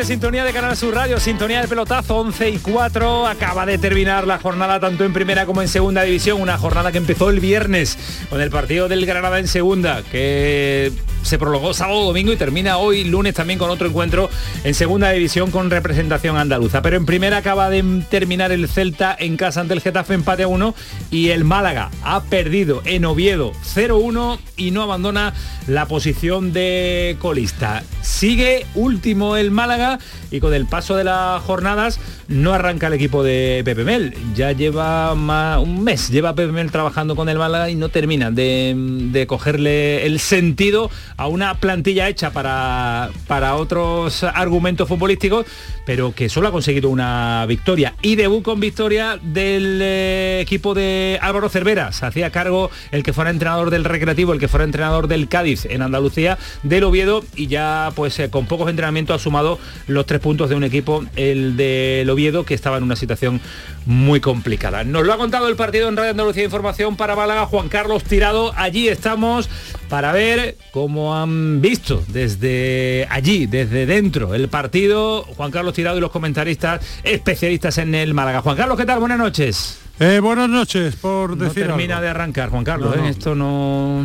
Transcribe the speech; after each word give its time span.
Sintonía 0.00 0.42
de 0.44 0.52
Canal 0.54 0.74
Sur 0.74 0.94
Radio, 0.94 1.20
sintonía 1.20 1.60
de 1.60 1.68
pelotazo 1.68 2.16
11 2.16 2.48
y 2.48 2.58
4. 2.58 3.26
Acaba 3.26 3.66
de 3.66 3.76
terminar 3.76 4.26
la 4.26 4.38
jornada 4.38 4.80
tanto 4.80 5.04
en 5.04 5.12
primera 5.12 5.44
como 5.44 5.60
en 5.60 5.68
segunda 5.68 6.02
división. 6.02 6.40
Una 6.40 6.56
jornada 6.56 6.90
que 6.90 6.98
empezó 6.98 7.28
el 7.28 7.40
viernes 7.40 7.98
con 8.30 8.40
el 8.40 8.50
partido 8.50 8.88
del 8.88 9.04
Granada 9.04 9.38
en 9.38 9.46
segunda, 9.46 10.02
que 10.10 10.90
se 11.32 11.38
prolongó 11.38 11.72
sábado, 11.72 12.04
domingo 12.04 12.30
y 12.30 12.36
termina 12.36 12.76
hoy 12.76 13.04
lunes 13.04 13.32
también 13.32 13.58
con 13.58 13.70
otro 13.70 13.88
encuentro 13.88 14.28
en 14.64 14.74
segunda 14.74 15.10
división 15.12 15.50
con 15.50 15.70
representación 15.70 16.36
andaluza. 16.36 16.82
Pero 16.82 16.98
en 16.98 17.06
primera 17.06 17.38
acaba 17.38 17.70
de 17.70 18.02
terminar 18.10 18.52
el 18.52 18.68
Celta 18.68 19.16
en 19.18 19.38
casa 19.38 19.62
ante 19.62 19.72
el 19.72 19.80
Getafe 19.80 20.12
empate 20.12 20.42
a 20.42 20.48
1 20.48 20.74
y 21.10 21.30
el 21.30 21.44
Málaga 21.44 21.90
ha 22.04 22.22
perdido 22.24 22.82
en 22.84 23.06
Oviedo 23.06 23.52
0-1 23.74 24.40
y 24.58 24.72
no 24.72 24.82
abandona 24.82 25.32
la 25.66 25.86
posición 25.86 26.52
de 26.52 27.16
colista. 27.18 27.82
Sigue 28.02 28.66
último 28.74 29.38
el 29.38 29.50
Málaga 29.50 30.00
y 30.30 30.40
con 30.40 30.52
el 30.52 30.66
paso 30.66 30.96
de 30.96 31.04
las 31.04 31.42
jornadas 31.44 31.98
no 32.28 32.52
arranca 32.52 32.86
el 32.88 32.94
equipo 32.94 33.22
de 33.22 33.62
Pepe 33.64 33.84
Mel. 33.84 34.14
Ya 34.34 34.52
lleva 34.52 35.12
un 35.12 35.84
mes, 35.84 36.10
lleva 36.10 36.34
Pepe 36.34 36.52
Mel 36.52 36.70
trabajando 36.70 37.16
con 37.16 37.28
el 37.28 37.38
Málaga 37.38 37.70
y 37.70 37.74
no 37.74 37.88
termina 37.88 38.30
de, 38.30 39.24
cogerle 39.28 40.06
el 40.06 40.18
sentido 40.18 40.90
una 41.26 41.54
plantilla 41.54 42.08
hecha 42.08 42.32
para, 42.32 43.10
para 43.26 43.56
otros 43.56 44.24
argumentos 44.24 44.88
futbolísticos, 44.88 45.46
pero 45.84 46.14
que 46.14 46.28
solo 46.28 46.48
ha 46.48 46.52
conseguido 46.52 46.90
una 46.90 47.44
victoria. 47.46 47.94
Y 48.02 48.16
debut 48.16 48.42
con 48.42 48.60
victoria 48.60 49.18
del 49.22 49.80
eh, 49.82 50.40
equipo 50.40 50.74
de 50.74 51.18
Álvaro 51.20 51.48
Cervera. 51.48 51.92
Se 51.92 52.06
hacía 52.06 52.30
cargo 52.30 52.70
el 52.90 53.02
que 53.02 53.12
fuera 53.12 53.30
entrenador 53.30 53.70
del 53.70 53.84
Recreativo, 53.84 54.32
el 54.32 54.40
que 54.40 54.48
fuera 54.48 54.64
entrenador 54.64 55.08
del 55.08 55.28
Cádiz 55.28 55.66
en 55.66 55.82
Andalucía, 55.82 56.38
del 56.62 56.84
Oviedo, 56.84 57.24
y 57.36 57.46
ya 57.46 57.90
pues 57.94 58.18
eh, 58.18 58.30
con 58.30 58.46
pocos 58.46 58.70
entrenamientos 58.70 59.20
ha 59.20 59.22
sumado 59.22 59.58
los 59.86 60.06
tres 60.06 60.20
puntos 60.20 60.48
de 60.48 60.56
un 60.56 60.64
equipo, 60.64 61.04
el 61.16 61.56
del 61.56 62.08
Oviedo, 62.10 62.44
que 62.44 62.54
estaba 62.54 62.76
en 62.76 62.84
una 62.84 62.96
situación 62.96 63.40
muy 63.86 64.20
complicada. 64.20 64.84
Nos 64.84 65.04
lo 65.04 65.12
ha 65.12 65.16
contado 65.16 65.48
el 65.48 65.56
partido 65.56 65.88
en 65.88 65.96
Radio 65.96 66.10
Andalucía 66.10 66.44
Información 66.44 66.96
para 66.96 67.16
Málaga, 67.16 67.46
Juan 67.46 67.68
Carlos 67.68 68.04
Tirado. 68.04 68.52
Allí 68.56 68.88
estamos 68.88 69.48
para 69.88 70.12
ver 70.12 70.56
cómo 70.72 71.16
han 71.16 71.60
visto 71.60 72.02
desde 72.08 73.06
allí, 73.10 73.46
desde 73.46 73.86
dentro, 73.86 74.34
el 74.34 74.48
partido. 74.48 75.22
Juan 75.36 75.50
Carlos 75.50 75.74
Tirado 75.74 75.98
y 75.98 76.00
los 76.00 76.10
comentaristas 76.10 76.84
especialistas 77.02 77.78
en 77.78 77.94
el 77.94 78.14
Málaga. 78.14 78.42
Juan 78.42 78.56
Carlos, 78.56 78.78
¿qué 78.78 78.86
tal? 78.86 79.00
Buenas 79.00 79.18
noches. 79.18 79.78
Eh, 80.00 80.20
buenas 80.20 80.48
noches, 80.48 80.96
por 80.96 81.36
no 81.36 81.44
decir 81.44 81.66
termina 81.66 82.00
de 82.00 82.08
arrancar, 82.08 82.48
Juan 82.48 82.64
Carlos. 82.64 82.96
¿eh? 82.96 83.08
Esto 83.08 83.34
no... 83.34 84.04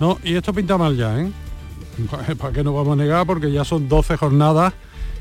No, 0.00 0.18
y 0.24 0.34
esto 0.34 0.52
pinta 0.52 0.76
mal 0.76 0.96
ya, 0.96 1.20
¿eh? 1.20 1.30
¿Para 2.38 2.52
qué 2.52 2.64
nos 2.64 2.74
vamos 2.74 2.98
a 2.98 3.02
negar? 3.02 3.26
Porque 3.26 3.50
ya 3.50 3.64
son 3.64 3.88
12 3.88 4.16
jornadas 4.16 4.74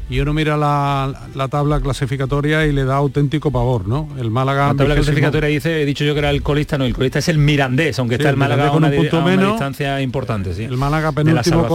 y 0.09 0.19
uno 0.19 0.33
mira 0.33 0.57
la, 0.57 1.47
tabla 1.49 1.79
clasificatoria 1.79 2.65
y 2.65 2.71
le 2.71 2.83
da 2.83 2.95
auténtico 2.95 3.51
pavor, 3.51 3.87
¿no? 3.87 4.09
El 4.17 4.31
Málaga... 4.31 4.67
La 4.67 4.75
tabla 4.75 4.95
clasificatoria 4.95 5.49
dice, 5.49 5.81
he 5.81 5.85
dicho 5.85 6.03
yo 6.03 6.13
que 6.13 6.19
era 6.19 6.29
el 6.29 6.43
colista, 6.43 6.77
no, 6.77 6.85
el 6.85 6.93
colista 6.93 7.19
es 7.19 7.29
el 7.29 7.37
Mirandés, 7.37 7.97
aunque 7.99 8.15
está 8.15 8.29
el 8.29 8.37
Málaga 8.37 8.69
con 8.69 8.83
un 8.83 8.91
punto 8.93 9.21
menos, 9.21 9.51
distancia 9.51 10.01
importante, 10.01 10.53
sí. 10.53 10.63
El 10.63 10.77
Málaga 10.77 11.11
penúltimo 11.11 11.67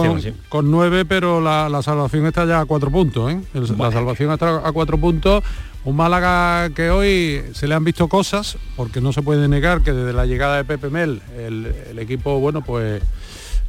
con, 0.49 0.71
nueve, 0.71 1.05
pero 1.05 1.41
la, 1.41 1.81
salvación 1.81 2.25
está 2.27 2.45
ya 2.45 2.61
a 2.61 2.65
cuatro 2.65 2.91
puntos, 2.91 3.31
¿eh? 3.31 3.41
La 3.53 3.91
salvación 3.91 4.31
está 4.31 4.67
a 4.67 4.71
cuatro 4.71 4.97
puntos. 4.97 5.43
Un 5.85 5.95
Málaga 5.95 6.69
que 6.71 6.89
hoy 6.89 7.41
se 7.53 7.67
le 7.67 7.73
han 7.73 7.83
visto 7.83 8.09
cosas, 8.09 8.57
porque 8.75 8.99
no 8.99 9.13
se 9.13 9.21
puede 9.21 9.47
negar 9.47 9.81
que 9.81 9.93
desde 9.93 10.11
la 10.11 10.25
llegada 10.25 10.57
de 10.57 10.65
Pepe 10.65 10.89
Mel 10.89 11.21
el, 11.37 11.73
el 11.89 11.99
equipo, 11.99 12.39
bueno, 12.39 12.61
pues 12.61 13.01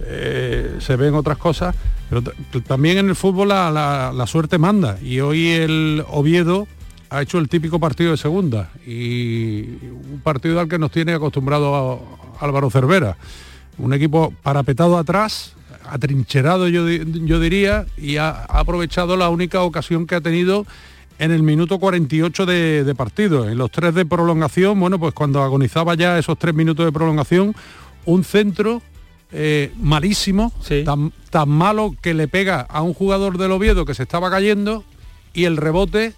eh, 0.04 0.76
se 0.80 0.96
ven 0.96 1.14
otras 1.14 1.38
cosas, 1.38 1.74
pero 2.10 2.22
también 2.66 2.98
en 2.98 3.08
el 3.08 3.14
fútbol 3.14 3.48
la, 3.48 4.24
suerte 4.26 4.58
manda 4.58 4.98
y 5.00 5.20
hoy 5.20 5.46
el 5.46 6.04
Oviedo 6.08 6.66
ha 7.08 7.22
hecho 7.22 7.38
el 7.38 7.48
típico 7.48 7.78
partido 7.78 8.10
de 8.10 8.16
segunda 8.16 8.70
y 8.84 9.62
un 9.62 10.20
partido 10.22 10.58
al 10.58 10.68
que 10.68 10.78
nos 10.78 10.90
tiene 10.90 11.12
acostumbrado 11.12 12.02
Álvaro 12.40 12.68
Cervera. 12.68 13.16
Un 13.78 13.92
equipo 13.94 14.34
parapetado 14.42 14.98
atrás, 14.98 15.54
atrincherado 15.88 16.66
yo, 16.66 16.84
diría, 16.84 17.86
y 17.96 18.16
ha, 18.16 18.30
aprovechado 18.44 19.16
la 19.16 19.28
única 19.28 19.62
ocasión 19.62 20.08
que 20.08 20.16
ha 20.16 20.20
tenido 20.20 20.66
en 21.20 21.30
el 21.30 21.44
minuto 21.44 21.78
48 21.78 22.44
de, 22.44 22.82
de, 22.82 22.94
partido. 22.96 23.48
En 23.48 23.56
los 23.56 23.70
tres 23.70 23.94
de 23.94 24.04
prolongación, 24.04 24.80
bueno, 24.80 24.98
pues 24.98 25.14
cuando 25.14 25.42
agonizaba 25.42 25.94
ya 25.94 26.18
esos 26.18 26.36
tres 26.38 26.54
minutos 26.54 26.84
de 26.84 26.92
prolongación, 26.92 27.54
un 28.04 28.24
centro 28.24 28.82
eh, 29.32 29.72
malísimo, 29.78 30.52
tan, 30.84 31.12
tan 31.30 31.48
malo 31.48 31.94
que 32.00 32.14
le 32.14 32.28
pega 32.28 32.60
a 32.60 32.82
un 32.82 32.94
jugador 32.94 33.38
del 33.38 33.52
Oviedo 33.52 33.84
que 33.84 33.94
se 33.94 34.02
estaba 34.02 34.30
cayendo 34.30 34.84
y 35.34 35.44
el 35.44 35.56
rebote 35.56 36.14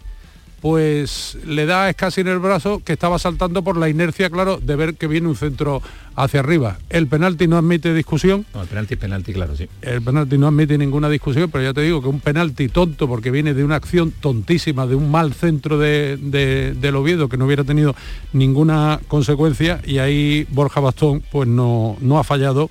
pues 0.63 1.37
le 1.45 1.67
da 1.67 1.91
es 1.91 1.97
casi 1.97 2.21
en 2.21 2.29
el 2.29 2.39
brazo 2.39 2.81
que 2.85 2.93
estaba 2.93 3.19
saltando 3.19 3.65
por 3.65 3.77
la 3.77 3.89
inercia, 3.89 4.31
claro, 4.31 4.59
de 4.63 4.77
ver 4.77 4.95
que 4.95 5.09
viene 5.09 5.27
un 5.27 5.35
centro 5.35 5.83
hacia 6.15 6.39
arriba. 6.39 6.79
El 6.89 7.09
penalti 7.09 7.49
no 7.49 7.59
admite 7.59 7.93
discusión. 7.93 8.47
No, 8.55 8.63
el 8.63 8.69
penalti 8.69 8.95
es 8.95 9.01
penalti, 9.01 9.33
claro, 9.33 9.57
sí. 9.57 9.69
El 9.83 10.03
penalti 10.03 10.39
no 10.39 10.47
admite 10.47 10.79
ninguna 10.79 11.09
discusión, 11.09 11.51
pero 11.51 11.65
ya 11.65 11.75
te 11.75 11.81
digo 11.81 12.01
que 12.01 12.07
un 12.07 12.21
penalti 12.21 12.69
tonto, 12.69 13.09
porque 13.09 13.33
viene 13.33 13.55
de 13.55 13.65
una 13.65 13.75
acción 13.75 14.13
tontísima, 14.13 14.87
de 14.87 14.95
un 14.95 15.11
mal 15.11 15.35
centro 15.35 15.79
de, 15.79 16.17
del 16.17 16.95
Oviedo 16.95 17.29
que 17.29 17.37
no 17.37 17.47
hubiera 17.47 17.65
tenido 17.65 17.97
ninguna 18.33 19.01
consecuencia, 19.09 19.81
y 19.85 19.99
ahí 19.99 20.47
Borja 20.51 20.79
Bastón 20.79 21.25
pues 21.33 21.49
no, 21.49 21.97
no 22.01 22.21
ha 22.21 22.25
fallado 22.25 22.69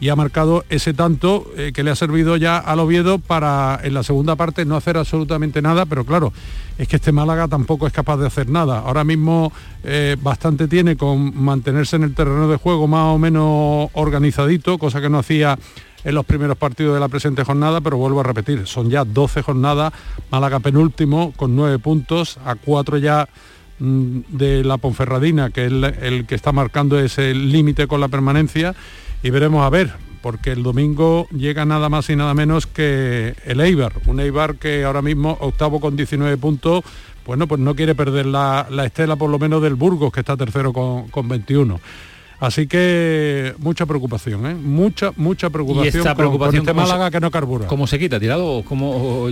y 0.00 0.08
ha 0.08 0.16
marcado 0.16 0.64
ese 0.68 0.92
tanto 0.92 1.50
eh, 1.56 1.72
que 1.74 1.82
le 1.82 1.90
ha 1.90 1.96
servido 1.96 2.36
ya 2.36 2.58
al 2.58 2.80
Oviedo 2.80 3.18
para 3.18 3.80
en 3.82 3.94
la 3.94 4.02
segunda 4.02 4.36
parte 4.36 4.64
no 4.64 4.76
hacer 4.76 4.96
absolutamente 4.96 5.62
nada, 5.62 5.86
pero 5.86 6.04
claro, 6.04 6.32
es 6.78 6.88
que 6.88 6.96
este 6.96 7.12
Málaga 7.12 7.48
tampoco 7.48 7.86
es 7.86 7.92
capaz 7.92 8.16
de 8.16 8.26
hacer 8.26 8.48
nada. 8.48 8.80
Ahora 8.80 9.04
mismo 9.04 9.52
eh, 9.84 10.16
bastante 10.20 10.68
tiene 10.68 10.96
con 10.96 11.36
mantenerse 11.36 11.96
en 11.96 12.02
el 12.02 12.14
terreno 12.14 12.48
de 12.48 12.56
juego 12.56 12.88
más 12.88 13.14
o 13.14 13.18
menos 13.18 13.90
organizadito, 13.92 14.78
cosa 14.78 15.00
que 15.00 15.08
no 15.08 15.18
hacía 15.18 15.58
en 16.02 16.14
los 16.14 16.26
primeros 16.26 16.58
partidos 16.58 16.94
de 16.94 17.00
la 17.00 17.08
presente 17.08 17.44
jornada, 17.44 17.80
pero 17.80 17.96
vuelvo 17.96 18.20
a 18.20 18.24
repetir, 18.24 18.66
son 18.66 18.90
ya 18.90 19.04
12 19.04 19.42
jornadas, 19.42 19.92
Málaga 20.30 20.60
penúltimo 20.60 21.32
con 21.34 21.56
9 21.56 21.78
puntos, 21.78 22.38
a 22.44 22.56
4 22.56 22.98
ya 22.98 23.26
mm, 23.78 24.18
de 24.28 24.64
la 24.64 24.76
Ponferradina, 24.76 25.48
que 25.50 25.64
es 25.64 25.72
el 25.72 26.26
que 26.26 26.34
está 26.34 26.52
marcando 26.52 26.98
ese 26.98 27.32
límite 27.32 27.86
con 27.86 28.00
la 28.00 28.08
permanencia 28.08 28.74
y 29.24 29.30
veremos 29.30 29.64
a 29.64 29.70
ver, 29.70 29.90
porque 30.20 30.52
el 30.52 30.62
domingo 30.62 31.26
llega 31.30 31.64
nada 31.64 31.88
más 31.88 32.10
y 32.10 32.14
nada 32.14 32.34
menos 32.34 32.66
que 32.66 33.34
el 33.46 33.60
Eibar, 33.60 33.94
un 34.04 34.20
Eibar 34.20 34.56
que 34.56 34.84
ahora 34.84 35.00
mismo 35.00 35.38
octavo 35.40 35.80
con 35.80 35.96
19 35.96 36.36
puntos, 36.36 36.84
bueno, 37.24 37.48
pues 37.48 37.58
no 37.58 37.74
quiere 37.74 37.94
perder 37.94 38.26
la, 38.26 38.68
estela 38.84 39.16
por 39.16 39.30
lo 39.30 39.38
menos 39.38 39.62
del 39.62 39.76
Burgos, 39.76 40.12
que 40.12 40.20
está 40.20 40.36
tercero 40.36 40.74
con, 40.74 41.08
con 41.08 41.26
21. 41.26 41.80
Así 42.38 42.66
que 42.66 43.54
mucha 43.60 43.86
preocupación, 43.86 44.44
¿eh? 44.46 44.54
mucha, 44.54 45.12
mucha 45.16 45.48
preocupación, 45.48 45.94
¿Y 45.94 45.98
esta 45.98 46.14
preocupación 46.14 46.66
con, 46.66 46.76
este 46.76 46.88
Málaga 46.88 47.10
que 47.10 47.18
no 47.18 47.30
carbura. 47.30 47.66
¿Cómo 47.66 47.86
se 47.86 47.98
quita? 47.98 48.20
¿Tirado? 48.20 48.62
¿Cómo, 48.64 49.28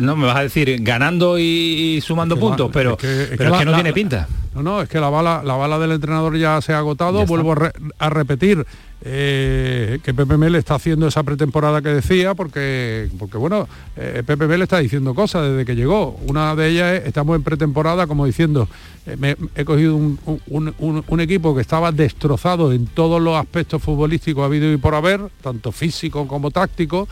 no 0.00 0.16
me 0.16 0.26
vas 0.26 0.36
a 0.36 0.42
decir 0.42 0.78
ganando 0.80 1.38
y, 1.38 2.00
sumando 2.02 2.38
puntos, 2.38 2.70
pero, 2.72 2.92
es 2.92 3.36
que, 3.36 3.64
no 3.64 3.74
tiene 3.74 3.92
pinta. 3.92 4.26
No, 4.54 4.62
no, 4.62 4.80
es 4.80 4.88
que 4.88 4.98
la 4.98 5.10
bala, 5.10 5.42
la 5.44 5.54
bala 5.54 5.78
del 5.78 5.92
entrenador 5.92 6.38
ya 6.38 6.62
se 6.62 6.72
ha 6.72 6.78
agotado, 6.78 7.26
vuelvo 7.26 7.54
a 7.98 8.08
repetir, 8.08 8.64
eh, 9.02 9.98
que 10.02 10.14
Pepe 10.14 10.38
Mel 10.38 10.54
está 10.54 10.76
haciendo 10.76 11.06
esa 11.06 11.22
pretemporada 11.22 11.82
que 11.82 11.90
decía, 11.90 12.34
porque, 12.34 13.08
porque 13.18 13.36
bueno, 13.36 13.68
eh, 13.94 14.22
Pepe 14.26 14.46
Mel 14.46 14.62
está 14.62 14.78
diciendo 14.78 15.14
cosas 15.14 15.50
desde 15.50 15.66
que 15.66 15.76
llegó. 15.76 16.18
Una 16.26 16.56
de 16.56 16.68
ellas 16.68 16.94
es, 16.94 17.06
estamos 17.06 17.36
en 17.36 17.42
pretemporada 17.42 18.06
como 18.06 18.24
diciendo, 18.24 18.68
eh, 19.06 19.36
he 19.54 19.64
cogido 19.64 19.96
un, 19.96 21.20
equipo 21.20 21.54
que 21.54 21.60
estaba 21.60 21.92
destrozado 21.92 22.72
en 22.72 22.86
todos 22.86 23.20
los 23.20 23.36
aspectos 23.36 23.82
futbolísticos 23.82 24.44
habido 24.44 24.72
y 24.72 24.76
por 24.78 24.94
haber, 24.94 25.20
tanto 25.42 25.72
físico 25.72 26.26
como 26.26 26.50
táctico. 26.50 27.06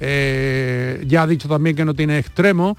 ya 0.00 1.22
ha 1.22 1.26
dicho 1.26 1.48
también 1.48 1.76
que 1.76 1.84
no 1.84 1.94
tiene 1.94 2.18
extremo, 2.18 2.76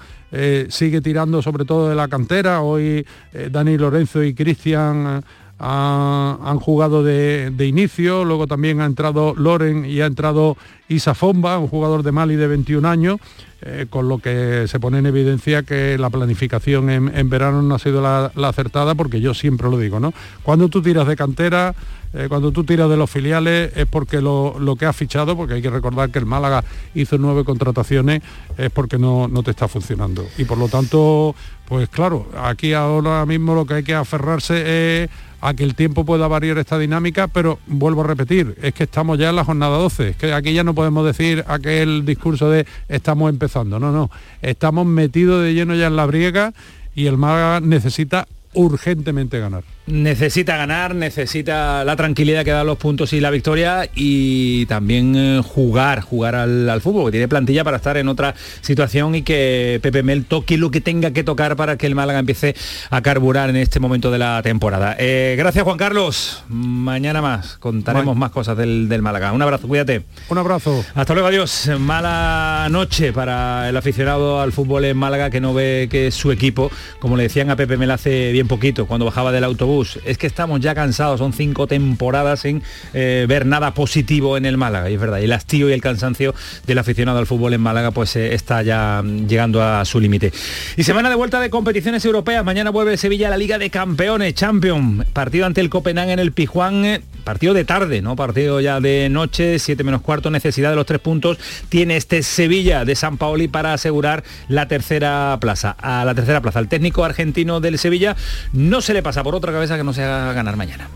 sigue 0.68 1.00
tirando 1.00 1.42
sobre 1.42 1.64
todo 1.64 1.88
de 1.88 1.94
la 1.94 2.08
cantera. 2.08 2.60
Hoy 2.62 3.04
Dani 3.50 3.76
Lorenzo 3.76 4.22
y 4.22 4.34
Cristian 4.34 5.22
han 5.58 6.60
jugado 6.60 7.02
de, 7.02 7.66
inicio, 7.66 8.24
luego 8.24 8.46
también 8.46 8.80
ha 8.80 8.86
entrado 8.86 9.34
Loren 9.36 9.84
y 9.84 10.00
ha 10.00 10.06
entrado 10.06 10.56
Isa 10.88 11.14
Fomba, 11.14 11.58
un 11.58 11.68
jugador 11.68 12.02
de 12.02 12.12
Mali 12.12 12.36
de 12.36 12.46
21 12.46 12.88
años, 12.88 13.18
eh, 13.60 13.86
con 13.90 14.08
lo 14.08 14.18
que 14.18 14.66
se 14.68 14.78
pone 14.78 14.98
en 14.98 15.06
evidencia 15.06 15.64
que 15.64 15.98
la 15.98 16.10
planificación 16.10 16.90
en, 16.90 17.28
verano 17.28 17.60
no 17.60 17.74
ha 17.74 17.78
sido 17.80 18.00
la, 18.00 18.30
acertada, 18.48 18.94
porque 18.94 19.20
yo 19.20 19.34
siempre 19.34 19.68
lo 19.68 19.78
digo, 19.78 19.98
¿no? 19.98 20.14
Cuando 20.44 20.68
tú 20.68 20.80
tiras 20.80 21.08
de 21.08 21.16
cantera, 21.16 21.74
eh, 22.12 22.26
cuando 22.28 22.52
tú 22.52 22.62
tiras 22.62 22.88
de 22.88 22.96
los 22.96 23.10
filiales 23.10 23.72
es 23.76 23.86
porque 23.86 24.20
lo, 24.20 24.54
que 24.78 24.86
has 24.86 24.94
fichado, 24.94 25.36
porque 25.36 25.54
hay 25.54 25.62
que 25.62 25.70
recordar 25.70 26.10
que 26.10 26.20
el 26.20 26.26
Málaga 26.26 26.62
hizo 26.94 27.18
nueve 27.18 27.44
contrataciones, 27.44 28.22
es 28.56 28.70
porque 28.70 28.96
no, 28.96 29.26
no 29.26 29.42
te 29.42 29.50
está 29.50 29.66
funcionando. 29.66 30.24
Y 30.38 30.44
por 30.44 30.56
lo 30.56 30.68
tanto, 30.68 31.34
pues 31.66 31.88
claro, 31.88 32.28
aquí 32.40 32.74
ahora 32.74 33.26
mismo 33.26 33.56
lo 33.56 33.66
que 33.66 33.74
hay 33.74 33.82
que 33.82 33.94
aferrarse 33.94 35.02
es 35.02 35.10
a 35.40 35.54
que 35.54 35.64
el 35.64 35.74
tiempo 35.74 36.04
pueda 36.04 36.26
variar 36.26 36.58
esta 36.58 36.78
dinámica, 36.78 37.28
pero 37.28 37.58
vuelvo 37.66 38.02
a 38.02 38.06
repetir, 38.06 38.56
es 38.60 38.74
que 38.74 38.84
estamos 38.84 39.18
ya 39.18 39.30
en 39.30 39.36
la 39.36 39.44
jornada 39.44 39.78
12, 39.78 40.10
es 40.10 40.16
que 40.16 40.32
aquí 40.32 40.52
ya 40.52 40.64
no 40.64 40.74
podemos 40.74 41.04
decir 41.06 41.44
aquel 41.46 42.04
discurso 42.04 42.50
de 42.50 42.66
estamos 42.88 43.30
empezando, 43.30 43.47
no, 43.54 43.92
no, 43.92 44.10
estamos 44.42 44.86
metidos 44.86 45.42
de 45.42 45.54
lleno 45.54 45.74
ya 45.74 45.86
en 45.86 45.96
la 45.96 46.06
briega 46.06 46.52
y 46.94 47.06
el 47.06 47.16
Málaga 47.16 47.60
necesita 47.60 48.26
urgentemente 48.54 49.38
ganar 49.38 49.64
necesita 49.88 50.56
ganar, 50.56 50.94
necesita 50.94 51.84
la 51.84 51.96
tranquilidad 51.96 52.44
que 52.44 52.50
dan 52.50 52.66
los 52.66 52.78
puntos 52.78 53.12
y 53.12 53.20
la 53.20 53.30
victoria 53.30 53.88
y 53.94 54.66
también 54.66 55.14
eh, 55.16 55.42
jugar, 55.44 56.00
jugar 56.00 56.34
al, 56.34 56.80
fútbol, 56.80 57.06
que 57.06 57.12
tiene 57.12 57.28
plantilla 57.28 57.64
para 57.64 57.78
estar 57.78 57.96
en 57.96 58.08
otra 58.08 58.34
situación 58.60 59.14
y 59.14 59.22
que 59.22 59.80
Pepe 59.82 60.02
Mel 60.02 60.24
toque 60.24 60.58
lo 60.58 60.70
que 60.70 60.80
tenga 60.80 61.12
que 61.12 61.24
tocar 61.24 61.56
para 61.56 61.76
que 61.76 61.86
el 61.86 61.94
Málaga 61.94 62.18
empiece 62.18 62.54
a 62.90 63.00
carburar 63.00 63.50
en 63.50 63.56
este 63.56 63.80
momento 63.80 64.10
de 64.10 64.18
la 64.18 64.42
temporada. 64.42 64.96
Eh, 64.98 65.34
gracias 65.38 65.64
Juan 65.64 65.78
Carlos, 65.78 66.44
mañana 66.48 67.22
más 67.22 67.56
contaremos 67.56 68.16
más 68.16 68.30
cosas 68.30 68.56
del, 68.56 68.88
del, 68.88 69.02
Málaga. 69.02 69.32
Un 69.32 69.42
abrazo, 69.42 69.68
cuídate. 69.68 70.02
Un 70.28 70.38
abrazo. 70.38 70.84
Hasta 70.94 71.14
luego, 71.14 71.28
adiós. 71.28 71.70
Mala 71.78 72.68
noche 72.70 73.12
para 73.12 73.68
el 73.68 73.76
aficionado 73.76 74.40
al 74.40 74.52
fútbol 74.52 74.84
en 74.84 74.96
Málaga 74.96 75.30
que 75.30 75.40
no 75.40 75.54
ve 75.54 75.88
que 75.90 76.10
su 76.10 76.32
equipo, 76.32 76.70
como 76.98 77.16
le 77.16 77.24
decían 77.24 77.50
a 77.50 77.56
Pepe 77.56 77.76
Mel 77.76 77.90
hace 77.90 78.32
bien 78.32 78.48
poquito, 78.48 78.86
cuando 78.86 79.06
bajaba 79.06 79.32
del 79.32 79.44
autobús, 79.44 79.77
es 80.04 80.18
que 80.18 80.26
estamos 80.26 80.60
ya 80.60 80.74
cansados, 80.74 81.18
son 81.18 81.32
cinco 81.32 81.66
temporadas 81.66 82.40
sin 82.40 82.62
eh, 82.94 83.26
ver 83.28 83.46
nada 83.46 83.74
positivo 83.74 84.36
en 84.36 84.44
el 84.44 84.56
Málaga, 84.56 84.90
y 84.90 84.94
es 84.94 85.00
verdad, 85.00 85.22
el 85.22 85.32
hastío 85.32 85.68
y 85.68 85.72
el 85.72 85.80
cansancio 85.80 86.34
del 86.66 86.78
aficionado 86.78 87.18
al 87.18 87.26
fútbol 87.26 87.54
en 87.54 87.60
Málaga 87.60 87.92
pues 87.92 88.16
eh, 88.16 88.34
está 88.34 88.62
ya 88.62 89.02
llegando 89.02 89.62
a 89.62 89.84
su 89.84 90.00
límite. 90.00 90.32
Y 90.76 90.82
semana 90.82 91.08
de 91.08 91.14
vuelta 91.14 91.40
de 91.40 91.50
competiciones 91.50 92.04
europeas, 92.04 92.44
mañana 92.44 92.70
vuelve 92.70 92.96
Sevilla 92.96 93.28
a 93.28 93.30
la 93.30 93.36
Liga 93.36 93.58
de 93.58 93.70
Campeones, 93.70 94.34
Champion, 94.34 95.04
partido 95.12 95.46
ante 95.46 95.60
el 95.60 95.70
Copenhague 95.70 96.12
en 96.12 96.18
el 96.18 96.32
Pijuán, 96.32 96.84
eh, 96.84 97.00
partido 97.24 97.54
de 97.54 97.64
tarde, 97.64 98.02
¿no? 98.02 98.16
Partido 98.16 98.60
ya 98.60 98.80
de 98.80 99.08
noche, 99.10 99.58
7 99.58 99.84
menos 99.84 100.02
cuarto, 100.02 100.30
necesidad 100.30 100.70
de 100.70 100.76
los 100.76 100.86
tres 100.86 101.00
puntos, 101.00 101.38
tiene 101.68 101.96
este 101.96 102.22
Sevilla 102.22 102.84
de 102.84 102.94
San 102.94 103.18
Paoli 103.18 103.48
para 103.48 103.72
asegurar 103.72 104.24
la 104.48 104.66
tercera 104.66 105.36
plaza. 105.40 105.76
A 105.78 106.04
la 106.04 106.14
tercera 106.14 106.40
plaza, 106.40 106.58
el 106.58 106.68
técnico 106.68 107.04
argentino 107.04 107.60
del 107.60 107.78
Sevilla 107.78 108.16
no 108.52 108.80
se 108.80 108.94
le 108.94 109.02
pasa 109.02 109.22
por 109.22 109.34
otra 109.34 109.52
cabeza 109.52 109.67
que 109.76 109.84
no 109.84 109.92
se 109.92 110.02
haga 110.02 110.32
ganar 110.32 110.56
mañana. 110.56 110.88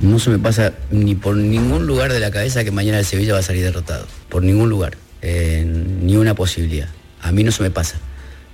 No 0.00 0.18
se 0.18 0.30
me 0.30 0.38
pasa 0.38 0.74
ni 0.90 1.14
por 1.14 1.36
ningún 1.36 1.86
lugar 1.86 2.12
de 2.12 2.20
la 2.20 2.30
cabeza 2.30 2.64
que 2.64 2.70
mañana 2.70 2.98
el 2.98 3.04
Sevilla 3.04 3.32
va 3.32 3.38
a 3.38 3.42
salir 3.42 3.62
derrotado. 3.62 4.06
Por 4.28 4.42
ningún 4.42 4.68
lugar. 4.68 4.96
Eh, 5.22 5.64
ni 5.66 6.16
una 6.16 6.34
posibilidad. 6.34 6.88
A 7.22 7.32
mí 7.32 7.44
no 7.44 7.52
se 7.52 7.62
me 7.62 7.70
pasa. 7.70 7.98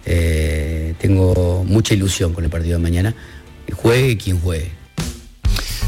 Eh, 0.05 0.95
tengo 0.99 1.65
mucha 1.67 1.95
ilusión 1.95 2.33
con 2.33 2.45
el 2.45 2.51
partido 2.51 2.77
de 2.77 2.83
mañana. 2.83 3.15
Juegue 3.73 4.19
quien 4.19 4.41
juegue 4.41 4.82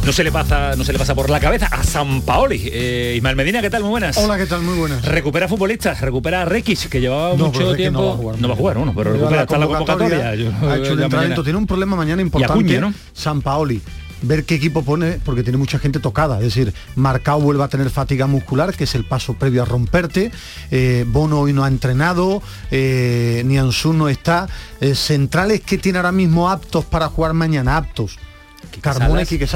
no 0.05 0.13
se 0.13 0.23
le 0.23 0.31
pasa, 0.31 0.77
no 0.77 0.85
se 0.85 0.93
le 0.93 0.99
pasa 0.99 1.15
por 1.15 1.31
la 1.31 1.41
cabeza 1.41 1.67
a 1.67 1.83
San 1.83 2.21
Paoli. 2.23 2.61
Eh, 2.67 3.15
Ismael 3.17 3.37
Medina, 3.37 3.63
¿qué 3.63 3.71
tal? 3.71 3.83
Muy 3.83 3.91
buenas. 3.91 4.17
Hola, 4.19 4.37
¿qué 4.37 4.45
tal? 4.47 4.63
Muy 4.63 4.77
buenas. 4.77 5.05
Recupera 5.05 5.49
futbolistas, 5.49 6.01
recupera 6.01 6.43
a 6.43 6.45
Rekic, 6.45 6.89
que 6.89 7.01
llevaba 7.01 7.35
mucho 7.35 7.75
tiempo. 7.75 8.01
No 8.01 8.09
va 8.09 8.13
a 8.13 8.17
jugar, 8.17 8.39
no 8.39 8.49
va 8.49 8.55
a 8.55 8.57
jugar 8.57 8.79
uno, 8.79 8.93
pero 8.95 9.13
recupera 9.15 9.43
hasta 9.43 9.59
la 9.59 9.67
convocatoria. 9.67 10.29
ha 10.29 10.35
hecho 10.35 10.93
un 10.93 11.03
entrenamiento, 11.03 11.43
tiene 11.43 11.59
un 11.59 11.67
problema 11.67 11.97
mañana 11.97 12.21
importante. 12.21 12.81
¿no? 12.81 12.93
San 13.13 13.41
Paoli 13.41 13.81
ver 14.23 14.45
qué 14.45 14.55
equipo 14.55 14.83
pone, 14.83 15.21
porque 15.25 15.43
tiene 15.43 15.59
mucha 15.59 15.79
gente 15.79 16.01
tocada. 16.01 16.39
Es 16.39 16.45
decir, 16.45 16.73
Marcao 16.97 17.41
vuelve 17.41 17.63
a 17.65 17.69
tener 17.69 17.91
fatiga 17.91 18.27
muscular, 18.27 18.75
que 18.75 18.85
es 18.85 18.95
el 18.95 19.05
paso 19.05 19.35
previo 19.35 19.63
a 19.63 19.65
romperte. 19.65 20.31
Eh, 20.71 21.05
Bono 21.07 21.41
hoy 21.41 21.53
no 21.53 21.65
ha 21.65 21.69
entrenado, 21.69 22.43
eh, 22.71 23.43
Nianzú 23.45 23.93
no 23.93 24.09
está. 24.09 24.49
Eh, 24.81 24.95
centrales 24.95 25.61
que 25.61 25.79
tiene 25.79 25.99
ahora 25.99 26.13
mismo 26.13 26.51
aptos 26.51 26.85
para 26.85 27.09
jugar 27.09 27.35
mañana, 27.35 27.77
aptos. 27.77 28.19
Carmona 28.81 29.23
y 29.23 29.27
Quique 29.27 29.47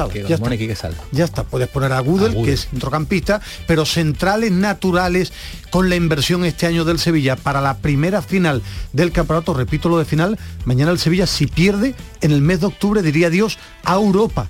ya 1.13 1.25
está, 1.25 1.45
puedes 1.45 1.69
poner 1.69 1.93
a 1.93 2.01
Gudel, 2.01 2.43
que 2.45 2.53
es 2.53 2.69
centrocampista, 2.69 3.41
pero 3.67 3.85
centrales 3.85 4.53
naturales 4.53 5.33
con 5.71 5.89
la 5.89 5.97
inversión 5.97 6.45
este 6.45 6.67
año 6.67 6.85
del 6.85 6.99
Sevilla 6.99 7.37
para 7.37 7.61
la 7.61 7.79
primera 7.79 8.23
final 8.23 8.63
del 8.93 9.13
campeonato, 9.13 9.55
repito 9.55 9.89
lo 9.89 9.99
de 9.99 10.05
final, 10.05 10.39
mañana 10.65 10.91
el 10.91 10.99
Sevilla 10.99 11.27
si 11.27 11.47
pierde 11.47 11.95
en 12.21 12.33
el 12.33 12.43
mes 12.43 12.61
de 12.61 12.67
octubre 12.67 13.03
diría 13.03 13.31
Dios 13.31 13.59
a 13.85 13.95
Europa. 13.95 14.49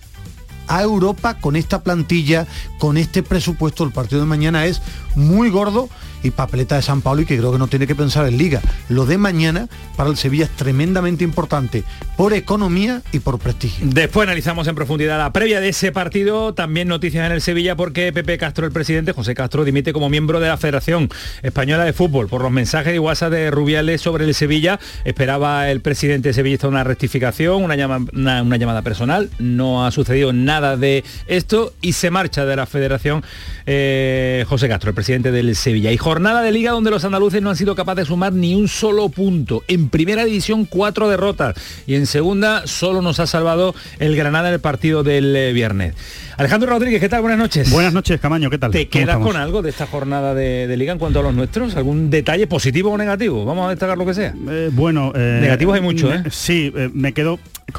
A 0.66 0.82
Europa 0.82 1.38
con 1.40 1.56
esta 1.56 1.82
plantilla, 1.82 2.46
con 2.78 2.98
este 2.98 3.22
presupuesto. 3.22 3.84
El 3.84 3.92
partido 3.92 4.20
de 4.20 4.26
mañana 4.26 4.66
es 4.66 4.82
muy 5.14 5.48
gordo 5.48 5.88
y 6.22 6.30
papeleta 6.30 6.76
de 6.76 6.82
San 6.82 7.02
Paulo 7.02 7.22
y 7.22 7.26
que 7.26 7.36
creo 7.36 7.52
que 7.52 7.58
no 7.58 7.68
tiene 7.68 7.86
que 7.86 7.94
pensar 7.94 8.26
en 8.26 8.38
liga. 8.38 8.60
Lo 8.88 9.06
de 9.06 9.18
mañana 9.18 9.68
para 9.96 10.10
el 10.10 10.16
Sevilla 10.16 10.44
es 10.44 10.50
tremendamente 10.50 11.24
importante 11.24 11.84
por 12.16 12.32
economía 12.32 13.02
y 13.12 13.20
por 13.20 13.38
prestigio. 13.38 13.86
Después 13.88 14.26
analizamos 14.26 14.66
en 14.68 14.74
profundidad 14.74 15.18
la 15.18 15.32
previa 15.32 15.60
de 15.60 15.70
ese 15.70 15.92
partido, 15.92 16.54
también 16.54 16.88
noticias 16.88 17.26
en 17.26 17.32
el 17.32 17.40
Sevilla 17.40 17.76
porque 17.76 18.12
Pepe 18.12 18.38
Castro, 18.38 18.66
el 18.66 18.72
presidente, 18.72 19.12
José 19.12 19.34
Castro, 19.34 19.64
dimite 19.64 19.92
como 19.92 20.08
miembro 20.08 20.40
de 20.40 20.48
la 20.48 20.56
Federación 20.56 21.08
Española 21.42 21.84
de 21.84 21.92
Fútbol 21.92 22.28
por 22.28 22.42
los 22.42 22.50
mensajes 22.50 22.92
de 22.92 22.98
WhatsApp 22.98 23.32
de 23.32 23.50
Rubiales 23.50 24.00
sobre 24.00 24.24
el 24.24 24.34
Sevilla. 24.34 24.78
Esperaba 25.04 25.70
el 25.70 25.80
presidente 25.80 26.32
sevillista 26.32 26.68
una 26.68 26.84
rectificación, 26.84 27.62
una, 27.62 27.98
una 28.42 28.56
llamada 28.56 28.82
personal. 28.82 29.30
No 29.38 29.86
ha 29.86 29.90
sucedido 29.90 30.32
nada 30.32 30.76
de 30.76 31.04
esto 31.26 31.72
y 31.80 31.92
se 31.92 32.10
marcha 32.10 32.44
de 32.44 32.56
la 32.56 32.66
Federación 32.66 33.22
eh, 33.66 34.44
José 34.48 34.68
Castro, 34.68 34.90
el 34.90 34.94
presidente 34.94 35.30
del 35.30 35.54
Sevilla. 35.56 35.92
Y 35.92 35.96
jornada 36.08 36.40
de 36.40 36.52
liga 36.52 36.70
donde 36.70 36.90
los 36.90 37.04
andaluces 37.04 37.42
no 37.42 37.50
han 37.50 37.56
sido 37.56 37.74
capaces 37.74 38.04
de 38.04 38.06
sumar 38.06 38.32
ni 38.32 38.54
un 38.54 38.66
solo 38.66 39.10
punto. 39.10 39.62
En 39.68 39.90
primera 39.90 40.24
división 40.24 40.64
cuatro 40.64 41.06
derrotas 41.06 41.54
y 41.86 41.96
en 41.96 42.06
segunda 42.06 42.66
solo 42.66 43.02
nos 43.02 43.20
ha 43.20 43.26
salvado 43.26 43.74
el 43.98 44.16
Granada 44.16 44.48
en 44.48 44.54
el 44.54 44.60
partido 44.60 45.02
del 45.02 45.36
eh, 45.36 45.52
viernes. 45.52 45.94
Alejandro 46.38 46.70
Rodríguez, 46.70 47.02
¿qué 47.02 47.10
tal? 47.10 47.20
Buenas 47.20 47.38
noches. 47.38 47.70
Buenas 47.70 47.92
noches, 47.92 48.18
Camaño, 48.20 48.48
¿qué 48.48 48.56
tal? 48.56 48.70
¿Te 48.70 48.88
quedas 48.88 49.18
con 49.18 49.36
algo 49.36 49.60
de 49.60 49.68
esta 49.68 49.86
jornada 49.86 50.32
de, 50.32 50.74
liga 50.78 50.94
en 50.94 50.98
cuanto 50.98 51.20
a 51.20 51.22
los 51.22 51.34
nuestros? 51.34 51.76
¿Algún 51.76 52.08
detalle 52.08 52.46
positivo 52.46 52.90
o 52.90 52.96
negativo? 52.96 53.44
Vamos 53.44 53.66
a 53.66 53.70
destacar 53.70 53.98
lo 53.98 54.06
que 54.06 54.14
sea. 54.14 54.34
Eh, 54.48 54.70
bueno, 54.72 55.12
negativos 55.14 55.74
hay 55.74 55.82
mucho, 55.82 56.10
¿eh? 56.10 56.22
Sí, 56.30 56.72
me 56.94 57.12
quedo 57.12 57.38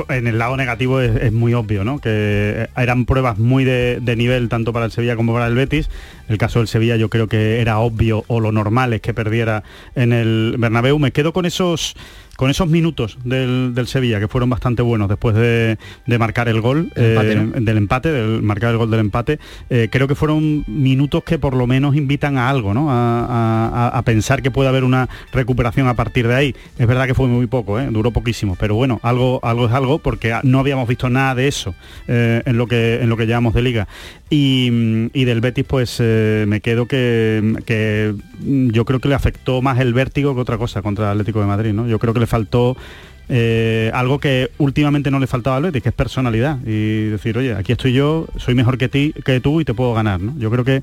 en 0.10 0.28
el 0.28 0.38
lado 0.38 0.56
negativo 0.56 1.02
es, 1.02 1.32
muy 1.32 1.54
obvio, 1.54 1.84
¿no? 1.84 2.00
Que 2.00 2.70
eran 2.76 3.06
pruebas 3.06 3.40
muy 3.40 3.64
de, 3.64 4.16
nivel 4.16 4.50
tanto 4.50 4.72
para 4.72 4.86
el 4.86 4.92
Sevilla 4.92 5.16
como 5.16 5.34
para 5.34 5.48
el 5.48 5.56
Betis. 5.56 5.90
El 6.30 6.38
caso 6.38 6.60
del 6.60 6.68
Sevilla 6.68 6.96
yo 6.96 7.10
creo 7.10 7.28
que 7.28 7.60
era 7.60 7.80
obvio 7.80 8.24
o 8.28 8.40
lo 8.40 8.52
normal 8.52 8.94
es 8.94 9.02
que 9.02 9.16
perdiera 9.16 9.64
en 9.96 10.14
el 10.14 10.56
Bernabéu. 10.60 11.00
Me 11.00 11.12
quedo 11.12 11.34
con 11.34 11.46
esos 11.46 11.96
con 12.40 12.50
esos 12.50 12.70
minutos 12.70 13.18
del, 13.26 13.74
Sevilla, 13.86 14.18
que 14.22 14.30
fueron 14.30 14.50
bastante 14.50 14.82
buenos 14.82 15.10
después 15.10 15.36
de, 15.36 15.78
marcar 16.18 16.48
el 16.48 16.62
gol 16.62 16.90
eh, 16.96 17.52
del 17.60 17.78
empate, 17.78 18.14
del 18.14 18.42
marcar 18.42 18.72
el 18.72 18.78
gol 18.78 18.90
del 18.90 19.02
empate, 19.02 19.40
eh, 19.70 19.90
creo 19.92 20.08
que 20.08 20.16
fueron 20.16 20.64
minutos 20.66 21.26
que 21.26 21.38
por 21.38 21.54
lo 21.54 21.68
menos 21.68 21.98
invitan 21.98 22.38
a 22.38 22.50
algo, 22.50 22.74
¿no? 22.74 22.88
A, 22.90 24.02
pensar 24.06 24.42
que 24.42 24.52
puede 24.52 24.70
haber 24.70 24.86
una 24.86 25.10
recuperación 25.34 25.90
a 25.90 25.96
partir 25.96 26.30
de 26.30 26.36
ahí. 26.36 26.56
Es 26.78 26.88
verdad 26.88 27.08
que 27.08 27.14
fue 27.14 27.28
muy 27.28 27.46
poco, 27.48 27.78
¿eh? 27.78 27.90
duró 27.92 28.12
poquísimo, 28.12 28.56
pero 28.58 28.74
bueno, 28.74 29.02
algo, 29.04 29.42
algo 29.44 29.66
es 29.66 29.74
algo 29.74 30.00
porque 30.00 30.34
no 30.44 30.60
habíamos 30.60 30.88
visto 30.88 31.10
nada 31.10 31.36
de 31.36 31.50
eso 31.50 31.76
en, 32.08 32.58
lo 32.58 32.68
que, 32.68 33.02
en 33.02 33.10
lo 33.10 33.18
que 33.18 33.28
llevamos 33.28 33.54
de 33.54 33.62
liga. 33.62 33.88
Y, 34.30 34.70
del 35.26 35.42
Betis 35.42 35.66
pues 35.68 36.00
me 36.00 36.62
quedo 36.62 36.86
que, 36.86 37.58
que, 37.66 38.16
yo 38.40 38.86
creo 38.86 39.02
que 39.02 39.10
le 39.10 39.16
afectó 39.16 39.62
más 39.62 39.80
el 39.80 39.94
vértigo 39.94 40.34
que 40.34 40.42
otra 40.42 40.58
cosa 40.58 40.82
contra 40.82 41.06
el 41.06 41.12
Atlético 41.12 41.42
de 41.42 41.48
Madrid, 41.48 41.74
¿no? 41.74 41.86
Yo 41.86 42.00
creo 42.00 42.14
que 42.14 42.22
le 42.22 42.29
faltó 42.30 42.78
eh, 43.28 43.92
algo 43.94 44.20
que 44.20 44.52
últimamente 44.58 45.12
no 45.12 45.20
le 45.20 45.28
faltaba 45.28 45.58
al 45.58 45.64
Betis, 45.64 45.84
que 45.84 45.90
es 45.90 45.96
personalidad. 45.96 46.58
Y 46.66 47.06
decir, 47.10 47.38
oye, 47.38 47.54
aquí 47.54 47.74
estoy 47.74 47.94
yo, 47.94 48.28
soy 48.38 48.56
mejor 48.56 48.78
que, 48.78 48.90
ti, 48.90 49.14
que 49.26 49.40
tú 49.40 49.62
y 49.62 49.66
te 49.66 49.74
puedo 49.74 49.94
ganar. 49.94 50.20
¿no? 50.20 50.34
Yo 50.40 50.50
creo 50.50 50.64
que 50.64 50.82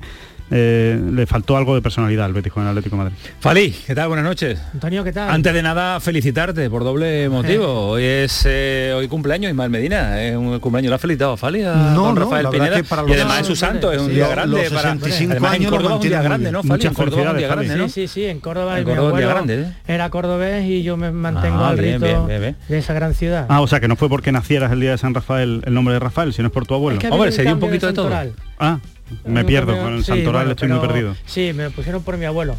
eh, 0.49 0.99
le 1.11 1.25
faltó 1.25 1.57
algo 1.57 1.75
de 1.75 1.81
personalidad 1.81 2.25
al 2.25 2.33
Betis 2.33 2.53
con 2.53 2.63
el 2.63 2.69
Atlético 2.69 2.95
de 2.95 3.03
Madrid. 3.03 3.17
Falí, 3.39 3.75
¿qué 3.85 3.93
tal? 3.93 4.07
Buenas 4.07 4.25
noches. 4.25 4.59
Antonio, 4.73 5.03
¿qué 5.03 5.11
tal? 5.11 5.29
Antes 5.29 5.53
de 5.53 5.61
nada, 5.61 5.99
felicitarte 5.99 6.69
por 6.69 6.83
doble 6.83 7.27
motivo. 7.29 7.89
Hoy 7.89 8.03
es 8.03 8.43
eh, 8.45 8.93
hoy 8.95 9.07
cumpleaños 9.07 9.49
Ismael 9.49 9.69
Medina, 9.69 10.21
es 10.21 10.35
un 10.35 10.59
cumpleaños. 10.59 10.89
¿Lo 10.89 10.95
ha 10.95 10.99
felicitado 10.99 11.37
Fali 11.37 11.63
a 11.63 11.73
no, 11.93 12.15
Rafael 12.15 12.47
Pineda? 12.49 12.79
y 12.79 13.13
además 13.13 13.41
es 13.41 13.47
su 13.47 13.55
santo, 13.55 13.91
es 13.91 14.01
un 14.01 14.13
día 14.13 14.27
grande. 14.29 14.69
Para, 14.69 14.91
además 14.91 15.55
en 15.55 15.63
Córdoba 15.65 15.95
es 15.95 16.03
un 16.03 16.09
día 16.09 16.21
grande, 16.21 16.51
¿no? 16.51 16.63
Fali, 16.63 16.85
en 16.85 16.93
Córdoba 16.93 17.21
es 17.23 17.29
un 17.29 17.37
día 17.37 17.47
grande, 17.47 17.75
¿no? 17.75 17.89
Sí, 17.89 18.07
sí, 18.07 18.25
en 18.25 18.39
Córdoba, 18.39 18.79
en 18.79 18.85
Córdoba 18.85 19.11
mi 19.11 19.17
día 19.17 19.27
grande, 19.27 19.61
¿eh? 19.61 19.73
era 19.87 20.09
cordobés 20.09 20.65
y 20.65 20.83
yo 20.83 20.97
me 20.97 21.11
mantengo 21.11 21.63
ah, 21.63 21.69
al 21.69 21.77
rito 21.77 22.27
de 22.27 22.55
esa 22.69 22.93
gran 22.93 23.13
ciudad. 23.13 23.45
Ah, 23.49 23.61
o 23.61 23.67
sea, 23.67 23.79
que 23.79 23.87
no 23.87 23.95
fue 23.95 24.09
porque 24.09 24.31
nacieras 24.31 24.71
el 24.71 24.79
día 24.79 24.91
de 24.91 24.97
San 24.97 25.13
Rafael 25.13 25.61
el 25.65 25.73
nombre 25.73 25.93
de 25.93 25.99
Rafael, 25.99 26.33
sino 26.33 26.47
es 26.47 26.53
por 26.53 26.65
tu 26.65 26.73
abuelo. 26.73 26.99
Hombre, 27.09 27.31
se 27.31 27.43
dio 27.43 27.53
un 27.53 27.59
poquito 27.59 27.87
de 27.87 27.93
todo. 27.93 28.09
Ah, 28.59 28.79
me 29.25 29.43
pierdo, 29.45 29.77
con 29.77 29.95
el 29.95 30.03
Santoral 30.03 30.51
estoy 30.51 30.69
muy 30.69 30.79
perdido. 30.79 31.15
Sí, 31.25 31.53
me 31.53 31.69
pusieron 31.69 32.03
por 32.03 32.17
mi 32.17 32.25
abuelo. 32.25 32.57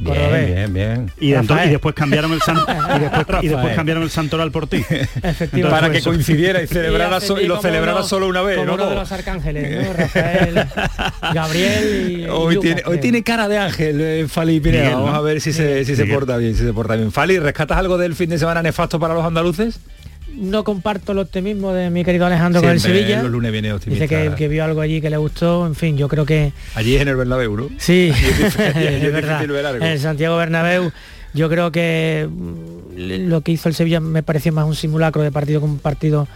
Bien, 0.00 0.46
bien, 0.46 0.72
bien. 0.72 1.12
Y, 1.20 1.32
después 1.32 1.94
cambiaron 1.94 2.32
el 2.32 2.38
y, 3.42 3.48
después, 3.48 3.74
cambiaron 3.74 4.02
el 4.02 4.10
santoral 4.10 4.50
por 4.50 4.66
ti. 4.66 4.82
para 5.68 5.90
que 5.90 6.00
coincidiera 6.00 6.62
y 6.62 6.66
celebrara 6.66 7.18
y, 7.40 7.46
lo 7.46 7.60
celebrara 7.60 8.02
solo 8.02 8.26
una 8.26 8.40
vez, 8.40 8.56
como 8.56 8.68
¿no? 8.68 8.74
Uno 8.74 8.88
de 8.88 8.94
los 8.94 9.12
arcángeles, 9.12 9.86
¿no? 9.86 9.92
Rafael, 9.98 10.66
Gabriel 11.34 12.10
y 12.10 12.26
hoy 12.28 12.58
tiene 12.60 12.82
hoy 12.86 12.98
tiene 12.98 13.22
cara 13.22 13.46
de 13.46 13.58
ángel 13.58 14.00
eh, 14.00 14.26
Fali 14.26 14.58
Pineda. 14.60 14.94
Vamos 14.94 15.14
a 15.14 15.20
ver 15.20 15.40
si 15.40 15.52
se 15.52 15.84
si 15.84 15.94
se 15.94 16.06
porta 16.06 16.38
bien, 16.38 16.54
si 16.54 16.64
se 16.64 16.72
porta 16.72 16.96
bien. 16.96 17.12
Fali, 17.12 17.38
¿rescatas 17.38 17.76
algo 17.76 17.98
del 17.98 18.14
fin 18.14 18.30
de 18.30 18.38
semana 18.38 18.62
nefasto 18.62 18.98
para 18.98 19.12
los 19.12 19.24
andaluces? 19.24 19.80
No 20.36 20.64
comparto 20.64 21.12
el 21.12 21.18
optimismo 21.18 21.72
de 21.72 21.90
mi 21.90 22.04
querido 22.04 22.26
Alejandro 22.26 22.60
con 22.60 22.70
el 22.70 22.80
Sevilla. 22.80 23.22
Los 23.22 23.32
lunes 23.32 23.52
viene 23.52 23.72
optimista. 23.72 24.04
Dice 24.04 24.34
que, 24.36 24.48
vio 24.48 24.64
algo 24.64 24.80
allí 24.80 25.00
que 25.00 25.10
le 25.10 25.16
gustó. 25.16 25.66
En 25.66 25.74
fin, 25.74 25.96
yo 25.96 26.08
creo 26.08 26.24
que... 26.24 26.52
Allí 26.74 26.96
en 26.96 27.08
el 27.08 27.16
Bernabéu, 27.16 27.56
¿no? 27.56 27.68
Sí, 27.78 28.12
es, 28.12 28.56
verdad. 29.12 29.82
En 29.82 29.98
Santiago 29.98 30.36
Bernabéu 30.36 30.92
yo 31.32 31.48
creo 31.48 31.70
que 31.70 32.28
mm, 32.28 33.28
lo 33.28 33.40
que 33.42 33.52
hizo 33.52 33.68
el 33.68 33.74
Sevilla 33.74 34.00
me 34.00 34.22
pareció 34.22 34.52
más 34.52 34.66
un 34.66 34.74
simulacro 34.74 35.22
de 35.22 35.30
partido 35.30 35.60
con 35.60 35.78
partido 35.78 36.26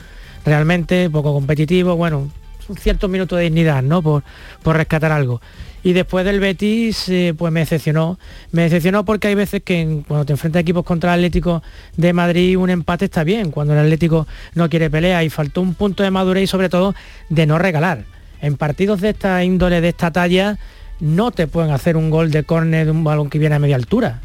realmente 0.44 1.10
poco 1.10 1.32
competitivo. 1.32 1.96
Bueno, 1.96 2.30
un 2.68 2.76
cierto 2.76 3.08
minuto 3.08 3.36
de 3.36 3.44
dignidad, 3.44 3.82
¿no? 3.82 4.02
Por, 4.02 4.22
por 4.62 4.76
rescatar 4.76 5.12
algo. 5.12 5.40
Y 5.85 5.93
después 5.93 6.25
del 6.25 6.41
Betis, 6.41 7.11
eh, 7.11 7.35
pues 7.37 7.53
me 7.53 7.61
decepcionó. 7.61 8.19
Me 8.53 8.62
decepcionó 8.62 9.05
porque 9.05 9.29
hay 9.29 9.35
veces 9.35 9.62
que 9.62 10.03
cuando 10.09 10.25
te 10.25 10.33
enfrentas 10.33 10.61
a 10.61 10.62
equipos 10.62 10.83
contra 10.83 11.12
el 11.12 11.21
Atlético 11.21 11.62
de 11.99 12.14
Madrid, 12.14 12.57
un 12.57 12.71
empate 12.71 13.05
está 13.05 13.23
bien, 13.23 13.50
cuando 13.50 13.75
el 13.75 13.81
Atlético 13.81 14.26
no 14.55 14.71
quiere 14.71 14.88
pelea 14.88 15.23
y 15.23 15.29
faltó 15.29 15.61
un 15.61 15.75
punto 15.75 16.03
de 16.03 16.11
madurez 16.11 16.45
y 16.45 16.47
sobre 16.47 16.71
todo 16.71 16.95
de 17.29 17.47
no 17.47 17.59
regalar. 17.59 18.05
En 18.41 18.57
partidos 18.57 19.03
de 19.03 19.11
esta 19.11 19.45
índole, 19.45 19.83
de 19.83 19.91
esta 19.91 20.11
talla, 20.11 20.59
no 21.00 21.33
te 21.33 21.47
pueden 21.47 21.71
hacer 21.71 21.99
un 21.99 22.09
gol 22.09 22.31
de 22.31 22.45
córner 22.45 22.87
de 22.87 22.91
un 22.91 23.05
balón 23.05 23.29
que 23.29 23.38
viene 23.38 23.57
a 23.57 23.59
media 23.59 23.76
altura. 23.76 24.23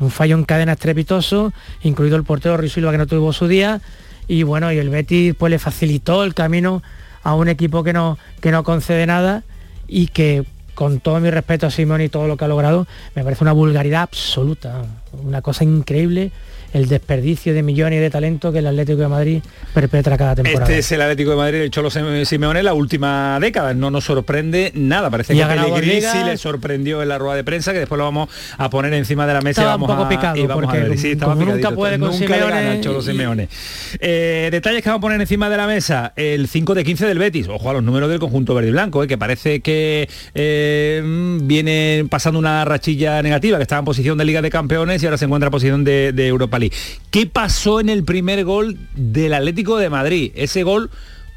Un 0.00 0.10
fallo 0.10 0.36
en 0.36 0.44
cadena 0.44 0.72
estrepitoso, 0.72 1.54
incluido 1.82 2.16
el 2.16 2.24
portero 2.24 2.58
Ruiz 2.58 2.74
Silva 2.74 2.92
que 2.92 2.98
no 2.98 3.06
tuvo 3.06 3.32
su 3.32 3.48
día. 3.48 3.80
Y 4.28 4.42
bueno, 4.42 4.70
y 4.70 4.76
el 4.76 4.90
Betis 4.90 5.34
pues 5.34 5.50
le 5.50 5.58
facilitó 5.58 6.24
el 6.24 6.34
camino 6.34 6.82
a 7.22 7.34
un 7.34 7.48
equipo 7.48 7.82
que 7.84 7.94
no, 7.94 8.18
que 8.42 8.50
no 8.50 8.64
concede 8.64 9.06
nada 9.06 9.44
y 9.88 10.08
que 10.08 10.44
con 10.80 10.98
todo 10.98 11.20
mi 11.20 11.28
respeto 11.28 11.66
a 11.66 11.70
Simón 11.70 12.00
y 12.00 12.08
todo 12.08 12.26
lo 12.26 12.38
que 12.38 12.46
ha 12.46 12.48
logrado, 12.48 12.86
me 13.14 13.22
parece 13.22 13.44
una 13.44 13.52
vulgaridad 13.52 14.00
absoluta, 14.00 14.80
una 15.12 15.42
cosa 15.42 15.62
increíble 15.62 16.32
el 16.72 16.88
desperdicio 16.88 17.54
de 17.54 17.62
millones 17.62 18.00
de 18.00 18.10
talento 18.10 18.52
que 18.52 18.58
el 18.58 18.66
Atlético 18.66 18.98
de 18.98 19.08
Madrid 19.08 19.42
perpetra 19.74 20.16
cada 20.16 20.36
temporada. 20.36 20.64
Este 20.64 20.78
es 20.78 20.92
el 20.92 21.02
Atlético 21.02 21.30
de 21.30 21.36
Madrid, 21.36 21.58
el 21.60 21.70
Cholo 21.70 21.90
Simeone, 21.90 22.62
la 22.62 22.74
última 22.74 23.38
década. 23.40 23.74
No 23.74 23.90
nos 23.90 24.04
sorprende 24.04 24.72
nada. 24.74 25.10
Parece 25.10 25.34
que 25.34 25.44
Pellegrini 25.44 26.00
sí 26.00 26.18
le 26.24 26.36
sorprendió 26.36 27.02
en 27.02 27.08
la 27.08 27.18
rueda 27.18 27.36
de 27.36 27.44
prensa, 27.44 27.72
que 27.72 27.80
después 27.80 27.98
lo 27.98 28.04
vamos 28.04 28.28
a 28.56 28.70
poner 28.70 28.92
encima 28.94 29.26
de 29.26 29.34
la 29.34 29.40
mesa. 29.40 29.62
Estaba 29.62 29.76
un 29.76 29.86
poco 29.86 30.08
picado, 30.08 30.36
y 30.36 30.46
vamos 30.46 30.68
a 30.68 30.72
ver. 30.72 30.98
Sí, 30.98 31.12
estaba 31.12 31.34
nunca 31.34 31.70
puede 31.72 31.98
con 31.98 32.10
nunca 32.10 32.34
Simeone. 32.34 32.80
Cholo 32.80 33.02
Simeone. 33.02 33.48
Eh, 33.98 34.48
detalles 34.50 34.82
que 34.82 34.88
vamos 34.88 35.00
a 35.00 35.02
poner 35.02 35.20
encima 35.20 35.50
de 35.50 35.56
la 35.56 35.66
mesa. 35.66 36.12
El 36.16 36.48
5 36.48 36.74
de 36.74 36.84
15 36.84 37.06
del 37.06 37.18
Betis. 37.18 37.48
Ojo 37.48 37.70
a 37.70 37.72
los 37.72 37.82
números 37.82 38.08
del 38.08 38.18
conjunto 38.18 38.54
verde 38.54 38.68
y 38.68 38.72
blanco, 38.72 39.02
eh, 39.02 39.08
que 39.08 39.18
parece 39.18 39.60
que 39.60 40.08
eh, 40.34 41.38
viene 41.42 42.06
pasando 42.08 42.38
una 42.38 42.64
rachilla 42.64 43.22
negativa, 43.22 43.56
que 43.58 43.62
estaba 43.62 43.80
en 43.80 43.84
posición 43.84 44.18
de 44.18 44.24
Liga 44.24 44.42
de 44.42 44.50
Campeones 44.50 45.02
y 45.02 45.06
ahora 45.06 45.18
se 45.18 45.24
encuentra 45.24 45.48
en 45.48 45.50
posición 45.50 45.84
de, 45.84 46.12
de 46.12 46.26
Europa 46.28 46.59
¿Qué 47.10 47.26
pasó 47.26 47.80
en 47.80 47.88
el 47.88 48.04
primer 48.04 48.44
gol 48.44 48.78
del 48.94 49.34
Atlético 49.34 49.78
de 49.78 49.90
Madrid? 49.90 50.32
Ese 50.34 50.62
gol 50.62 50.90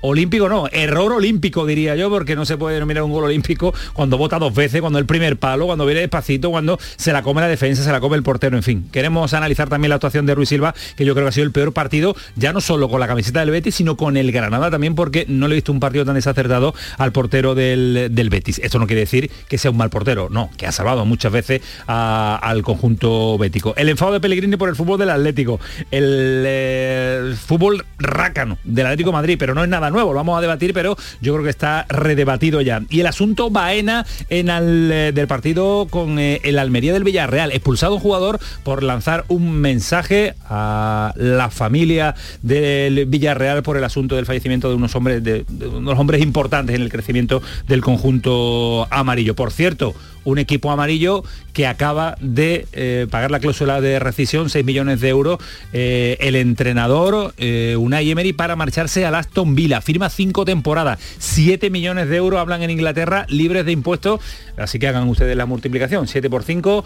olímpico 0.03 0.49
no, 0.49 0.67
error 0.71 1.13
olímpico 1.13 1.65
diría 1.65 1.95
yo, 1.95 2.09
porque 2.09 2.35
no 2.35 2.45
se 2.45 2.57
puede 2.57 2.75
denominar 2.75 3.03
un 3.03 3.11
gol 3.11 3.23
olímpico 3.23 3.73
cuando 3.93 4.17
vota 4.17 4.37
dos 4.37 4.53
veces, 4.53 4.81
cuando 4.81 4.99
el 4.99 5.05
primer 5.05 5.37
palo, 5.37 5.65
cuando 5.65 5.85
viene 5.85 6.01
despacito, 6.01 6.51
cuando 6.51 6.77
se 6.97 7.13
la 7.13 7.23
come 7.23 7.41
la 7.41 7.47
defensa, 7.47 7.83
se 7.83 7.91
la 7.91 7.99
come 7.99 8.17
el 8.17 8.23
portero, 8.23 8.57
en 8.57 8.63
fin. 8.63 8.89
Queremos 8.91 9.33
analizar 9.33 9.69
también 9.69 9.89
la 9.89 9.95
actuación 9.95 10.25
de 10.25 10.35
Ruiz 10.35 10.49
Silva, 10.49 10.75
que 10.95 11.05
yo 11.05 11.13
creo 11.13 11.25
que 11.25 11.29
ha 11.29 11.31
sido 11.31 11.45
el 11.45 11.51
peor 11.51 11.71
partido, 11.73 12.15
ya 12.35 12.51
no 12.51 12.59
solo 12.59 12.89
con 12.89 12.99
la 12.99 13.07
camiseta 13.07 13.39
del 13.39 13.51
Betis, 13.51 13.75
sino 13.75 13.95
con 13.95 14.17
el 14.17 14.31
Granada 14.31 14.69
también, 14.69 14.93
porque 14.93 15.25
no 15.29 15.47
le 15.47 15.53
he 15.53 15.57
visto 15.57 15.71
un 15.71 15.79
partido 15.79 16.03
tan 16.03 16.15
desacertado 16.15 16.75
al 16.97 17.11
portero 17.13 17.55
del, 17.55 18.29
Betis. 18.29 18.59
Esto 18.59 18.79
no 18.79 18.87
quiere 18.87 19.01
decir 19.01 19.31
que 19.47 19.57
sea 19.57 19.71
un 19.71 19.77
mal 19.77 19.89
portero, 19.89 20.27
no, 20.29 20.49
que 20.57 20.67
ha 20.67 20.71
salvado 20.71 21.05
muchas 21.05 21.31
veces 21.31 21.61
al 21.87 22.61
conjunto 22.63 23.37
bético. 23.37 23.73
El 23.77 23.87
enfado 23.87 24.11
de 24.11 24.19
Pellegrini 24.19 24.57
por 24.57 24.69
el 24.69 24.75
fútbol 24.75 24.99
del 24.99 25.09
Atlético, 25.11 25.59
el 25.91 26.43
eh, 26.45 27.35
fútbol 27.45 27.85
rácano 27.99 28.57
del 28.63 28.87
Atlético 28.87 29.11
Madrid, 29.11 29.37
pero 29.39 29.53
no 29.53 29.63
es 29.63 29.69
nada 29.69 29.92
nuevo, 29.93 30.11
lo 30.11 30.17
vamos 30.17 30.37
a 30.37 30.41
debatir, 30.41 30.73
pero 30.73 30.95
yo 31.21 31.33
creo 31.33 31.43
que 31.43 31.49
está 31.49 31.85
redebatido 31.89 32.61
ya. 32.61 32.81
Y 32.89 32.99
el 32.99 33.07
asunto 33.07 33.49
Baena 33.49 34.05
en 34.29 34.49
el 34.49 34.91
eh, 34.91 35.11
del 35.13 35.27
partido 35.27 35.87
con 35.89 36.19
eh, 36.19 36.41
el 36.43 36.59
Almería 36.59 36.93
del 36.93 37.03
Villarreal. 37.03 37.51
Expulsado 37.51 37.95
un 37.95 38.01
jugador 38.01 38.39
por 38.63 38.83
lanzar 38.83 39.25
un 39.27 39.51
mensaje 39.51 40.35
a 40.49 41.13
la 41.15 41.49
familia 41.49 42.15
del 42.41 43.05
Villarreal 43.05 43.63
por 43.63 43.77
el 43.77 43.83
asunto 43.83 44.15
del 44.15 44.25
fallecimiento 44.25 44.69
de 44.69 44.75
unos 44.75 44.95
hombres, 44.95 45.23
de 45.23 45.45
unos 45.49 45.97
hombres 45.97 46.21
importantes 46.21 46.75
en 46.75 46.81
el 46.81 46.89
crecimiento 46.89 47.41
del 47.67 47.81
conjunto 47.81 48.87
amarillo. 48.89 49.35
Por 49.35 49.51
cierto, 49.51 49.93
un 50.23 50.39
equipo 50.39 50.71
amarillo 50.71 51.23
que 51.53 51.67
acaba 51.67 52.15
de 52.19 52.65
eh, 52.73 53.07
pagar 53.09 53.31
la 53.31 53.39
cláusula 53.39 53.79
de 53.79 53.99
rescisión, 53.99 54.49
6 54.49 54.65
millones 54.65 55.01
de 55.01 55.09
euros, 55.09 55.37
eh, 55.71 56.17
el 56.19 56.35
entrenador 56.35 57.33
eh, 57.37 57.75
Unai 57.77 58.09
Emery 58.09 58.33
para 58.33 58.55
marcharse 58.55 59.05
al 59.05 59.15
Aston 59.15 59.55
Villa. 59.55 59.81
Firma 59.81 60.09
cinco 60.09 60.45
temporadas, 60.45 60.99
7 61.19 61.69
millones 61.69 62.09
de 62.09 62.17
euros, 62.17 62.39
hablan 62.39 62.63
en 62.63 62.71
Inglaterra, 62.71 63.25
libres 63.29 63.65
de 63.65 63.71
impuestos, 63.71 64.19
así 64.57 64.79
que 64.79 64.87
hagan 64.87 65.07
ustedes 65.07 65.37
la 65.37 65.45
multiplicación, 65.45 66.07
7 66.07 66.29
por 66.29 66.43
5, 66.43 66.83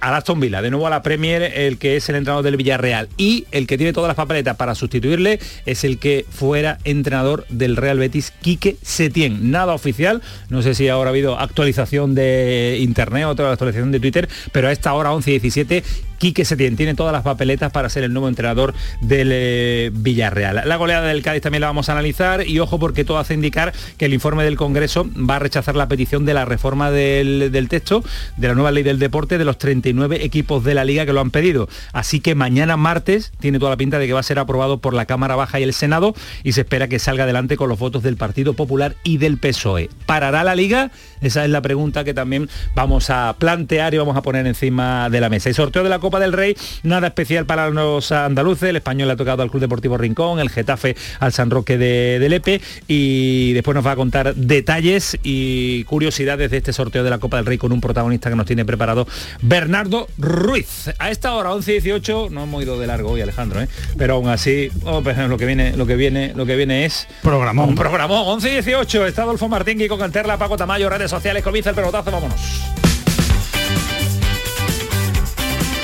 al 0.00 0.14
Aston 0.14 0.40
Villa. 0.40 0.62
De 0.62 0.70
nuevo 0.70 0.86
a 0.86 0.90
la 0.90 1.02
Premier, 1.02 1.42
el 1.42 1.78
que 1.78 1.96
es 1.96 2.08
el 2.08 2.16
entrenador 2.16 2.44
del 2.44 2.56
Villarreal. 2.56 3.08
Y 3.16 3.46
el 3.52 3.66
que 3.66 3.76
tiene 3.76 3.92
todas 3.92 4.08
las 4.08 4.16
papeletas 4.16 4.56
para 4.56 4.74
sustituirle 4.74 5.38
es 5.66 5.84
el 5.84 5.98
que 5.98 6.26
fuera 6.28 6.78
entrenador 6.84 7.46
del 7.48 7.76
Real 7.76 7.98
Betis, 7.98 8.32
Quique 8.42 8.76
Setién. 8.82 9.50
Nada 9.50 9.74
oficial, 9.74 10.22
no 10.48 10.62
sé 10.62 10.74
si 10.74 10.88
ahora 10.88 11.10
ha 11.10 11.12
habido 11.12 11.38
actualización 11.38 12.14
de 12.14 12.61
internet, 12.80 13.26
otra 13.26 13.52
actualización 13.52 13.92
de 13.92 14.00
Twitter, 14.00 14.28
pero 14.52 14.68
a 14.68 14.72
esta 14.72 14.92
hora 14.92 15.12
11 15.12 15.32
y 15.32 15.38
17 15.38 15.82
Quique 16.22 16.44
Setién 16.44 16.76
tiene 16.76 16.94
todas 16.94 17.12
las 17.12 17.24
papeletas 17.24 17.72
para 17.72 17.88
ser 17.88 18.04
el 18.04 18.12
nuevo 18.12 18.28
entrenador 18.28 18.74
del 19.00 19.30
eh, 19.32 19.90
Villarreal. 19.92 20.62
La 20.64 20.76
goleada 20.76 21.08
del 21.08 21.20
Cádiz 21.20 21.42
también 21.42 21.62
la 21.62 21.66
vamos 21.66 21.88
a 21.88 21.92
analizar 21.94 22.46
y 22.46 22.60
ojo 22.60 22.78
porque 22.78 23.04
todo 23.04 23.18
hace 23.18 23.34
indicar 23.34 23.72
que 23.98 24.04
el 24.04 24.14
informe 24.14 24.44
del 24.44 24.56
Congreso 24.56 25.10
va 25.28 25.34
a 25.34 25.38
rechazar 25.40 25.74
la 25.74 25.88
petición 25.88 26.24
de 26.24 26.32
la 26.32 26.44
reforma 26.44 26.92
del, 26.92 27.66
texto 27.68 28.04
de 28.36 28.46
la 28.46 28.54
nueva 28.54 28.70
ley 28.70 28.84
del 28.84 29.00
deporte 29.00 29.36
de 29.36 29.44
los 29.44 29.58
39 29.58 30.24
equipos 30.24 30.62
de 30.62 30.74
la 30.74 30.84
liga 30.84 31.04
que 31.04 31.12
lo 31.12 31.20
han 31.20 31.32
pedido. 31.32 31.68
Así 31.92 32.20
que 32.20 32.36
mañana 32.36 32.76
martes 32.76 33.32
tiene 33.40 33.58
toda 33.58 33.72
la 33.72 33.76
pinta 33.76 33.98
de 33.98 34.06
que 34.06 34.12
va 34.12 34.20
a 34.20 34.22
ser 34.22 34.38
aprobado 34.38 34.78
por 34.78 34.94
la 34.94 35.06
Cámara 35.06 35.34
Baja 35.34 35.58
y 35.58 35.64
el 35.64 35.74
Senado 35.74 36.14
y 36.44 36.52
se 36.52 36.60
espera 36.60 36.86
que 36.86 37.00
salga 37.00 37.24
adelante 37.24 37.56
con 37.56 37.68
los 37.68 37.80
votos 37.80 38.04
del 38.04 38.16
Partido 38.16 38.54
Popular 38.54 38.94
y 39.02 39.18
del 39.18 39.38
PSOE. 39.38 39.90
¿Parará 40.06 40.44
la 40.44 40.54
liga? 40.54 40.92
Esa 41.20 41.44
es 41.44 41.50
la 41.50 41.62
pregunta 41.62 42.04
que 42.04 42.14
también 42.14 42.48
vamos 42.76 43.10
a 43.10 43.34
plantear 43.40 43.92
y 43.92 43.98
vamos 43.98 44.16
a 44.16 44.22
poner 44.22 44.46
encima 44.46 45.10
de 45.10 45.20
la 45.20 45.28
mesa. 45.28 45.48
El 45.48 45.56
sorteo 45.56 45.82
de 45.82 45.88
la 45.88 45.98
Copa 45.98 46.11
del 46.20 46.32
Rey, 46.32 46.56
nada 46.82 47.08
especial 47.08 47.46
para 47.46 47.70
los 47.70 48.12
andaluces, 48.12 48.70
el 48.70 48.76
español 48.76 49.08
le 49.08 49.14
ha 49.14 49.16
tocado 49.16 49.42
al 49.42 49.50
Club 49.50 49.60
Deportivo 49.60 49.96
Rincón, 49.96 50.40
el 50.40 50.50
Getafe 50.50 50.96
al 51.20 51.32
San 51.32 51.50
Roque 51.50 51.78
de, 51.78 52.26
Lepe 52.28 52.60
y 52.88 53.52
después 53.52 53.74
nos 53.74 53.86
va 53.86 53.92
a 53.92 53.96
contar 53.96 54.34
detalles 54.34 55.18
y 55.22 55.84
curiosidades 55.84 56.50
de 56.50 56.56
este 56.56 56.72
sorteo 56.72 57.04
de 57.04 57.10
la 57.10 57.18
Copa 57.18 57.36
del 57.36 57.46
Rey 57.46 57.58
con 57.58 57.72
un 57.72 57.80
protagonista 57.80 58.30
que 58.30 58.36
nos 58.36 58.46
tiene 58.46 58.64
preparado 58.64 59.06
Bernardo 59.42 60.08
Ruiz. 60.18 60.90
A 60.98 61.10
esta 61.10 61.34
hora, 61.34 61.52
11 61.52 61.70
y 61.70 61.74
18, 61.74 62.28
no 62.30 62.44
hemos 62.44 62.62
ido 62.62 62.78
de 62.78 62.86
largo 62.86 63.10
hoy 63.10 63.20
Alejandro, 63.20 63.60
¿eh? 63.60 63.68
pero 63.98 64.14
aún 64.14 64.28
así, 64.28 64.70
oh, 64.84 65.02
pues, 65.02 65.18
lo 65.18 65.36
que 65.36 65.46
viene, 65.46 65.76
lo 65.76 65.86
que 65.86 65.96
viene, 65.96 66.32
lo 66.34 66.46
que 66.46 66.56
viene 66.56 66.84
es 66.84 67.06
programón. 67.22 67.70
Un 67.70 67.74
programón, 67.74 68.22
11 68.26 68.48
y 68.48 68.52
18, 68.52 69.06
está 69.06 69.22
Adolfo 69.22 69.48
Martín 69.48 69.80
y 69.80 69.88
con 69.88 69.98
Canterla, 69.98 70.38
Paco 70.38 70.56
Tamayo, 70.56 70.88
redes 70.88 71.10
sociales, 71.10 71.42
comienza 71.42 71.70
el 71.70 71.76
pelotazo, 71.76 72.10
vámonos. 72.10 72.81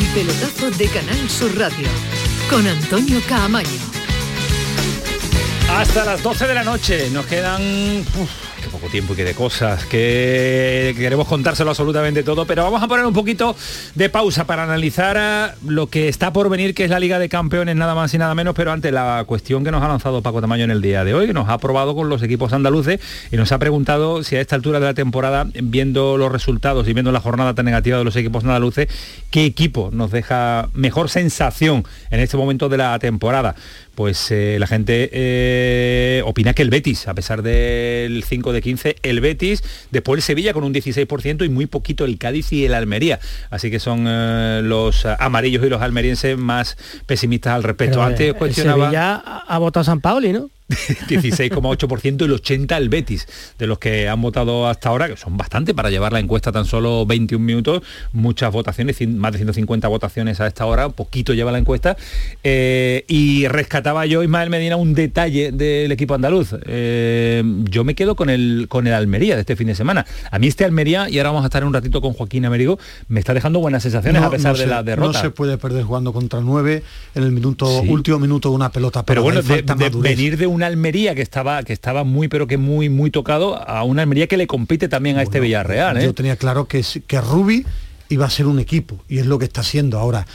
El 0.00 0.06
pelotazo 0.14 0.70
de 0.70 0.88
Canal 0.88 1.28
Sur 1.28 1.54
Radio 1.58 1.86
con 2.48 2.66
Antonio 2.66 3.20
Caamaño. 3.28 3.68
Hasta 5.76 6.06
las 6.06 6.22
12 6.22 6.46
de 6.46 6.54
la 6.54 6.64
noche 6.64 7.10
nos 7.10 7.26
quedan 7.26 8.02
qué 8.60 8.68
poco 8.68 8.88
tiempo 8.88 9.14
y 9.14 9.16
qué 9.16 9.24
de 9.24 9.34
cosas, 9.34 9.84
que 9.86 10.94
queremos 10.96 11.26
contárselo 11.26 11.70
absolutamente 11.70 12.22
todo, 12.22 12.46
pero 12.46 12.62
vamos 12.62 12.82
a 12.82 12.88
poner 12.88 13.06
un 13.06 13.12
poquito 13.12 13.56
de 13.94 14.08
pausa 14.08 14.44
para 14.44 14.64
analizar 14.64 15.56
lo 15.66 15.88
que 15.88 16.08
está 16.08 16.32
por 16.32 16.48
venir, 16.48 16.74
que 16.74 16.84
es 16.84 16.90
la 16.90 17.00
Liga 17.00 17.18
de 17.18 17.28
Campeones, 17.28 17.76
nada 17.76 17.94
más 17.94 18.12
y 18.12 18.18
nada 18.18 18.34
menos, 18.34 18.54
pero 18.54 18.72
ante 18.72 18.92
la 18.92 19.24
cuestión 19.26 19.64
que 19.64 19.70
nos 19.70 19.82
ha 19.82 19.88
lanzado 19.88 20.22
Paco 20.22 20.40
Tamayo 20.40 20.64
en 20.64 20.70
el 20.70 20.82
día 20.82 21.04
de 21.04 21.14
hoy, 21.14 21.26
que 21.26 21.32
nos 21.32 21.48
ha 21.48 21.58
probado 21.58 21.94
con 21.94 22.08
los 22.08 22.22
equipos 22.22 22.52
andaluces 22.52 23.00
y 23.30 23.36
nos 23.36 23.52
ha 23.52 23.58
preguntado 23.58 24.22
si 24.22 24.36
a 24.36 24.40
esta 24.40 24.56
altura 24.56 24.80
de 24.80 24.86
la 24.86 24.94
temporada, 24.94 25.46
viendo 25.54 26.16
los 26.16 26.30
resultados 26.30 26.86
y 26.88 26.92
viendo 26.92 27.12
la 27.12 27.20
jornada 27.20 27.54
tan 27.54 27.64
negativa 27.64 27.98
de 27.98 28.04
los 28.04 28.16
equipos 28.16 28.44
andaluces, 28.44 28.88
qué 29.30 29.44
equipo 29.44 29.90
nos 29.92 30.10
deja 30.10 30.68
mejor 30.74 31.08
sensación 31.08 31.84
en 32.10 32.20
este 32.20 32.36
momento 32.36 32.68
de 32.68 32.76
la 32.76 32.98
temporada 32.98 33.54
pues 34.00 34.30
eh, 34.30 34.56
la 34.58 34.66
gente 34.66 35.10
eh, 35.12 36.22
opina 36.24 36.54
que 36.54 36.62
el 36.62 36.70
Betis, 36.70 37.06
a 37.06 37.12
pesar 37.12 37.42
del 37.42 38.24
5 38.24 38.54
de 38.54 38.62
15, 38.62 38.96
el 39.02 39.20
Betis, 39.20 39.62
después 39.90 40.16
el 40.16 40.22
Sevilla 40.22 40.54
con 40.54 40.64
un 40.64 40.72
16% 40.72 41.44
y 41.44 41.50
muy 41.50 41.66
poquito 41.66 42.06
el 42.06 42.16
Cádiz 42.16 42.50
y 42.54 42.64
el 42.64 42.72
Almería. 42.72 43.20
Así 43.50 43.70
que 43.70 43.78
son 43.78 44.06
eh, 44.08 44.62
los 44.64 45.04
amarillos 45.04 45.66
y 45.66 45.68
los 45.68 45.82
almerienses 45.82 46.38
más 46.38 46.78
pesimistas 47.04 47.52
al 47.52 47.62
respecto. 47.62 48.02
Antes 48.02 48.32
cuestionaba... 48.32 48.86
Sevilla 48.86 49.16
ha 49.16 49.58
votado 49.58 49.84
San 49.84 50.00
Pauli, 50.00 50.32
¿no? 50.32 50.48
16,8% 51.08 52.24
el 52.24 52.32
80 52.32 52.76
el 52.76 52.88
Betis, 52.88 53.26
de 53.58 53.66
los 53.66 53.78
que 53.78 54.08
han 54.08 54.20
votado 54.22 54.68
hasta 54.68 54.88
ahora, 54.88 55.08
que 55.08 55.16
son 55.16 55.36
bastante 55.36 55.74
para 55.74 55.90
llevar 55.90 56.12
la 56.12 56.20
encuesta 56.20 56.52
tan 56.52 56.64
solo 56.64 57.04
21 57.06 57.44
minutos, 57.44 57.82
muchas 58.12 58.52
votaciones, 58.52 58.96
más 59.08 59.32
de 59.32 59.38
150 59.38 59.88
votaciones 59.88 60.40
a 60.40 60.46
esta 60.46 60.66
hora, 60.66 60.88
poquito 60.88 61.34
lleva 61.34 61.52
la 61.52 61.58
encuesta, 61.58 61.96
eh, 62.44 63.04
y 63.08 63.48
rescataba 63.48 64.06
yo, 64.06 64.22
Ismael 64.22 64.50
Medina, 64.50 64.76
un 64.76 64.94
detalle 64.94 65.52
del 65.52 65.90
equipo 65.92 66.14
andaluz. 66.14 66.54
Eh, 66.66 67.42
yo 67.64 67.84
me 67.84 67.94
quedo 67.94 68.14
con 68.14 68.30
el, 68.30 68.66
con 68.68 68.86
el 68.86 68.94
Almería 68.94 69.34
de 69.34 69.40
este 69.40 69.56
fin 69.56 69.66
de 69.66 69.74
semana. 69.74 70.06
A 70.30 70.38
mí 70.38 70.46
este 70.46 70.64
Almería, 70.64 71.08
y 71.08 71.18
ahora 71.18 71.30
vamos 71.30 71.44
a 71.44 71.46
estar 71.46 71.64
un 71.64 71.74
ratito 71.74 72.00
con 72.00 72.12
Joaquín 72.12 72.44
Américo, 72.44 72.78
me 73.08 73.20
está 73.20 73.34
dejando 73.34 73.58
buenas 73.60 73.82
sensaciones 73.82 74.22
a 74.22 74.30
pesar 74.30 74.56
de 74.56 74.66
la 74.66 74.82
derrota. 74.82 75.18
No 75.18 75.20
se 75.20 75.30
puede 75.30 75.58
perder 75.58 75.84
jugando 75.84 76.12
contra 76.12 76.38
el 76.38 76.44
9 76.44 76.82
en 77.14 77.22
el 77.22 77.32
minuto 77.32 77.80
último 77.82 78.18
minuto 78.18 78.50
de 78.50 78.54
una 78.54 78.70
pelota. 78.70 79.04
Pero 79.04 79.22
bueno, 79.22 79.42
de, 79.42 79.62
venir 80.00 80.36
de 80.36 80.46
un 80.46 80.59
una 80.60 80.66
Almería 80.66 81.14
que 81.14 81.22
estaba, 81.22 81.62
que 81.62 81.72
estaba 81.72 82.04
muy, 82.04 82.28
pero 82.28 82.46
que 82.46 82.58
muy, 82.58 82.90
muy 82.90 83.10
tocado, 83.10 83.56
a 83.56 83.82
una 83.82 84.02
Almería 84.02 84.26
que 84.26 84.36
le 84.36 84.46
compite 84.46 84.88
también 84.88 85.16
a 85.16 85.22
este 85.22 85.40
Villarreal. 85.40 85.96
¿eh? 85.96 86.04
Yo 86.04 86.14
tenía 86.14 86.36
claro 86.36 86.66
que, 86.68 86.84
que 87.06 87.20
Rubi 87.20 87.64
iba 88.10 88.26
a 88.26 88.30
ser 88.30 88.46
un 88.46 88.58
equipo, 88.58 89.02
y 89.08 89.20
es 89.20 89.26
lo 89.26 89.38
que 89.38 89.46
está 89.46 89.62
haciendo 89.62 89.98
ahora. 89.98 90.26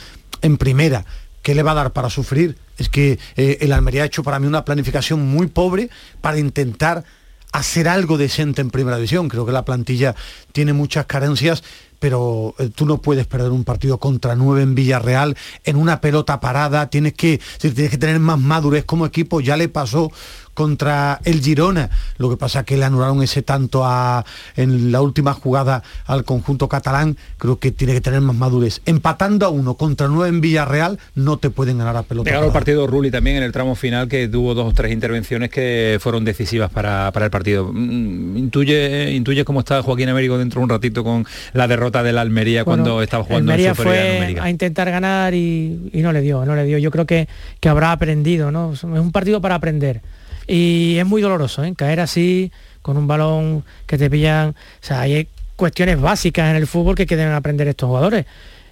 En 0.42 0.56
primera, 0.56 1.04
¿qué 1.42 1.54
le 1.54 1.62
va 1.62 1.70
a 1.70 1.74
dar 1.74 1.92
para 1.92 2.10
sufrir? 2.10 2.56
Es 2.76 2.88
que 2.88 3.20
eh, 3.36 3.58
el 3.60 3.72
Almería 3.72 4.02
ha 4.02 4.06
hecho 4.06 4.24
para 4.24 4.40
mí 4.40 4.48
una 4.48 4.64
planificación 4.64 5.24
muy 5.24 5.46
pobre 5.46 5.90
para 6.20 6.38
intentar 6.38 7.04
hacer 7.52 7.86
algo 7.86 8.18
decente 8.18 8.60
en 8.62 8.70
primera 8.70 8.96
división. 8.96 9.28
Creo 9.28 9.46
que 9.46 9.52
la 9.52 9.64
plantilla 9.64 10.16
tiene 10.50 10.72
muchas 10.72 11.06
carencias 11.06 11.62
pero 12.06 12.54
eh, 12.60 12.70
tú 12.72 12.86
no 12.86 12.98
puedes 12.98 13.26
perder 13.26 13.50
un 13.50 13.64
partido 13.64 13.98
contra 13.98 14.36
nueve 14.36 14.62
en 14.62 14.76
Villarreal 14.76 15.36
en 15.64 15.74
una 15.74 16.00
pelota 16.00 16.38
parada, 16.38 16.88
tienes 16.88 17.14
que, 17.14 17.40
tienes 17.58 17.90
que 17.90 17.98
tener 17.98 18.20
más 18.20 18.38
madurez 18.38 18.84
como 18.84 19.06
equipo, 19.06 19.40
ya 19.40 19.56
le 19.56 19.68
pasó 19.68 20.12
contra 20.56 21.20
el 21.24 21.42
Girona. 21.42 21.90
Lo 22.16 22.30
que 22.30 22.38
pasa 22.38 22.60
es 22.60 22.64
que 22.64 22.78
le 22.78 22.84
anularon 22.86 23.22
ese 23.22 23.42
tanto 23.42 23.84
a, 23.84 24.24
en 24.56 24.90
la 24.90 25.02
última 25.02 25.34
jugada 25.34 25.82
al 26.06 26.24
conjunto 26.24 26.68
catalán. 26.68 27.16
Creo 27.36 27.58
que 27.58 27.70
tiene 27.70 27.92
que 27.92 28.00
tener 28.00 28.22
más 28.22 28.34
madurez. 28.34 28.80
Empatando 28.86 29.44
a 29.44 29.50
uno 29.50 29.74
contra 29.74 30.08
nueve 30.08 30.30
en 30.30 30.40
Villarreal, 30.40 30.98
no 31.14 31.36
te 31.36 31.50
pueden 31.50 31.78
ganar 31.78 31.94
a 31.96 32.02
pelota. 32.02 32.24
Pegaron 32.24 32.46
el 32.46 32.52
partido 32.52 32.86
Rulli 32.86 33.10
también 33.10 33.36
en 33.36 33.42
el 33.42 33.52
tramo 33.52 33.74
final 33.74 34.08
que 34.08 34.26
tuvo 34.28 34.54
dos 34.54 34.70
o 34.70 34.72
tres 34.72 34.92
intervenciones 34.92 35.50
que 35.50 35.98
fueron 36.00 36.24
decisivas 36.24 36.70
para, 36.70 37.12
el 37.14 37.30
partido. 37.30 37.70
Mm, 37.70 38.38
intuye, 38.38 39.12
intuye 39.12 39.44
cómo 39.44 39.60
está 39.60 39.82
Joaquín 39.82 40.08
Américo 40.08 40.38
dentro 40.38 40.60
de 40.60 40.64
un 40.64 40.70
ratito 40.70 41.04
con 41.04 41.26
la 41.52 41.68
derrota 41.68 42.02
de 42.02 42.12
la 42.12 42.22
Almería 42.22 42.64
cuando 42.64 43.02
estaba 43.02 43.24
jugando 43.24 43.52
Almería 43.52 43.74
fue 43.74 44.38
a 44.40 44.48
intentar 44.48 44.90
ganar 44.90 45.34
y, 45.34 45.90
no 45.92 46.12
le 46.12 46.22
dio, 46.22 46.46
no 46.46 46.56
le 46.56 46.64
dio. 46.64 46.78
Yo 46.78 46.90
creo 46.90 47.04
que, 47.04 47.28
que 47.60 47.68
habrá 47.68 47.92
aprendido, 47.92 48.50
¿no? 48.50 48.72
Es 48.72 48.82
un 48.84 49.12
partido 49.12 49.42
para 49.42 49.56
aprender 49.56 50.00
y 50.46 50.96
es 50.98 51.06
muy 51.06 51.22
doloroso, 51.22 51.64
¿eh? 51.64 51.74
caer 51.76 52.00
así, 52.00 52.52
con 52.82 52.96
un 52.96 53.06
balón 53.06 53.64
que 53.86 53.98
te 53.98 54.10
pillan. 54.10 54.50
O 54.50 54.54
sea, 54.80 55.02
hay 55.02 55.28
cuestiones 55.56 56.00
básicas 56.00 56.50
en 56.50 56.56
el 56.56 56.66
fútbol 56.66 56.94
que 56.94 57.06
deben 57.06 57.32
aprender 57.32 57.68
estos 57.68 57.88
jugadores. 57.88 58.26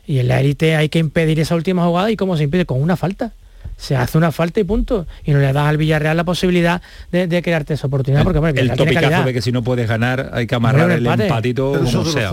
Y 0.07 0.19
en 0.19 0.29
la 0.29 0.41
élite 0.41 0.77
hay 0.77 0.89
que 0.89 0.99
impedir 0.99 1.41
esa 1.41 1.55
última 1.55 1.85
jugada 1.87 2.11
y 2.11 2.17
cómo 2.17 2.37
se 2.37 2.45
impide, 2.45 2.67
con 2.67 2.83
una 2.83 2.97
falta 2.97 3.33
se 3.77 3.97
hace 3.97 4.17
una 4.19 4.33
falta 4.33 4.61
y 4.61 4.65
punto. 4.65 5.07
Y 5.25 5.33
no 5.33 5.41
le 5.41 5.53
das 5.53 5.67
al 5.67 5.77
Villarreal 5.77 6.17
la 6.17 6.25
posibilidad 6.25 6.81
de, 7.11 7.43
crearte 7.43 7.75
esa 7.75 7.87
oportunidad. 7.87 8.25
Porque, 8.25 8.39
bueno, 8.39 8.61
el, 8.61 8.73
topicazo 8.73 9.25
de 9.25 9.33
que 9.33 9.43
si 9.43 9.53
no 9.53 9.63
puedes 9.63 9.89
ganar 9.89 10.31
hay 10.33 10.47
que 10.47 10.55
amarrar 10.55 10.91
el, 10.91 11.07
empatito 11.07 11.73
como 11.73 12.05
sea. 12.05 12.33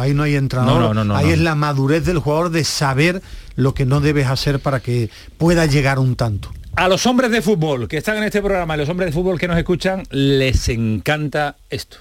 ahí 0.00 0.14
no 0.14 0.22
hay 0.22 0.36
entrenador. 0.36 0.94
No, 0.94 1.16
ahí 1.16 1.30
es 1.30 1.38
la 1.38 1.54
madurez 1.54 2.04
del 2.04 2.18
jugador 2.18 2.50
de 2.50 2.64
saber 2.64 3.22
lo 3.56 3.74
que 3.74 3.84
no 3.84 4.00
debes 4.00 4.26
hacer 4.26 4.60
para 4.60 4.80
que 4.80 5.10
pueda 5.38 5.66
llegar 5.66 5.98
un 5.98 6.16
tanto. 6.16 6.50
A 6.74 6.88
los 6.88 7.06
hombres 7.06 7.30
de 7.30 7.42
fútbol 7.42 7.86
que 7.86 7.98
están 7.98 8.16
en 8.16 8.24
este 8.24 8.40
programa, 8.40 8.74
a 8.74 8.76
los 8.78 8.88
hombres 8.88 9.08
de 9.08 9.12
fútbol 9.12 9.38
que 9.38 9.46
nos 9.46 9.58
escuchan, 9.58 10.04
les 10.10 10.70
encanta 10.70 11.56
esto. 11.68 11.98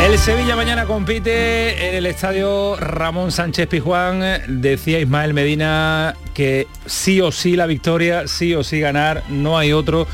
El 0.00 0.18
Sevilla 0.18 0.54
mañana 0.54 0.84
compite 0.84 1.88
en 1.88 1.96
el 1.96 2.06
estadio 2.06 2.76
Ramón 2.76 3.32
Sánchez 3.32 3.66
Pijuán. 3.66 4.22
Decía 4.60 5.00
Ismael 5.00 5.34
Medina 5.34 6.14
que 6.32 6.68
sí 6.86 7.20
o 7.20 7.32
sí 7.32 7.56
la 7.56 7.66
victoria, 7.66 8.28
sí 8.28 8.54
o 8.54 8.62
sí 8.62 8.78
ganar, 8.78 9.24
no 9.30 9.58
hay 9.58 9.72
otro. 9.72 10.06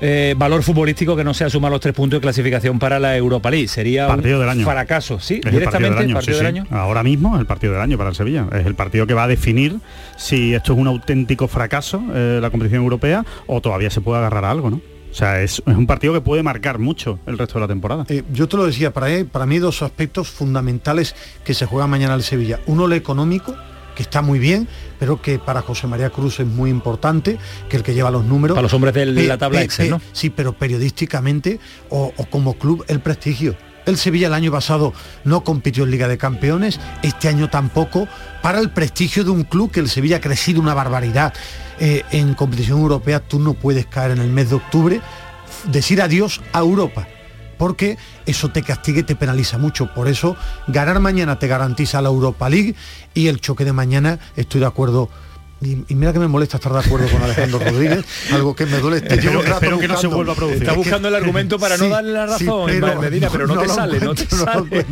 Eh, 0.00 0.34
valor 0.36 0.62
futbolístico 0.62 1.16
que 1.16 1.24
no 1.24 1.34
sea 1.34 1.50
sumar 1.50 1.72
los 1.72 1.80
tres 1.80 1.94
puntos 1.94 2.18
de 2.18 2.20
clasificación 2.20 2.78
para 2.78 3.00
la 3.00 3.16
Europa 3.16 3.50
League. 3.50 3.68
Sería 3.68 4.06
partido 4.06 4.40
un 4.40 4.64
fracaso, 4.64 5.18
sí, 5.18 5.40
directamente 5.40 6.04
el 6.04 6.12
partido 6.12 6.36
del 6.38 6.46
año. 6.46 6.66
Ahora 6.70 7.02
mismo 7.02 7.34
es 7.34 7.40
el 7.40 7.46
partido 7.46 7.72
del 7.72 7.82
año 7.82 7.98
para 7.98 8.10
el 8.10 8.16
Sevilla. 8.16 8.46
Es 8.52 8.66
el 8.66 8.74
partido 8.74 9.06
que 9.06 9.14
va 9.14 9.24
a 9.24 9.28
definir 9.28 9.78
si 10.16 10.54
esto 10.54 10.72
es 10.72 10.78
un 10.78 10.86
auténtico 10.86 11.48
fracaso, 11.48 12.02
eh, 12.14 12.38
la 12.40 12.50
competición 12.50 12.82
europea, 12.82 13.24
o 13.46 13.60
todavía 13.60 13.90
se 13.90 14.00
puede 14.00 14.18
agarrar 14.18 14.44
a 14.44 14.50
algo, 14.50 14.70
¿no? 14.70 14.80
O 15.10 15.14
sea, 15.14 15.40
es, 15.42 15.62
un 15.66 15.86
partido 15.86 16.12
que 16.12 16.20
puede 16.20 16.42
marcar 16.42 16.78
mucho 16.78 17.18
el 17.26 17.38
resto 17.38 17.54
de 17.54 17.60
la 17.60 17.68
temporada. 17.68 18.04
Eh, 18.08 18.22
yo 18.32 18.46
te 18.46 18.56
lo 18.56 18.66
decía, 18.66 18.92
para, 18.92 19.08
para 19.24 19.46
mí 19.46 19.58
dos 19.58 19.82
aspectos 19.82 20.28
fundamentales 20.28 21.16
que 21.44 21.54
se 21.54 21.66
juega 21.66 21.86
mañana 21.86 22.14
el 22.14 22.22
Sevilla. 22.22 22.60
Uno, 22.66 22.86
el 22.86 22.92
económico, 22.92 23.56
que 23.98 24.04
está 24.04 24.22
muy 24.22 24.38
bien, 24.38 24.68
pero 25.00 25.20
que 25.20 25.40
para 25.40 25.60
José 25.60 25.88
María 25.88 26.10
Cruz 26.10 26.38
es 26.38 26.46
muy 26.46 26.70
importante, 26.70 27.36
que 27.68 27.76
el 27.76 27.82
que 27.82 27.94
lleva 27.94 28.12
los 28.12 28.24
números. 28.24 28.54
Para 28.54 28.62
los 28.62 28.72
hombres 28.72 28.94
de 28.94 29.06
la 29.06 29.38
tabla 29.38 29.60
Excel, 29.60 29.90
¿no? 29.90 30.00
Sí, 30.12 30.30
pero 30.30 30.52
periodísticamente 30.52 31.58
o, 31.90 32.12
o 32.16 32.26
como 32.26 32.54
club 32.54 32.84
el 32.86 33.00
prestigio. 33.00 33.56
El 33.86 33.96
Sevilla 33.96 34.28
el 34.28 34.34
año 34.34 34.52
pasado 34.52 34.92
no 35.24 35.42
compitió 35.42 35.82
en 35.82 35.90
Liga 35.90 36.06
de 36.06 36.16
Campeones, 36.16 36.78
este 37.02 37.26
año 37.26 37.50
tampoco, 37.50 38.06
para 38.40 38.60
el 38.60 38.70
prestigio 38.70 39.24
de 39.24 39.30
un 39.30 39.42
club 39.42 39.72
que 39.72 39.80
el 39.80 39.88
Sevilla 39.88 40.18
ha 40.18 40.20
crecido 40.20 40.60
una 40.60 40.74
barbaridad. 40.74 41.34
Eh, 41.80 42.04
en 42.12 42.34
competición 42.34 42.78
europea 42.78 43.18
tú 43.18 43.40
no 43.40 43.54
puedes 43.54 43.86
caer 43.86 44.12
en 44.12 44.18
el 44.18 44.28
mes 44.28 44.50
de 44.50 44.54
octubre, 44.54 45.00
decir 45.72 46.00
adiós 46.00 46.40
a 46.52 46.60
Europa 46.60 47.08
porque 47.58 47.98
eso 48.26 48.48
te 48.48 48.62
castiga 48.62 49.00
y 49.00 49.02
te 49.02 49.16
penaliza 49.16 49.58
mucho. 49.58 49.92
Por 49.92 50.08
eso, 50.08 50.36
ganar 50.68 51.00
mañana 51.00 51.38
te 51.38 51.48
garantiza 51.48 52.00
la 52.00 52.08
Europa 52.08 52.48
League 52.48 52.74
y 53.14 53.28
el 53.28 53.40
choque 53.40 53.64
de 53.64 53.72
mañana, 53.72 54.18
estoy 54.36 54.60
de 54.60 54.66
acuerdo 54.66 55.10
y, 55.60 55.94
mira 55.94 56.12
que 56.12 56.20
me 56.20 56.28
molesta 56.28 56.58
estar 56.58 56.72
de 56.72 56.78
acuerdo 56.78 57.08
con 57.08 57.20
Alejandro 57.20 57.58
Rodríguez, 57.64 58.04
algo 58.32 58.54
que 58.54 58.64
me 58.66 58.78
duele. 58.78 58.98
Este 58.98 59.14
espero, 59.16 59.78
que 59.78 59.88
no 59.88 59.96
se 59.96 60.06
vuelva 60.06 60.32
a 60.32 60.36
producir. 60.36 60.62
Está 60.62 60.74
buscando 60.74 61.08
el 61.08 61.14
argumento 61.16 61.58
para 61.58 61.76
no 61.76 61.88
darle 61.88 62.12
la 62.12 62.26
razón, 62.26 62.66
pero, 62.66 63.00
Medina, 63.00 63.28
pero 63.30 63.46
no, 63.46 63.60
te 63.60 63.68
sale, 63.68 63.98
no 63.98 64.14
te 64.14 64.26
sale. 64.26 64.86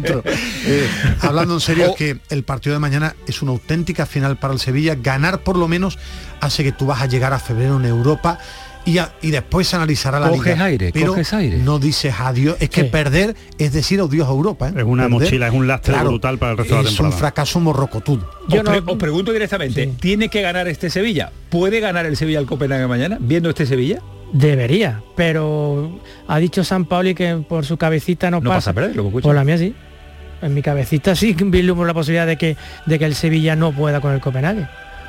Eh, 0.66 0.88
hablando 1.20 1.54
en 1.54 1.60
serio, 1.60 1.86
es 1.90 1.96
que 1.96 2.18
el 2.30 2.42
partido 2.42 2.74
de 2.74 2.80
mañana 2.80 3.14
es 3.28 3.42
una 3.42 3.52
auténtica 3.52 4.06
final 4.06 4.38
para 4.38 4.54
el 4.54 4.60
Sevilla. 4.60 4.96
Ganar 4.96 5.44
por 5.44 5.56
lo 5.56 5.68
menos 5.68 5.98
hace 6.40 6.64
que 6.64 6.72
tú 6.72 6.86
vas 6.86 7.00
a 7.00 7.06
llegar 7.06 7.32
a 7.32 7.38
febrero 7.38 7.76
en 7.76 7.84
Europa 7.84 8.38
y, 8.86 9.30
después 9.30 9.66
se 9.66 9.76
analizará 9.76 10.20
la 10.20 10.28
coges 10.28 10.58
aire, 10.58 10.90
pero 10.92 11.08
coges 11.08 11.32
aire. 11.32 11.58
no 11.58 11.78
dices 11.78 12.14
adiós. 12.18 12.56
Es 12.60 12.70
que 12.70 12.84
perder 12.84 13.34
es 13.58 13.72
decir 13.72 14.00
adiós 14.00 14.28
a 14.28 14.30
Europa. 14.30 14.68
¿eh? 14.68 14.74
Es 14.76 14.84
una 14.84 15.08
mochila, 15.08 15.48
es 15.48 15.52
un 15.52 15.66
lastre 15.66 15.96
brutal 15.98 16.38
para 16.38 16.52
el 16.52 16.58
resto 16.58 16.76
de 16.76 16.82
la 16.82 16.88
temporada. 16.88 17.08
Es 17.08 17.14
un 17.14 17.18
fracaso 17.18 17.60
morrocotudo. 17.60 18.30
Yo 18.48 18.62
os, 18.62 18.96
pregunto 18.96 19.32
directamente, 19.32 19.88
¿tiene 20.00 20.28
que 20.28 20.40
ganar 20.40 20.68
este 20.68 20.88
Sevilla? 20.88 21.32
¿Puede 21.50 21.80
ganar 21.80 22.06
el 22.06 22.16
Sevilla 22.16 22.38
al 22.38 22.46
Copenhague 22.46 22.86
mañana, 22.86 23.18
viendo 23.20 23.48
este 23.50 23.66
Sevilla? 23.66 24.00
Debería, 24.32 25.02
pero 25.16 26.00
ha 26.28 26.38
dicho 26.38 26.64
San 26.64 26.84
Pauli 26.84 27.14
que 27.14 27.44
por 27.48 27.64
su 27.64 27.76
cabecita 27.76 28.30
no, 28.30 28.40
no 28.40 28.50
pasa. 28.50 28.72
pasa 28.72 28.88
a 28.88 29.10
Por 29.20 29.34
la 29.34 29.44
mía 29.44 29.58
sí. 29.58 29.74
En 30.42 30.54
mi 30.54 30.62
cabecita 30.62 31.16
sí 31.16 31.34
vislumbro 31.38 31.86
la 31.86 31.94
posibilidad 31.94 32.26
de 32.26 32.36
que, 32.36 32.56
de 32.86 32.98
que 32.98 33.04
el 33.04 33.14
Sevilla 33.14 33.56
no 33.56 33.72
pueda 33.72 34.00
con 34.00 34.12
el 34.12 34.20
Copenhague 34.20 34.66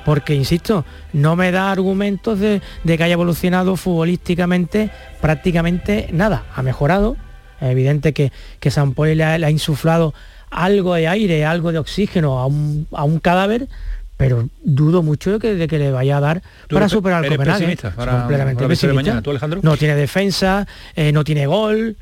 porque, 0.07 0.33
insisto, 0.33 0.85
no 1.11 1.35
me 1.35 1.51
da 1.51 1.69
argumentos 1.69 2.39
de, 2.39 2.61
que 2.85 3.03
haya 3.03 3.11
evolucionado 3.11 3.75
futbolísticamente 3.75 4.89
prácticamente 5.19 6.07
nada. 6.13 6.45
Ha 6.55 6.61
mejorado, 6.61 7.17
es 7.59 7.71
evidente 7.71 8.13
que, 8.13 8.31
que 8.61 8.71
San 8.71 8.93
Poli 8.93 9.15
le 9.15 9.25
ha, 9.25 9.51
insuflado 9.51 10.13
algo 10.49 10.95
de 10.95 11.09
aire, 11.09 11.43
algo 11.43 11.73
de 11.73 11.79
oxígeno 11.79 12.39
a 12.39 12.45
un, 12.45 13.19
cadáver, 13.19 13.67
pero 14.15 14.47
dudo 14.63 15.03
mucho 15.03 15.39
de 15.39 15.67
que, 15.67 15.77
le 15.77 15.91
vaya 15.91 16.15
a 16.15 16.21
dar 16.21 16.41
para 16.69 16.87
superar 16.87 17.25
al 17.25 17.29
Copenhague. 17.29 17.75
completamente 17.75 18.65
pesimista. 18.65 19.21
no 19.61 19.75
tiene 19.75 19.95
defensa, 19.97 20.65
eh, 20.95 21.11
no 21.11 21.25
tiene 21.25 21.47
gol, 21.47 21.97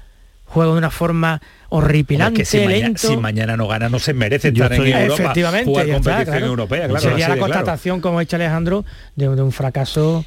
juega 0.45 0.71
de 0.71 0.77
una 0.77 0.89
forma 0.89 1.41
horripilante, 1.69 2.39
que 2.39 2.45
si 2.45 2.57
lento. 2.59 2.69
Mañana, 2.75 2.97
si 2.97 3.17
mañana 3.17 3.57
no 3.57 3.67
gana, 3.67 3.89
no 3.89 3.99
se 3.99 4.13
merece 4.13 4.49
estar 4.49 4.71
en 4.73 4.85
Europa, 4.85 5.23
efectivamente, 5.23 5.65
jugar 5.65 5.89
competición 5.91 6.43
europea. 6.43 6.87
Claro, 6.87 7.01
Sería 7.01 7.29
la 7.29 7.37
constatación, 7.37 8.01
como 8.01 8.17
ha 8.17 8.21
dicho 8.21 8.35
Alejandro, 8.35 8.85
de, 9.15 9.29
un 9.29 9.51
fracaso 9.51 10.25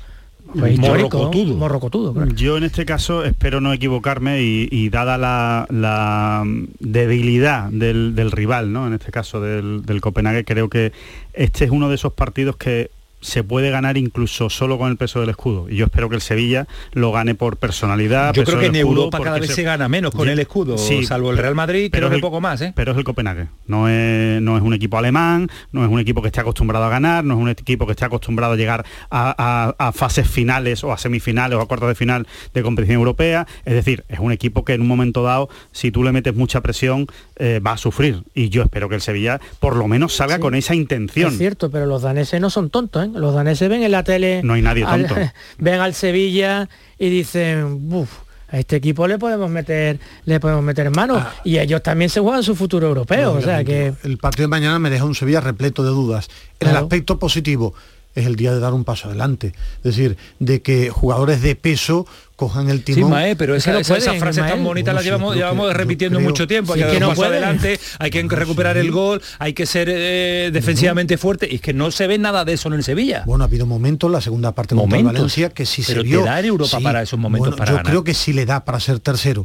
pues, 0.54 0.78
morrocotudo. 0.78 2.26
Yo 2.34 2.56
en 2.56 2.64
este 2.64 2.84
caso 2.84 3.24
espero 3.24 3.60
no 3.60 3.72
equivocarme 3.72 4.42
y, 4.42 4.88
dada 4.90 5.18
la, 5.18 6.44
debilidad 6.80 7.70
del, 7.70 8.30
rival, 8.30 8.72
¿no? 8.72 8.86
en 8.86 8.94
este 8.94 9.10
caso 9.10 9.40
del, 9.40 9.84
del 9.84 10.00
Copenhague, 10.00 10.44
creo 10.44 10.68
que 10.68 10.92
este 11.32 11.64
es 11.64 11.70
uno 11.70 11.88
de 11.88 11.94
esos 11.94 12.12
partidos 12.12 12.56
que 12.56 12.90
se 13.20 13.42
puede 13.42 13.70
ganar 13.70 13.96
incluso 13.96 14.50
solo 14.50 14.78
con 14.78 14.90
el 14.90 14.96
peso 14.96 15.20
del 15.20 15.30
escudo. 15.30 15.68
Y 15.68 15.76
yo 15.76 15.86
espero 15.86 16.08
que 16.08 16.16
el 16.16 16.22
Sevilla 16.22 16.66
lo 16.92 17.12
gane 17.12 17.34
por 17.34 17.56
personalidad. 17.56 18.32
Yo 18.34 18.44
creo 18.44 18.60
que 18.60 18.66
en 18.66 18.76
Europa 18.76 19.20
cada 19.20 19.38
vez 19.38 19.54
se... 19.54 19.62
gana 19.62 19.88
menos 19.88 20.14
con 20.14 20.28
el 20.28 20.38
escudo, 20.38 20.78
salvo 20.78 21.30
el 21.30 21.38
Real 21.38 21.54
Madrid, 21.54 21.88
pero 21.90 22.08
creo 22.08 22.18
que 22.18 22.22
poco 22.22 22.40
más. 22.40 22.60
¿eh? 22.60 22.72
Pero 22.74 22.92
es 22.92 22.98
el 22.98 23.04
Copenhague. 23.04 23.48
No 23.66 23.88
es, 23.88 24.40
no 24.40 24.56
es 24.56 24.62
un 24.62 24.74
equipo 24.74 24.98
alemán, 24.98 25.50
no 25.72 25.84
es 25.84 25.90
un 25.90 26.00
equipo 26.00 26.22
que 26.22 26.28
esté 26.28 26.40
acostumbrado 26.40 26.84
a 26.84 26.88
ganar, 26.88 27.24
no 27.24 27.34
es 27.34 27.40
un 27.40 27.48
equipo 27.48 27.86
que 27.86 27.92
esté 27.92 28.04
acostumbrado 28.04 28.54
a 28.54 28.56
llegar 28.56 28.84
a, 29.10 29.92
fases 29.94 30.28
finales 30.28 30.84
o 30.84 30.92
a 30.92 30.98
semifinales 30.98 31.58
o 31.58 31.60
a 31.60 31.66
cuartos 31.66 31.88
de 31.88 31.94
final 31.94 32.26
de 32.54 32.62
competición 32.62 32.98
europea. 32.98 33.46
Es 33.64 33.74
decir, 33.74 34.04
es 34.08 34.18
un 34.18 34.32
equipo 34.32 34.64
que 34.64 34.74
en 34.74 34.82
un 34.82 34.88
momento 34.88 35.22
dado, 35.22 35.48
si 35.72 35.90
tú 35.90 36.04
le 36.04 36.12
metes 36.12 36.34
mucha 36.34 36.60
presión, 36.60 37.06
eh, 37.36 37.60
va 37.64 37.72
a 37.72 37.78
sufrir. 37.78 38.22
Y 38.34 38.48
yo 38.48 38.62
espero 38.62 38.88
que 38.88 38.94
el 38.94 39.00
Sevilla 39.00 39.40
por 39.60 39.76
lo 39.76 39.88
menos 39.88 40.14
salga 40.14 40.38
con 40.38 40.54
esa 40.54 40.74
intención. 40.74 41.32
Es 41.32 41.38
cierto, 41.38 41.70
pero 41.70 41.86
los 41.86 42.02
daneses 42.02 42.40
no 42.40 42.50
son 42.50 42.70
tontos. 42.70 43.04
¿eh? 43.04 43.07
Los 43.14 43.34
daneses 43.34 43.68
ven 43.68 43.82
en 43.82 43.92
la 43.92 44.04
tele... 44.04 44.42
No 44.42 44.54
hay 44.54 44.62
nadie 44.62 44.84
tonto. 44.84 45.14
ven 45.58 45.80
al 45.80 45.94
Sevilla 45.94 46.68
y 46.98 47.08
dicen, 47.08 47.88
Buf, 47.88 48.10
a 48.48 48.58
este 48.58 48.76
equipo 48.76 49.06
le 49.06 49.18
podemos 49.18 49.50
meter 49.50 49.98
le 50.24 50.40
podemos 50.40 50.64
meter 50.64 50.90
mano 50.90 51.16
ah. 51.16 51.34
y 51.44 51.58
ellos 51.58 51.82
también 51.82 52.08
se 52.08 52.20
juegan 52.20 52.42
su 52.42 52.56
futuro 52.56 52.88
europeo 52.88 53.34
o 53.34 53.42
sea 53.42 53.62
que 53.62 53.92
el 54.04 54.16
partido 54.16 54.44
de 54.44 54.48
mañana 54.48 54.78
me 54.78 54.88
deja 54.88 55.04
un 55.04 55.14
Sevilla 55.14 55.40
repleto 55.40 55.82
de 55.82 55.90
dudas. 55.90 56.28
En 56.60 56.68
el 56.68 56.76
aspecto 56.76 57.18
positivo 57.18 57.74
es 58.14 58.26
el 58.26 58.36
día 58.36 58.52
de 58.52 58.60
dar 58.60 58.74
un 58.74 58.84
paso 58.84 59.08
adelante. 59.08 59.54
Es 59.78 59.82
decir 59.96 60.16
de 60.38 60.60
que 60.62 60.90
jugadores 60.90 61.42
de 61.42 61.54
peso 61.54 62.06
cojan 62.38 62.70
el 62.70 62.84
timón. 62.84 63.10
Sí, 63.10 63.10
Mae, 63.10 63.34
pero 63.34 63.56
esa, 63.56 63.82
frase 63.82 64.40
tan 64.40 64.62
bonita 64.62 64.92
la 64.92 65.02
llevamos, 65.02 65.34
llevamos 65.34 65.74
repitiendo 65.74 66.20
mucho 66.20 66.46
tiempo. 66.46 66.74
Hay 66.74 66.84
que, 66.84 67.00
no 67.00 67.08
paso 67.08 67.24
adelante, 67.24 67.80
hay 67.98 68.10
que 68.12 68.22
recuperar 68.22 68.76
el 68.76 68.92
gol, 68.92 69.20
hay 69.40 69.54
que 69.54 69.66
ser 69.66 69.88
eh, 69.90 70.50
defensivamente 70.52 71.18
fuerte. 71.18 71.48
Y 71.50 71.56
es 71.56 71.60
que 71.60 71.74
no 71.74 71.90
se 71.90 72.06
ve 72.06 72.16
nada 72.16 72.44
de 72.44 72.52
eso 72.52 72.68
en 72.68 72.74
el 72.74 72.84
Sevilla. 72.84 73.24
Bueno, 73.26 73.42
ha 73.42 73.48
habido 73.48 73.66
momentos 73.66 74.06
en 74.06 74.12
la 74.12 74.20
segunda 74.20 74.52
parte 74.54 74.76
de 74.76 75.02
Valencia 75.02 75.50
que 75.50 75.66
sí 75.66 75.82
se 75.82 76.00
vio. 76.00 76.20
Te 76.20 76.26
da 76.26 76.38
en 76.38 76.46
Europa 76.46 76.78
para 76.80 77.02
esos 77.02 77.18
momentos 77.18 77.56
para 77.56 77.72
Yo 77.72 77.82
creo 77.82 78.04
que 78.04 78.14
sí 78.14 78.32
le 78.32 78.46
da 78.46 78.64
para 78.64 78.78
ser 78.78 79.00
tercero. 79.00 79.44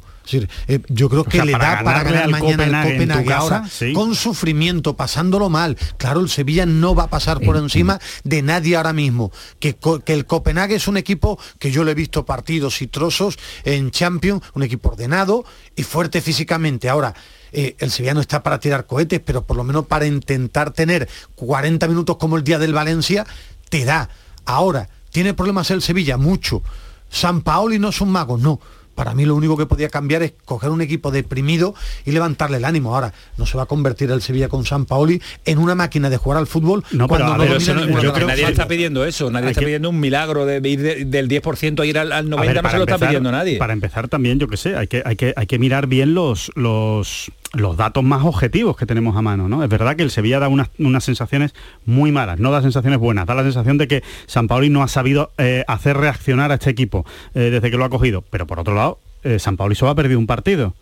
Eh, 0.68 0.80
yo 0.88 1.10
creo 1.10 1.24
que 1.24 1.44
le 1.44 1.54
da 1.54 1.82
para 1.84 2.04
ganar 2.04 2.30
mañana 2.30 2.64
el 2.66 2.92
Copenhague 2.92 3.34
ahora, 3.34 3.64
con 3.96 4.14
sufrimiento, 4.14 4.96
pasándolo 4.96 5.50
mal. 5.50 5.78
Claro, 5.98 6.20
el 6.20 6.30
Sevilla 6.30 6.68
no 6.68 6.94
va 6.94 7.06
a 7.06 7.10
pasar 7.10 7.40
por 7.40 7.58
encima 7.58 8.00
de 8.24 8.44
nadie 8.44 8.76
ahora 8.76 8.94
mismo. 8.94 9.32
Que, 9.60 9.76
que 10.06 10.14
el 10.14 10.28
Copenhague 10.28 10.76
es 10.76 10.88
un 10.88 10.98
equipo 10.98 11.40
que 11.58 11.72
yo 11.72 11.84
le 11.84 11.94
he 11.94 11.96
visto 11.96 12.24
partidos 12.24 12.83
trozos 12.88 13.38
en 13.64 13.92
Champions, 13.92 14.44
un 14.54 14.64
equipo 14.64 14.90
ordenado 14.90 15.46
y 15.76 15.84
fuerte 15.84 16.22
físicamente. 16.22 16.90
Ahora, 16.90 17.14
eh, 17.52 17.76
el 17.80 17.92
Sevilla 17.92 18.14
no 18.14 18.22
está 18.22 18.44
para 18.44 18.60
tirar 18.60 18.86
cohetes, 18.86 19.22
pero 19.24 19.44
por 19.44 19.58
lo 19.58 19.64
menos 19.64 19.86
para 19.86 20.06
intentar 20.06 20.72
tener 20.72 21.08
40 21.36 21.88
minutos 21.88 22.18
como 22.18 22.38
el 22.38 22.44
día 22.44 22.60
del 22.60 22.74
Valencia, 22.74 23.26
te 23.70 23.86
da. 23.86 24.10
Ahora, 24.46 24.90
¿tiene 25.12 25.34
problemas 25.34 25.72
el 25.72 25.82
Sevilla? 25.82 26.18
Mucho. 26.18 26.64
San 27.10 27.42
Paoli 27.42 27.78
no 27.78 27.90
es 27.90 28.02
un 28.02 28.12
mago, 28.12 28.38
no 28.38 28.60
para 28.96 29.14
mí 29.14 29.26
lo 29.26 29.36
único 29.36 29.58
que 29.58 29.66
podía 29.66 29.90
cambiar 29.90 30.24
es 30.24 30.34
coger 30.46 30.70
un 30.70 30.82
equipo 30.82 31.12
deprimido 31.12 31.76
y 32.06 32.12
levantarle 32.12 32.58
el 32.58 32.66
ánimo. 32.66 32.96
Ahora, 32.96 33.14
no 33.38 33.46
se 33.46 33.58
va 33.58 33.64
a 33.64 33.66
convertir 33.66 34.12
el 34.12 34.22
Sevilla 34.22 34.50
con 34.50 34.66
San 34.66 34.86
Paoli 34.86 35.22
en 35.46 35.58
una 35.58 35.76
máquina 35.76 36.10
de 36.10 36.18
jugar 36.18 36.40
al 36.40 36.48
fútbol 36.48 36.84
no, 36.92 37.08
cuando 37.08 37.38
no, 37.38 37.46
yo 38.02 38.14
creo 38.14 38.14
que 38.14 38.26
nadie 38.26 38.48
está 38.48 38.68
pidiendo 38.68 39.06
eso, 39.06 39.30
nadie 39.32 39.50
está 39.50 39.62
pidiendo 39.62 39.90
un 39.90 40.00
milagro 40.00 40.46
de 40.46 40.68
ir 40.68 41.08
del 41.08 41.28
10% 41.28 41.80
a 41.82 41.86
ir 41.86 41.98
al, 41.98 42.10
90%, 42.12 42.62
no 42.62 42.70
se 42.70 42.78
lo 42.78 42.84
está 42.84 42.98
pidiendo 42.98 43.32
nadie. 43.32 43.58
Para 43.58 43.74
empezar 43.74 44.08
también, 44.08 44.40
yo 44.40 44.48
que 44.48 44.58
sé, 44.58 44.76
hay 44.76 44.88
que, 44.88 45.02
hay 45.06 45.16
que, 45.16 45.34
hay 45.36 45.48
que 45.48 45.60
mirar 45.60 45.88
bien 45.88 46.14
los, 46.14 46.52
los 46.56 47.32
los 47.54 47.78
datos 47.78 48.04
más 48.04 48.26
objetivos 48.26 48.76
que 48.76 48.86
tenemos 48.86 49.16
a 49.16 49.22
mano, 49.22 49.48
¿no? 49.48 49.64
Es 49.64 49.70
verdad 49.70 49.96
que 49.96 50.04
el 50.04 50.10
Sevilla 50.10 50.40
da 50.40 50.48
unas, 50.48 50.70
sensaciones 51.04 51.54
muy 51.86 52.12
malas, 52.12 52.40
no 52.40 52.52
da 52.52 52.62
sensaciones 52.62 53.00
buenas, 53.00 53.28
da 53.28 53.36
la 53.36 53.44
sensación 53.44 53.78
de 53.78 53.88
que 53.88 54.04
San 54.26 54.48
Paoli 54.48 54.70
no 54.70 54.82
ha 54.82 54.88
sabido 54.88 55.32
eh, 55.38 55.64
hacer 55.68 55.98
reaccionar 55.98 56.52
a 56.52 56.56
este 56.56 56.72
equipo 56.72 57.06
eh, 57.36 57.52
desde 57.52 57.70
que 57.70 57.78
lo 57.78 57.86
ha 57.86 57.90
cogido, 57.90 58.24
pero 58.30 58.48
por 58.48 58.60
otro 58.60 58.74
lado, 58.74 59.00
eh, 59.24 59.38
San 59.38 59.56
Paoli 59.56 59.76
solo 59.76 59.92
ha 59.92 59.96
perdido 59.96 60.20
un 60.20 60.28
partido 60.28 60.74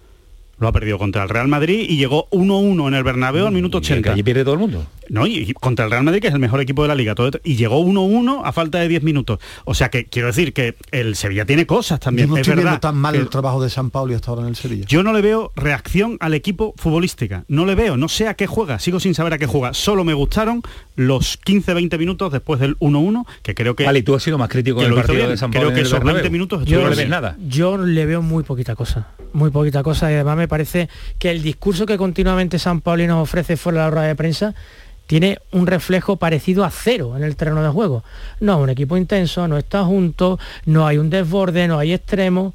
lo 0.62 0.68
ha 0.68 0.72
perdido 0.72 1.00
contra 1.00 1.24
el 1.24 1.30
Real 1.30 1.48
Madrid 1.48 1.88
y 1.90 1.98
llegó 1.98 2.30
1-1 2.30 2.88
en 2.88 2.94
el 2.94 3.04
Bernabéu 3.04 3.48
al 3.48 3.52
minuto 3.52 3.80
80. 3.80 4.10
Y 4.10 4.12
allí 4.14 4.22
pierde 4.22 4.44
todo 4.44 4.54
el 4.54 4.60
mundo. 4.60 4.86
No, 5.12 5.28
y, 5.28 5.54
contra 5.54 5.84
el 5.84 5.92
Real 5.92 6.06
Madrid, 6.06 6.22
que 6.22 6.30
es 6.30 6.34
el 6.34 6.40
mejor 6.40 6.62
equipo 6.62 6.84
de 6.84 6.88
la 6.88 6.96
liga. 6.96 7.16
Todo, 7.16 7.32
y 7.44 7.58
llegó 7.58 7.84
1-1 7.84 8.44
a 8.46 8.54
falta 8.54 8.80
de 8.80 8.88
10 8.88 9.04
minutos. 9.04 9.40
O 9.66 9.74
sea 9.74 9.90
que 9.90 10.06
quiero 10.06 10.30
decir 10.30 10.54
que 10.54 10.78
el 10.92 11.18
Sevilla 11.18 11.46
tiene 11.46 11.66
cosas 11.66 12.00
también. 12.00 12.30
no 12.30 12.38
es 12.38 12.48
estoy 12.48 12.64
verdad 12.64 12.80
tan 12.80 12.96
mal 12.96 13.16
el 13.16 13.28
trabajo 13.28 13.62
de 13.62 13.70
San 13.70 13.90
Paulo 13.90 14.14
y 14.14 14.16
hasta 14.16 14.32
ahora 14.32 14.44
en 14.44 14.48
el 14.48 14.56
Sevilla. 14.56 14.86
Yo 14.88 15.04
no 15.04 15.12
le 15.12 15.22
veo 15.22 15.52
reacción 15.54 16.16
al 16.22 16.34
equipo 16.34 16.74
futbolística. 16.78 17.44
No 17.50 17.66
le 17.66 17.76
veo, 17.76 17.98
no 17.98 18.08
sé 18.08 18.30
a 18.30 18.36
qué 18.36 18.48
juega. 18.48 18.80
Sigo 18.80 19.02
sin 19.02 19.14
saber 19.14 19.34
a 19.34 19.38
qué 19.38 19.48
juega. 19.48 19.74
Solo 19.74 20.06
me 20.06 20.14
gustaron 20.14 20.62
los 20.96 21.38
15-20 21.42 21.98
minutos 22.00 22.32
después 22.32 22.62
del 22.62 22.80
1-1, 22.80 23.26
que 23.44 23.54
creo 23.54 23.76
que... 23.76 23.84
Vale, 23.84 24.04
tú 24.04 24.16
has 24.16 24.24
sido 24.24 24.38
más 24.38 24.48
crítico 24.48 24.82
del 24.82 24.94
partido 24.94 25.28
de 25.28 25.36
San 25.36 25.52
Paulo. 25.52 25.72
Creo 25.72 25.76
que 25.76 25.90
esos 25.90 26.02
20 26.02 26.30
minutos 26.30 26.64
yo 26.64 26.84
no 26.84 26.90
le 26.90 26.96
ves 26.96 27.10
nada. 27.10 27.36
Yo 27.46 27.78
le 27.78 28.06
veo 28.06 28.22
muy 28.22 28.44
poquita 28.44 28.76
cosa. 28.76 29.10
Muy 29.34 29.52
poquita 29.52 29.84
cosa. 29.84 30.10
Y 30.10 30.16
además 30.16 30.38
me 30.38 30.48
parece 30.48 30.88
que 31.20 31.32
el 31.32 31.42
discurso 31.42 31.86
que 31.86 31.98
continuamente 31.98 32.60
San 32.60 32.80
Pauli 32.80 33.08
nos 33.08 33.22
ofrece 33.22 33.58
fuera 33.58 33.80
de 33.80 33.84
la 33.84 33.92
rueda 33.92 34.08
de 34.08 34.16
prensa 34.16 34.56
tiene 35.12 35.40
un 35.52 35.68
reflejo 35.68 36.16
parecido 36.16 36.64
a 36.64 36.72
cero 36.72 37.18
en 37.18 37.24
el 37.26 37.36
terreno 37.36 37.62
de 37.62 37.68
juego. 37.68 38.02
No, 38.40 38.60
un 38.60 38.70
equipo 38.70 38.96
intenso, 38.96 39.46
no 39.46 39.58
está 39.58 39.84
junto, 39.84 40.40
no 40.66 40.88
hay 40.88 41.00
un 41.00 41.10
desborde, 41.10 41.68
no 41.68 41.80
hay 41.80 41.92
extremo. 41.92 42.54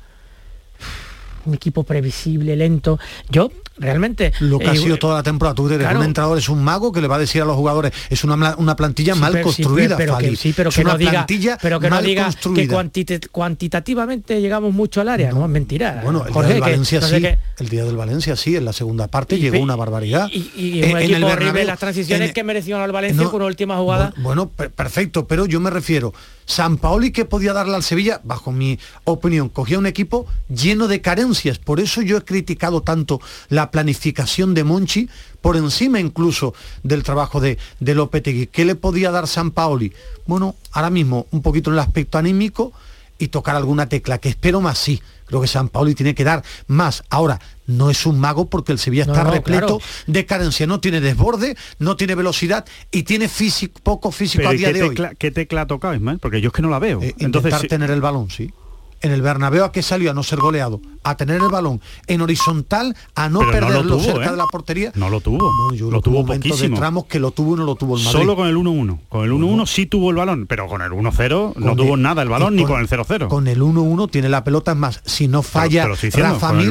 Un 1.44 1.52
equipo 1.52 1.82
previsible, 1.82 2.56
lento. 2.56 2.98
Yo 3.28 3.50
realmente 3.78 4.32
lo 4.40 4.58
que 4.58 4.68
ha 4.68 4.76
sido 4.76 4.96
toda 4.96 5.16
la 5.16 5.22
temporada 5.22 5.54
tú 5.54 5.68
eres 5.68 5.86
un 5.94 6.02
entrenador 6.02 6.38
es 6.38 6.48
un 6.48 6.62
mago 6.62 6.92
que 6.92 7.00
le 7.00 7.08
va 7.08 7.16
a 7.16 7.18
decir 7.18 7.42
a 7.42 7.44
los 7.44 7.56
jugadores 7.56 7.92
es 8.10 8.24
una, 8.24 8.54
una 8.56 8.76
plantilla 8.76 9.14
mal 9.14 9.40
construida 9.42 9.96
pero, 9.96 10.18
que, 10.18 10.36
sí 10.36 10.52
pero 10.56 10.70
que 10.70 10.84
no 10.84 10.96
diga 10.96 11.26
pero 11.60 11.80
que 11.80 11.90
no 11.90 12.00
diga 12.02 12.30
que 12.54 13.20
cuantitativamente 13.30 14.40
llegamos 14.40 14.72
mucho 14.72 15.00
al 15.00 15.08
área 15.08 15.30
no. 15.30 15.44
es 15.44 15.50
mentira. 15.50 16.00
Bueno 16.02 16.24
el 16.26 16.32
día 16.32 16.42
del 16.42 16.60
Valencia 16.60 17.00
sí 17.00 17.26
el 17.58 17.68
día 17.68 17.84
del 17.84 17.96
Valencia 17.96 18.36
sí 18.36 18.56
en 18.56 18.64
la 18.64 18.72
segunda 18.72 19.08
parte 19.08 19.38
llegó 19.38 19.58
una 19.58 19.76
barbaridad. 19.76 20.28
y, 20.32 20.82
un 20.82 20.98
equipo 20.98 21.26
horrible 21.26 21.64
las 21.64 21.78
transiciones 21.78 22.32
que 22.32 22.44
mereció 22.44 22.78
al 22.78 22.92
Valencia 22.92 23.24
con 23.24 23.36
una 23.36 23.46
última 23.46 23.76
jugada. 23.76 24.12
bueno, 24.18 24.48
perfecto 24.48 25.26
pero 25.26 25.46
yo 25.46 25.60
me 25.60 25.70
refiero 25.70 26.12
San 26.46 26.78
Paoli 26.78 27.10
que 27.10 27.24
podía 27.24 27.52
darle 27.52 27.74
al 27.74 27.82
Sevilla, 27.82 28.20
bajo 28.22 28.52
mi 28.52 28.78
opinión, 29.04 29.48
cogía 29.48 29.78
un 29.78 29.86
equipo 29.86 30.26
lleno 30.48 30.86
de 30.86 31.00
carencias. 31.00 31.58
Por 31.58 31.80
eso 31.80 32.02
yo 32.02 32.16
he 32.16 32.22
criticado 32.22 32.82
tanto 32.82 33.20
la 33.48 33.65
planificación 33.70 34.54
de 34.54 34.64
Monchi, 34.64 35.08
por 35.40 35.56
encima 35.56 36.00
incluso 36.00 36.54
del 36.82 37.02
trabajo 37.02 37.40
de, 37.40 37.58
de 37.80 37.94
Lopetegui. 37.94 38.48
¿Qué 38.48 38.64
le 38.64 38.74
podía 38.74 39.10
dar 39.10 39.26
San 39.26 39.50
Paoli? 39.50 39.92
Bueno, 40.26 40.56
ahora 40.72 40.90
mismo 40.90 41.26
un 41.30 41.42
poquito 41.42 41.70
en 41.70 41.74
el 41.74 41.80
aspecto 41.80 42.18
anímico 42.18 42.72
y 43.18 43.28
tocar 43.28 43.56
alguna 43.56 43.88
tecla, 43.88 44.18
que 44.18 44.28
espero 44.28 44.60
más 44.60 44.78
sí. 44.78 45.00
Creo 45.26 45.40
que 45.40 45.48
San 45.48 45.68
Paoli 45.68 45.94
tiene 45.94 46.14
que 46.14 46.22
dar 46.22 46.44
más. 46.68 47.02
Ahora, 47.10 47.40
no 47.66 47.90
es 47.90 48.06
un 48.06 48.20
mago 48.20 48.48
porque 48.48 48.70
el 48.70 48.78
Sevilla 48.78 49.02
está 49.02 49.24
repleto 49.24 49.80
de 50.06 50.24
carencia, 50.24 50.66
no 50.66 50.78
tiene 50.78 51.00
desborde, 51.00 51.56
no 51.80 51.96
tiene 51.96 52.14
velocidad 52.14 52.64
y 52.92 53.02
tiene 53.02 53.28
físico, 53.28 53.80
poco 53.82 54.12
físico 54.12 54.46
a 54.46 54.52
día 54.52 54.72
de 54.72 54.82
hoy. 54.82 54.96
¿Qué 55.18 55.32
tecla 55.32 55.62
ha 55.62 55.66
tocado, 55.66 55.94
Ismael? 55.94 56.20
Porque 56.20 56.40
yo 56.40 56.48
es 56.48 56.52
que 56.52 56.62
no 56.62 56.70
la 56.70 56.78
veo. 56.78 57.02
Eh, 57.02 57.14
Entonces, 57.18 57.52
intentar 57.52 57.68
tener 57.68 57.90
el 57.90 58.00
balón, 58.00 58.30
sí 58.30 58.52
en 59.00 59.12
el 59.12 59.22
Bernabéu 59.22 59.64
a 59.64 59.72
que 59.72 59.82
salió 59.82 60.10
a 60.10 60.14
no 60.14 60.22
ser 60.22 60.38
goleado, 60.38 60.80
a 61.02 61.16
tener 61.16 61.40
el 61.40 61.48
balón 61.48 61.80
en 62.06 62.20
horizontal, 62.20 62.96
a 63.14 63.28
no 63.28 63.40
perderlo 63.40 64.00
cerca 64.00 64.26
¿eh? 64.26 64.30
de 64.30 64.36
la 64.36 64.46
portería. 64.46 64.92
No 64.94 65.08
lo 65.08 65.20
tuvo. 65.20 65.52
lo 65.90 66.00
tuvo 66.00 66.24
poquísimo. 66.24 66.74
de 66.74 66.76
tramos 66.76 67.06
que 67.06 67.18
lo 67.18 67.30
tuvo 67.30 67.54
y 67.54 67.58
no 67.58 67.64
lo 67.64 67.74
tuvo 67.74 67.96
el 67.96 68.04
Madrid. 68.04 68.18
Solo 68.18 68.36
con 68.36 68.48
el 68.48 68.56
1-1. 68.56 68.98
Con 69.08 69.24
el 69.24 69.32
1-1 69.32 69.66
sí 69.66 69.86
tuvo 69.86 70.10
el 70.10 70.16
balón, 70.16 70.46
pero 70.46 70.66
con 70.66 70.82
el 70.82 70.90
1-0 70.90 71.56
no 71.56 71.76
tuvo 71.76 71.96
nada 71.96 72.22
el 72.22 72.28
balón 72.28 72.56
ni 72.56 72.64
con 72.64 72.80
el 72.80 72.88
0-0. 72.88 73.28
Con 73.28 73.48
el 73.48 73.60
1-1 73.60 74.10
tiene 74.10 74.28
la 74.28 74.44
pelota 74.44 74.72
es 74.72 74.76
más, 74.76 75.00
si 75.04 75.28
no 75.28 75.42
falla 75.42 75.84
pero, 75.84 76.22
Rafa 76.28 76.52
Mir, 76.52 76.70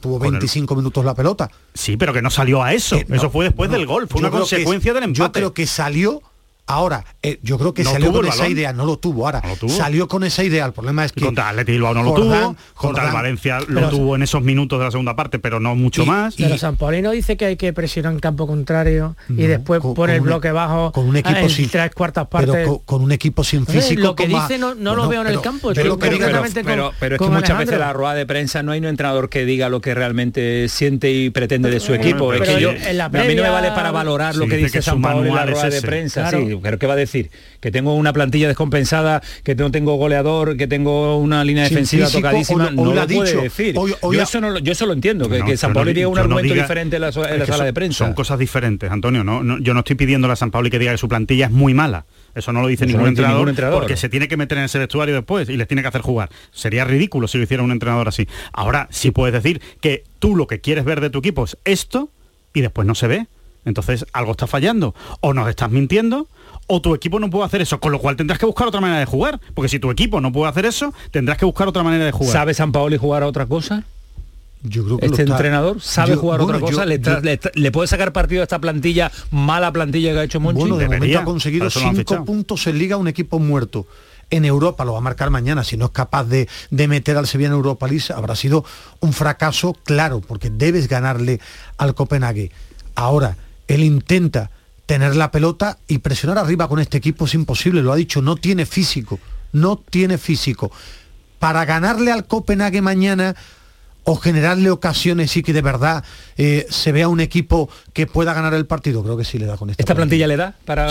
tuvo 0.00 0.18
25 0.18 0.76
minutos 0.76 1.04
la 1.04 1.14
pelota. 1.14 1.50
Sí, 1.74 1.96
pero 1.96 2.12
que 2.12 2.22
no 2.22 2.30
salió 2.30 2.62
a 2.62 2.72
eso. 2.72 2.96
eso 2.96 3.30
fue 3.30 3.46
después 3.46 3.70
del 3.70 3.86
gol, 3.86 4.08
fue 4.08 4.20
una 4.20 4.30
consecuencia 4.30 4.92
del 4.92 5.04
empate. 5.04 5.18
Yo 5.18 5.32
creo 5.32 5.54
que 5.54 5.66
salió 5.66 6.22
Ahora, 6.70 7.04
eh, 7.22 7.40
yo 7.42 7.58
creo 7.58 7.74
que 7.74 7.82
salió 7.84 8.12
con 8.12 8.26
esa 8.26 8.48
idea, 8.48 8.72
no 8.72 8.86
lo 8.86 8.98
tuvo. 8.98 9.26
Ahora, 9.26 9.42
salió 9.66 10.06
con 10.06 10.22
esa 10.22 10.44
idea. 10.44 10.66
El 10.66 10.72
problema 10.72 11.04
es 11.04 11.12
que. 11.12 11.20
Contra 11.20 11.48
Atleti 11.48 11.72
Bilbao 11.72 11.94
no 11.94 12.02
lo 12.04 12.14
tuvo, 12.14 12.56
contra 12.74 13.08
el 13.08 13.12
Valencia 13.12 13.58
lo 13.66 13.88
tuvo 13.88 14.14
en 14.14 14.22
esos 14.22 14.42
minutos 14.42 14.78
de 14.78 14.84
la 14.84 14.90
segunda 14.90 15.16
parte, 15.16 15.38
pero 15.38 15.58
no 15.58 15.74
mucho 15.74 16.06
más. 16.06 16.36
Pero 16.36 16.56
San 16.58 16.76
Paulino 16.76 17.10
dice 17.10 17.36
que 17.36 17.46
hay 17.46 17.56
que 17.56 17.72
presionar 17.72 18.12
en 18.12 18.20
campo 18.20 18.46
contrario 18.46 19.16
y 19.28 19.46
después 19.46 19.80
por 19.80 20.10
el 20.10 20.20
bloque 20.20 20.52
bajo 20.52 20.92
con 20.92 21.08
un 21.08 21.16
equipo 21.16 21.48
sin 21.48 21.68
tres 21.68 21.92
cuartas 21.94 22.28
partes. 22.28 22.54
Pero 22.54 22.78
con, 22.84 23.02
un 23.02 23.12
equipo 23.12 23.42
sin 23.42 23.66
físico. 23.66 24.02
Lo 24.02 24.14
que 24.14 24.28
dice 24.28 24.58
no, 24.58 24.74
lo 24.74 25.08
veo 25.08 25.22
en 25.22 25.26
el 25.26 25.40
campo. 25.40 25.72
Pero, 25.74 25.98
pero, 25.98 26.16
es 26.16 27.18
que 27.18 27.28
muchas 27.28 27.58
veces 27.58 27.78
la 27.78 27.92
rueda 27.92 28.14
de 28.14 28.26
prensa 28.26 28.62
no 28.62 28.72
hay 28.72 28.78
un 28.78 28.86
entrenador 28.86 29.28
que 29.28 29.44
diga 29.44 29.68
lo 29.68 29.80
que 29.80 29.94
realmente 29.94 30.68
siente 30.68 31.10
y 31.10 31.30
pretende 31.30 31.70
de 31.70 31.80
su 31.80 31.94
equipo. 31.94 32.32
Es 32.32 32.42
que 32.42 32.60
yo, 32.60 32.70
a 32.70 33.08
mí 33.08 33.34
no 33.34 33.42
me 33.42 33.50
vale 33.50 33.70
para 33.72 33.90
valorar 33.90 34.36
lo 34.36 34.46
que 34.46 34.56
dice 34.56 34.82
San 34.82 35.02
Paolo 35.02 35.26
en 35.26 35.34
la 35.34 35.46
rueda 35.46 35.68
de 35.68 35.82
prensa. 35.82 36.30
Pero 36.60 36.78
¿qué 36.78 36.86
va 36.86 36.94
a 36.94 36.96
decir? 36.96 37.30
que 37.60 37.70
tengo 37.70 37.94
una 37.94 38.12
plantilla 38.12 38.48
descompensada, 38.48 39.22
que 39.44 39.54
no 39.54 39.70
tengo 39.70 39.94
goleador, 39.96 40.56
que 40.56 40.66
tengo 40.66 41.18
una 41.18 41.44
línea 41.44 41.64
defensiva 41.64 42.08
tocadísima, 42.08 42.70
no 42.70 42.94
lo 42.94 43.06
puede 43.06 43.42
decir. 43.42 43.74
yo, 43.74 44.22
eso 44.22 44.40
no, 44.40 44.58
yo 44.58 44.72
eso 44.72 44.86
lo 44.86 44.94
entiendo, 44.94 45.28
que, 45.28 45.44
que 45.44 45.56
San 45.56 45.72
Pauli 45.72 45.92
diga 45.92 46.08
un 46.08 46.18
argumento 46.18 46.54
diferente 46.54 46.96
en 46.96 47.02
la, 47.02 47.12
sala 47.12 47.64
de 47.64 47.72
prensa. 47.72 48.04
Son 48.04 48.14
cosas 48.14 48.38
diferentes, 48.38 48.90
Antonio. 48.90 49.22
No, 49.22 49.58
yo 49.58 49.74
no 49.74 49.80
estoy 49.80 49.96
pidiendo 49.96 50.30
a 50.30 50.36
San 50.36 50.50
Pauli 50.50 50.70
que 50.70 50.78
diga 50.78 50.92
que 50.92 50.98
su 50.98 51.08
plantilla 51.08 51.46
es 51.46 51.52
muy 51.52 51.74
mala. 51.74 52.06
Eso 52.34 52.52
no 52.52 52.62
lo 52.62 52.68
dice 52.68 52.86
ningún, 52.86 53.08
entrenador, 53.08 53.52
porque 53.72 53.96
se 53.96 54.08
tiene 54.08 54.28
que 54.28 54.36
meter 54.36 54.56
en 54.58 54.64
ese 54.64 54.78
vestuario 54.78 55.14
después 55.16 55.48
y 55.48 55.56
les 55.56 55.66
tiene 55.66 55.82
que 55.82 55.88
hacer 55.88 56.00
jugar. 56.00 56.30
Sería 56.52 56.84
ridículo 56.84 57.26
si 57.26 57.38
lo 57.38 57.44
hiciera 57.44 57.62
un 57.62 57.72
entrenador 57.72 58.06
así. 58.06 58.28
Ahora 58.52 58.86
sí 58.90 59.10
puedes 59.10 59.32
decir 59.34 59.60
que 59.80 60.04
tú 60.20 60.36
lo 60.36 60.46
que 60.46 60.60
quieres 60.60 60.84
ver 60.84 61.00
de 61.00 61.10
tu 61.10 61.18
equipo 61.18 61.44
es 61.44 61.56
esto 61.64 62.08
y 62.54 62.60
después 62.60 62.86
no 62.86 62.94
se 62.94 63.08
ve. 63.08 63.26
Entonces 63.64 64.06
algo 64.12 64.30
está 64.30 64.46
fallando. 64.46 64.94
O 65.20 65.34
nos 65.34 65.48
estás 65.48 65.70
mintiendo 65.72 66.28
o 66.70 66.80
tu 66.80 66.94
equipo 66.94 67.18
no 67.18 67.28
puede 67.28 67.44
hacer 67.44 67.60
eso, 67.60 67.80
con 67.80 67.90
lo 67.90 67.98
cual 67.98 68.16
tendrás 68.16 68.38
que 68.38 68.46
buscar 68.46 68.68
otra 68.68 68.80
manera 68.80 69.00
de 69.00 69.04
jugar, 69.04 69.40
porque 69.54 69.68
si 69.68 69.80
tu 69.80 69.90
equipo 69.90 70.20
no 70.20 70.30
puede 70.30 70.48
hacer 70.48 70.66
eso, 70.66 70.94
tendrás 71.10 71.36
que 71.36 71.44
buscar 71.44 71.66
otra 71.66 71.82
manera 71.82 72.04
de 72.04 72.12
jugar. 72.12 72.32
¿Sabe 72.32 72.54
San 72.54 72.70
Paoli 72.70 72.96
jugar 72.96 73.24
a 73.24 73.26
otra 73.26 73.46
cosa? 73.46 73.82
Yo 74.62 74.84
creo 74.84 74.98
que 74.98 75.06
este 75.06 75.22
entrenador 75.22 75.80
sabe 75.80 76.14
jugar 76.14 76.40
otra 76.40 76.60
cosa, 76.60 76.86
le, 76.86 77.72
puede 77.72 77.88
sacar 77.88 78.12
partido 78.12 78.42
a 78.42 78.44
esta 78.44 78.60
plantilla, 78.60 79.10
mala 79.32 79.72
plantilla 79.72 80.12
que 80.12 80.18
ha 80.20 80.24
hecho 80.24 80.38
Monchi. 80.38 80.60
Bueno, 80.60 80.76
de 80.76 80.88
momento 80.88 81.18
ha 81.18 81.24
conseguido 81.24 81.70
cinco 81.70 82.24
puntos 82.24 82.66
en 82.68 82.78
liga 82.78 82.96
un 82.96 83.08
equipo 83.08 83.40
muerto. 83.40 83.86
En 84.32 84.44
Europa 84.44 84.84
lo 84.84 84.92
va 84.92 84.98
a 84.98 85.02
marcar 85.02 85.30
mañana, 85.30 85.64
si 85.64 85.76
no 85.76 85.86
es 85.86 85.90
capaz 85.90 86.22
de, 86.22 86.48
de 86.70 86.86
meter 86.86 87.16
al 87.16 87.26
Sevilla 87.26 87.48
en 87.48 87.54
Europa 87.54 87.88
League, 87.88 88.04
habrá 88.14 88.36
sido 88.36 88.64
un 89.00 89.12
fracaso 89.12 89.76
claro, 89.82 90.20
porque 90.20 90.50
debes 90.50 90.86
ganarle 90.86 91.40
al 91.78 91.96
Copenhague. 91.96 92.52
Ahora, 92.94 93.36
él 93.66 93.82
intenta 93.82 94.50
tener 94.90 95.14
la 95.14 95.30
pelota 95.30 95.78
y 95.86 95.98
presionar 95.98 96.36
arriba 96.36 96.66
con 96.66 96.80
este 96.80 96.98
equipo 96.98 97.26
es 97.26 97.34
imposible, 97.34 97.80
lo 97.80 97.92
ha 97.92 97.96
dicho, 97.96 98.22
no 98.22 98.34
tiene 98.34 98.66
físico, 98.66 99.20
no 99.52 99.76
tiene 99.76 100.18
físico. 100.18 100.72
Para 101.38 101.64
ganarle 101.64 102.10
al 102.10 102.26
Copenhague 102.26 102.82
mañana 102.82 103.36
o 104.02 104.16
generarle 104.16 104.68
ocasiones 104.68 105.36
y 105.36 105.44
que 105.44 105.52
de 105.52 105.62
verdad 105.62 106.02
eh, 106.36 106.66
se 106.70 106.90
vea 106.90 107.06
un 107.06 107.20
equipo 107.20 107.70
que 107.92 108.08
pueda 108.08 108.34
ganar 108.34 108.52
el 108.54 108.66
partido, 108.66 109.04
creo 109.04 109.16
que 109.16 109.22
sí 109.22 109.38
le 109.38 109.46
da 109.46 109.56
con 109.56 109.70
esta. 109.70 109.80
¿Esta 109.80 109.94
plantilla, 109.94 110.26
le 110.26 110.36
da 110.36 110.56
para, 110.64 110.88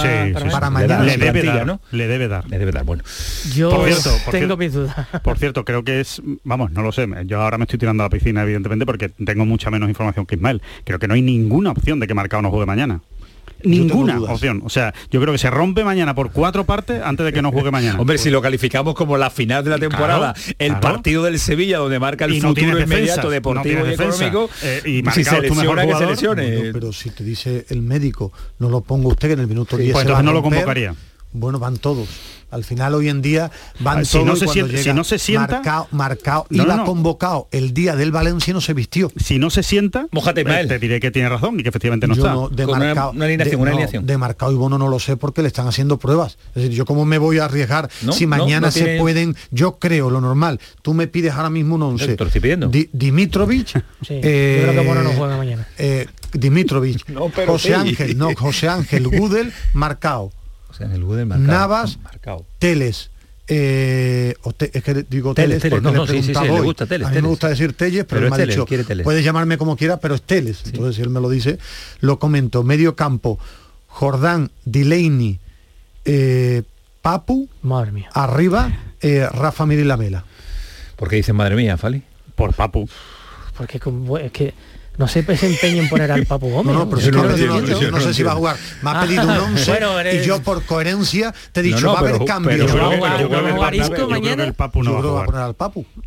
para, 0.49 0.69
mañana? 0.69 1.03
Le, 1.03 1.17
debe 1.17 1.43
dar, 1.43 1.65
¿no? 1.65 1.81
Le 1.91 2.07
debe 2.07 2.29
dar. 2.29 2.49
Le 2.49 2.57
debe 2.57 2.71
dar, 2.71 2.85
bueno. 2.85 3.03
Yo 3.53 3.69
por 3.69 3.85
cierto, 3.91 4.11
tengo 4.31 4.55
mis 4.55 4.71
dudas. 4.71 4.95
Por 5.21 5.37
cierto, 5.37 5.65
creo 5.65 5.83
que 5.83 5.99
es, 5.99 6.21
vamos, 6.45 6.71
no 6.71 6.83
lo 6.83 6.93
sé, 6.93 7.05
yo 7.25 7.41
ahora 7.41 7.57
me 7.57 7.65
estoy 7.65 7.77
tirando 7.77 8.03
a 8.03 8.05
la 8.05 8.09
piscina, 8.09 8.43
evidentemente, 8.43 8.85
porque 8.85 9.09
tengo 9.09 9.45
mucha 9.45 9.69
menos 9.69 9.89
información 9.89 10.25
que 10.25 10.35
Ismael. 10.35 10.61
Creo 10.85 10.99
que 10.99 11.09
no 11.09 11.15
hay 11.15 11.21
ninguna 11.21 11.71
opción 11.71 11.99
de 11.99 12.07
que 12.07 12.13
Marcado 12.13 12.41
no 12.41 12.49
juegue 12.49 12.65
mañana 12.65 13.01
ninguna 13.63 14.19
opción. 14.21 14.61
O 14.65 14.69
sea, 14.69 14.93
yo 15.11 15.21
creo 15.21 15.33
que 15.33 15.37
se 15.37 15.49
rompe 15.49 15.83
mañana 15.83 16.15
por 16.15 16.31
cuatro 16.31 16.65
partes 16.65 17.01
antes 17.03 17.25
de 17.25 17.33
que 17.33 17.41
no 17.41 17.51
juegue 17.51 17.71
mañana. 17.71 17.99
Hombre, 17.99 18.17
si 18.17 18.29
lo 18.29 18.41
calificamos 18.41 18.95
como 18.95 19.17
la 19.17 19.29
final 19.29 19.63
de 19.63 19.69
la 19.69 19.77
temporada, 19.77 20.33
el 20.57 20.79
partido 20.79 21.23
del 21.23 21.39
Sevilla 21.39 21.79
donde 21.79 21.99
marca 21.99 22.25
el 22.25 22.41
futuro 22.41 22.79
inmediato 22.79 23.29
deportivo 23.29 23.85
y 23.87 23.93
económico, 23.93 24.49
eh, 24.63 24.81
y 24.85 25.11
si 25.11 25.23
se 25.23 25.41
lesiona, 25.41 25.85
que 25.85 25.95
se 25.95 26.05
lesione. 26.05 26.71
pero 26.73 26.93
si 26.93 27.09
te 27.09 27.23
dice 27.23 27.65
el 27.69 27.81
médico, 27.81 28.31
no 28.59 28.69
lo 28.69 28.81
pongo 28.81 29.09
usted 29.09 29.29
que 29.29 29.33
en 29.33 29.39
el 29.39 29.47
minuto 29.47 29.77
10 29.77 29.91
pues 29.91 30.03
entonces 30.03 30.25
no 30.25 30.33
lo 30.33 30.41
convocaría. 30.41 30.95
Bueno, 31.31 31.59
van 31.59 31.77
todos. 31.77 32.07
Al 32.51 32.63
final 32.63 32.95
hoy 32.95 33.09
en 33.09 33.21
día 33.21 33.51
van 33.79 34.05
si 34.05 34.23
no 34.23 34.35
se 34.35 34.47
si 34.47 34.93
no 34.93 35.03
se 35.03 35.19
sienta 35.19 35.57
marcado, 35.57 35.87
marcado 35.91 36.47
iba 36.49 36.83
convocado 36.83 37.47
el 37.51 37.73
día 37.73 37.95
del 37.95 38.11
Valencia 38.11 38.51
y 38.51 38.53
no 38.53 38.61
se 38.61 38.73
vistió. 38.73 39.11
Si 39.17 39.39
no 39.39 39.49
se 39.49 39.63
sienta, 39.63 40.07
Mójate, 40.11 40.41
eh, 40.41 40.67
te 40.67 40.79
diré 40.79 40.99
que 40.99 41.11
tiene 41.11 41.29
razón 41.29 41.59
y 41.59 41.63
que 41.63 41.69
efectivamente 41.69 42.07
no 42.07 42.13
está. 42.13 42.35
de 42.51 42.65
marcado, 42.65 43.11
una, 43.11 43.25
alineación, 43.25 44.05
de, 44.05 44.17
marcado 44.17 44.51
y 44.51 44.55
Bono 44.55 44.77
no 44.77 44.87
lo 44.87 44.99
sé 44.99 45.17
porque 45.17 45.41
le 45.41 45.47
están 45.47 45.67
haciendo 45.67 45.97
pruebas. 45.97 46.37
Es 46.49 46.63
decir, 46.63 46.71
yo 46.71 46.85
cómo 46.85 47.05
me 47.05 47.17
voy 47.17 47.39
a 47.39 47.45
arriesgar 47.45 47.89
si 48.11 48.25
mañana 48.25 48.71
se 48.71 48.97
pueden, 48.97 49.35
yo 49.51 49.77
creo 49.79 50.09
lo 50.09 50.21
normal. 50.21 50.59
Tú 50.81 50.93
me 50.93 51.07
pides 51.07 51.33
ahora 51.33 51.49
mismo 51.49 51.75
un 51.75 51.83
11. 51.83 52.17
Dimitrovich, 52.91 53.75
eh, 54.09 54.61
creo 54.63 54.81
que 54.81 54.87
Bono 54.87 55.03
no 55.03 55.11
juega 55.11 55.37
mañana. 55.37 55.67
Eh, 55.77 56.07
Dimitrovich, 56.33 57.05
José 57.47 57.75
Ángel, 57.75 58.17
no, 58.17 58.33
José 58.35 58.69
Ángel 58.69 59.07
Gudel, 59.07 59.51
marcado. 59.73 60.31
Navas, 61.39 61.99
Teles. 62.59 63.11
Eh, 63.51 64.35
es 64.71 64.83
que 64.83 64.93
digo 65.09 65.33
Teles, 65.33 65.59
porque 65.61 65.81
no, 65.81 66.05
le 66.05 66.21
sí, 66.21 66.33
le 66.33 66.61
gusta 66.61 66.85
Teles, 66.85 67.07
A 67.07 67.11
mí 67.11 67.21
me 67.21 67.27
gusta 67.27 67.49
decir 67.49 67.73
Telles, 67.73 68.05
pero, 68.05 68.25
él 68.25 68.29
me 68.29 68.35
ha 68.35 68.45
dicho, 68.45 68.67
puedes 69.03 69.25
llamarme 69.25 69.57
como 69.57 69.75
quiera, 69.75 69.97
pero 69.97 70.15
es 70.15 70.21
Teles. 70.21 70.61
Entonces, 70.65 70.97
si 70.97 71.01
él 71.01 71.09
me 71.09 71.19
lo 71.19 71.29
dice, 71.29 71.57
lo 71.99 72.19
comento. 72.19 72.63
Medio 72.63 72.95
campo, 72.95 73.39
Jordán, 73.87 74.51
Delaney, 74.65 75.39
eh, 76.05 76.63
Papu, 77.01 77.49
madre 77.63 77.91
mía. 77.91 78.09
arriba, 78.13 78.71
eh, 79.01 79.27
Rafa 79.31 79.65
Mir 79.65 79.79
y 79.79 79.83
Lamela. 79.83 80.25
¿Por 80.95 81.09
qué 81.09 81.15
dicen 81.15 81.35
madre 81.35 81.55
mía, 81.55 81.77
Fali? 81.77 82.03
Por 82.35 82.53
Papu. 82.53 82.87
Porque 83.57 83.79
es 84.23 84.31
que 84.31 84.53
no 84.99 85.07
se 85.07 85.19
empeño 85.19 85.81
en 85.81 85.89
poner 85.89 86.11
al 86.11 86.25
Papu 86.25 86.49
Gómez. 86.51 86.75
No, 86.75 86.85
no, 86.85 86.89
pero 86.89 87.11
no, 87.11 87.91
no, 87.91 87.99
sé 88.01 88.13
si 88.13 88.21
va 88.21 88.33
a 88.33 88.35
jugar. 88.35 88.57
Me 88.81 88.89
ha 88.91 89.01
pedido 89.01 89.23
un 89.23 89.29
11 89.57 89.79
y 90.13 90.25
yo 90.25 90.41
por 90.41 90.63
coherencia 90.65 91.33
te 91.53 91.61
he 91.61 91.63
dicho, 91.63 91.87
va 91.93 91.99
a 91.99 92.01
haber 92.01 92.25
cambios. 92.25 92.69
Yo 92.69 92.75
creo 93.89 94.09
que 94.09 94.43
el 94.43 94.53
Papu 94.53 94.83
no 94.83 94.93
va 94.93 94.99
a 94.99 95.25
jugar. 95.25 95.53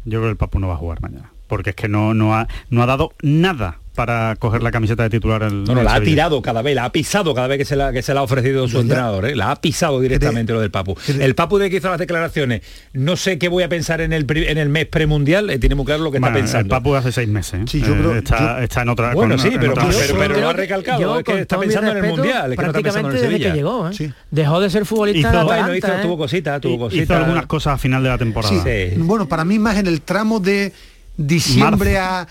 Yo 0.05 0.19
creo 0.19 0.23
que 0.23 0.29
el 0.29 0.37
Papu 0.37 0.59
no 0.59 0.69
va 0.69 0.75
a 0.75 0.77
jugar 0.77 1.01
mañana. 1.01 1.33
Porque 1.49 1.71
es 1.71 1.77
que 1.77 1.89
no, 1.89 2.13
no, 2.13 2.35
ha, 2.35 2.49
no 2.69 2.83
ha 2.83 2.87
dado 2.87 3.13
nada 3.23 3.79
para 3.95 4.37
coger 4.37 4.63
la 4.63 4.71
camiseta 4.71 5.03
de 5.03 5.11
titular. 5.11 5.43
El, 5.43 5.65
no, 5.65 5.75
no, 5.75 5.83
la 5.83 5.95
ha 5.95 6.01
tirado 6.01 6.41
cada 6.41 6.63
vez, 6.63 6.75
la 6.75 6.85
ha 6.85 6.93
pisado 6.93 7.35
cada 7.35 7.47
vez 7.47 7.59
que 7.59 7.65
se 7.65 7.77
la, 7.77 7.93
que 7.93 8.03
se 8.03 8.15
la 8.15 8.21
ha 8.21 8.23
ofrecido 8.23 8.67
su 8.69 8.81
entrenador, 8.81 9.27
¿eh? 9.27 9.37
la 9.37 9.51
ha 9.51 9.57
pisado 9.61 10.01
directamente 10.01 10.53
lo 10.53 10.61
del 10.61 10.71
Papu. 10.71 10.97
El 11.09 11.35
Papu 11.35 11.59
de 11.59 11.69
que 11.69 11.77
hizo 11.77 11.91
las 11.91 11.99
declaraciones, 11.99 12.63
no 12.93 13.17
sé 13.17 13.39
qué 13.39 13.49
voy 13.49 13.63
a 13.63 13.69
pensar 13.69 14.01
en 14.01 14.13
el, 14.13 14.27
en 14.29 14.59
el 14.59 14.69
mes 14.69 14.87
premundial, 14.87 15.51
eh, 15.51 15.59
tiene 15.59 15.75
muy 15.75 15.85
claro 15.85 16.03
lo 16.03 16.11
que 16.11 16.19
está 16.19 16.33
pensando. 16.33 16.75
El 16.75 16.83
Papu 16.83 16.95
hace 16.95 17.13
seis 17.13 17.29
meses. 17.29 17.61
¿eh? 17.61 17.65
Sí, 17.67 17.81
yo 17.81 17.95
creo, 17.95 18.17
está, 18.17 18.63
está, 18.63 18.83
en 18.83 18.89
otra. 18.89 19.15
Bueno, 19.15 19.37
sí, 19.37 19.51
pero, 19.61 19.75
pero, 20.19 20.41
lo 20.41 20.49
ha 20.49 20.53
recalcado, 20.53 21.19
es 21.19 21.25
que 21.25 21.41
está 21.41 21.59
pensando 21.59 21.91
en 21.91 21.99
el 21.99 22.11
mundial, 22.11 22.53
es 22.53 22.59
que 22.59 22.65
no 22.65 22.71
está 22.71 22.83
pensando 22.83 23.11
en 23.11 23.17
el 23.17 23.23
desde 23.23 23.39
que 23.41 23.53
llegó, 23.53 23.91
¿eh? 23.91 24.13
dejó 24.31 24.61
de 24.61 24.71
ser 24.71 24.87
futbolista. 24.87 25.29
Hizo, 25.29 25.45
bueno, 25.45 25.75
hizo, 25.75 25.89
tuvo 26.03 26.17
cositas, 26.17 26.61
tuvo 26.61 26.79
cositas. 26.79 27.05
Hizo 27.05 27.17
algunas 27.17 27.47
cosas 27.47 27.75
a 27.75 27.79
final 27.79 28.03
de 28.03 28.09
la 28.09 28.19
temporada. 28.19 28.65
Bueno, 28.97 29.29
para 29.29 29.45
mí 29.45 29.59
más 29.59 29.77
en 29.77 29.87
el 29.87 30.01
tramo 30.01 30.41
de 30.41 30.73
diciembre 31.17 31.99
a, 31.99 32.27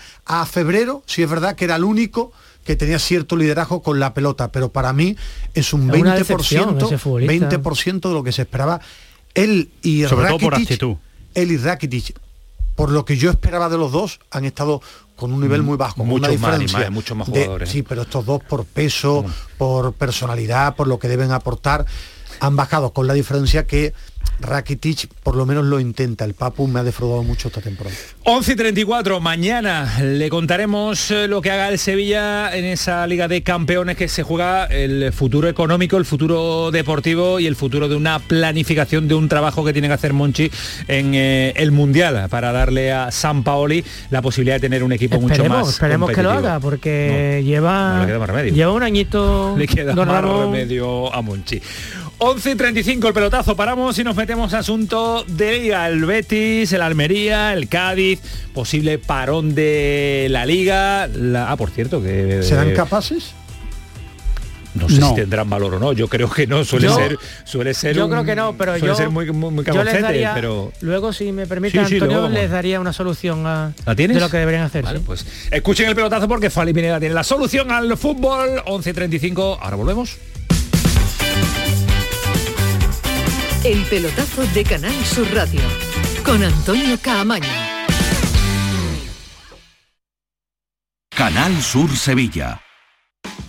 febrero, 0.46 1.02
si 1.06 1.22
es 1.22 1.30
verdad 1.30 1.54
que 1.56 1.64
era 1.64 1.76
el 1.76 1.84
único 1.84 2.32
que 2.64 2.76
tenía 2.76 2.98
cierto 2.98 3.36
liderazgo 3.36 3.82
con 3.82 3.98
la 3.98 4.14
pelota, 4.14 4.52
pero 4.52 4.70
para 4.70 4.92
mí 4.92 5.16
es 5.54 5.72
un 5.72 5.88
20%, 5.88 7.26
20 7.26 8.08
de 8.08 8.14
lo 8.14 8.22
que 8.22 8.32
se 8.32 8.42
esperaba. 8.42 8.80
Él 9.34 9.70
y 9.82 10.04
Sobre 10.04 10.26
Rakitic, 10.26 10.44
por 10.44 10.54
actitud. 10.54 10.96
Él 11.34 11.52
y 11.52 11.56
Rakitic, 11.56 12.18
por 12.76 12.90
lo 12.90 13.04
que 13.04 13.16
yo 13.16 13.30
esperaba 13.30 13.68
de 13.68 13.78
los 13.78 13.90
dos, 13.90 14.20
han 14.30 14.44
estado 14.44 14.80
con 15.16 15.32
un 15.32 15.40
nivel 15.40 15.62
muy 15.62 15.76
bajo, 15.76 16.04
mucho 16.04 16.18
una 16.18 16.28
diferencia 16.28 16.80
más, 16.80 16.90
muchos 16.90 17.16
más 17.16 17.28
jugadores. 17.28 17.68
sí, 17.68 17.82
pero 17.82 18.02
estos 18.02 18.24
dos 18.26 18.42
por 18.42 18.64
peso, 18.64 19.24
por 19.58 19.92
personalidad, 19.92 20.74
por 20.74 20.88
lo 20.88 20.98
que 20.98 21.08
deben 21.08 21.30
aportar, 21.30 21.86
han 22.42 22.56
bajado 22.56 22.92
con 22.92 23.06
la 23.06 23.14
diferencia 23.14 23.66
que 23.66 23.94
Rakitic 24.40 25.08
por 25.22 25.36
lo 25.36 25.46
menos 25.46 25.64
lo 25.64 25.78
intenta. 25.78 26.24
El 26.24 26.34
Papu 26.34 26.66
me 26.66 26.80
ha 26.80 26.82
defraudado 26.82 27.22
mucho 27.22 27.48
esta 27.48 27.60
temporada. 27.60 27.94
11 28.24 28.52
y 28.52 28.56
34, 28.56 29.20
mañana 29.20 30.00
le 30.02 30.28
contaremos 30.28 31.10
eh, 31.12 31.28
lo 31.28 31.40
que 31.40 31.52
haga 31.52 31.68
el 31.68 31.78
Sevilla 31.78 32.54
en 32.54 32.64
esa 32.64 33.06
Liga 33.06 33.28
de 33.28 33.42
Campeones 33.42 33.96
que 33.96 34.08
se 34.08 34.24
juega 34.24 34.64
el 34.66 35.12
futuro 35.12 35.48
económico, 35.48 35.96
el 35.96 36.04
futuro 36.04 36.72
deportivo 36.72 37.38
y 37.38 37.46
el 37.46 37.54
futuro 37.54 37.88
de 37.88 37.94
una 37.94 38.18
planificación 38.18 39.06
de 39.06 39.14
un 39.14 39.28
trabajo 39.28 39.64
que 39.64 39.72
tiene 39.72 39.86
que 39.86 39.94
hacer 39.94 40.12
Monchi 40.12 40.50
en 40.88 41.14
eh, 41.14 41.52
el 41.56 41.70
Mundial 41.70 42.26
para 42.28 42.50
darle 42.50 42.92
a 42.92 43.12
San 43.12 43.44
Paoli 43.44 43.84
la 44.10 44.20
posibilidad 44.20 44.56
de 44.56 44.60
tener 44.60 44.82
un 44.82 44.92
equipo 44.92 45.20
mucho 45.20 45.44
más 45.44 45.68
Esperemos 45.68 46.10
que 46.10 46.22
lo 46.22 46.32
haga 46.32 46.58
porque 46.58 47.42
lleva, 47.44 48.04
lleva 48.52 48.72
un 48.72 48.82
añito 48.82 49.54
le 49.56 49.68
queda 49.68 49.94
más 49.94 50.24
remedio 50.24 51.14
a 51.14 51.22
Monchi. 51.22 51.60
11 52.24 52.52
y 52.52 52.54
35 52.54 53.08
el 53.08 53.14
pelotazo, 53.14 53.56
paramos 53.56 53.98
y 53.98 54.04
nos 54.04 54.14
metemos 54.14 54.54
a 54.54 54.58
asunto 54.58 55.24
de 55.26 55.58
Liga, 55.58 55.88
el 55.88 56.04
Betis, 56.04 56.72
el 56.72 56.80
Almería, 56.80 57.52
el 57.52 57.68
Cádiz, 57.68 58.20
posible 58.54 58.98
parón 58.98 59.56
de 59.56 60.28
la 60.30 60.46
Liga. 60.46 61.08
ah, 61.36 61.56
por 61.58 61.70
cierto, 61.70 62.00
que... 62.00 62.44
¿Serán 62.44 62.74
capaces? 62.74 63.34
No 64.74 64.88
sé 64.88 65.02
si 65.02 65.14
tendrán 65.16 65.50
valor 65.50 65.74
o 65.74 65.78
no, 65.80 65.92
yo 65.94 66.06
creo 66.06 66.30
que 66.30 66.46
no, 66.46 66.64
suele 66.64 66.88
ser 66.90 67.18
suele 67.42 67.74
ser 67.74 67.96
Yo 67.96 68.08
creo 68.08 68.22
que 68.24 68.36
no, 68.36 68.56
pero 68.56 68.78
suele 68.78 68.94
ser 68.94 69.10
muy, 69.10 69.28
muy, 69.32 69.64
pero 69.64 70.72
luego 70.80 71.12
si 71.12 71.32
me 71.32 71.48
permite 71.48 71.80
Antonio 71.80 72.28
les 72.28 72.50
daría 72.52 72.78
una 72.78 72.92
solución 72.92 73.44
a 73.48 73.72
de 73.84 74.08
lo 74.08 74.30
que 74.30 74.36
deberían 74.36 74.62
hacer. 74.62 74.84
Vale, 74.84 75.00
pues 75.00 75.26
escuchen 75.50 75.88
el 75.88 75.96
pelotazo 75.96 76.28
porque 76.28 76.50
Fali 76.50 76.72
Pineda 76.72 77.00
tiene 77.00 77.16
la 77.16 77.24
solución 77.24 77.72
al 77.72 77.96
fútbol 77.96 78.62
11:35. 78.64 79.58
Ahora 79.60 79.74
volvemos. 79.74 80.18
El 83.64 83.84
pelotazo 83.84 84.44
de 84.54 84.64
Canal 84.64 85.04
Sur 85.04 85.32
Radio 85.32 85.60
con 86.24 86.42
Antonio 86.42 86.98
Caamaño. 87.00 87.46
Canal 91.14 91.62
Sur 91.62 91.96
Sevilla. 91.96 92.61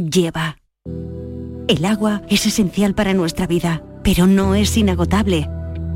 lleva. 0.00 0.56
El 1.68 1.84
agua 1.84 2.22
es 2.28 2.46
esencial 2.46 2.94
para 2.94 3.14
nuestra 3.14 3.46
vida, 3.46 3.82
pero 4.02 4.26
no 4.26 4.54
es 4.54 4.76
inagotable. 4.76 5.48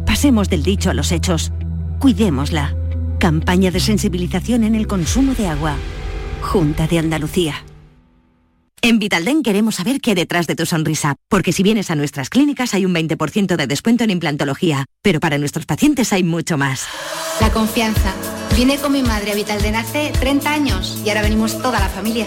Pasemos 0.06 0.48
del 0.48 0.62
dicho 0.62 0.90
a 0.90 0.94
los 0.94 1.12
hechos. 1.12 1.52
Cuidémosla. 1.98 2.76
Campaña 3.18 3.70
de 3.70 3.80
sensibilización 3.80 4.64
en 4.64 4.74
el 4.74 4.86
consumo 4.86 5.34
de 5.34 5.48
agua. 5.48 5.74
Junta 6.42 6.86
de 6.86 6.98
Andalucía. 6.98 7.64
En 8.82 8.98
Vitalden 8.98 9.42
queremos 9.42 9.76
saber 9.76 10.00
qué 10.00 10.10
hay 10.10 10.16
detrás 10.16 10.46
de 10.46 10.54
tu 10.54 10.66
sonrisa, 10.66 11.16
porque 11.28 11.52
si 11.52 11.62
vienes 11.62 11.90
a 11.90 11.96
nuestras 11.96 12.30
clínicas 12.30 12.74
hay 12.74 12.84
un 12.84 12.94
20% 12.94 13.56
de 13.56 13.66
descuento 13.66 14.04
en 14.04 14.10
implantología, 14.10 14.84
pero 15.02 15.18
para 15.18 15.38
nuestros 15.38 15.66
pacientes 15.66 16.12
hay 16.12 16.22
mucho 16.22 16.56
más. 16.56 16.86
La 17.40 17.50
confianza. 17.50 18.14
Vine 18.54 18.78
con 18.78 18.92
mi 18.92 19.02
madre 19.02 19.32
a 19.32 19.34
Vitalden 19.34 19.74
hace 19.74 20.12
30 20.20 20.52
años 20.52 21.02
y 21.04 21.08
ahora 21.08 21.22
venimos 21.22 21.60
toda 21.60 21.80
la 21.80 21.88
familia. 21.88 22.26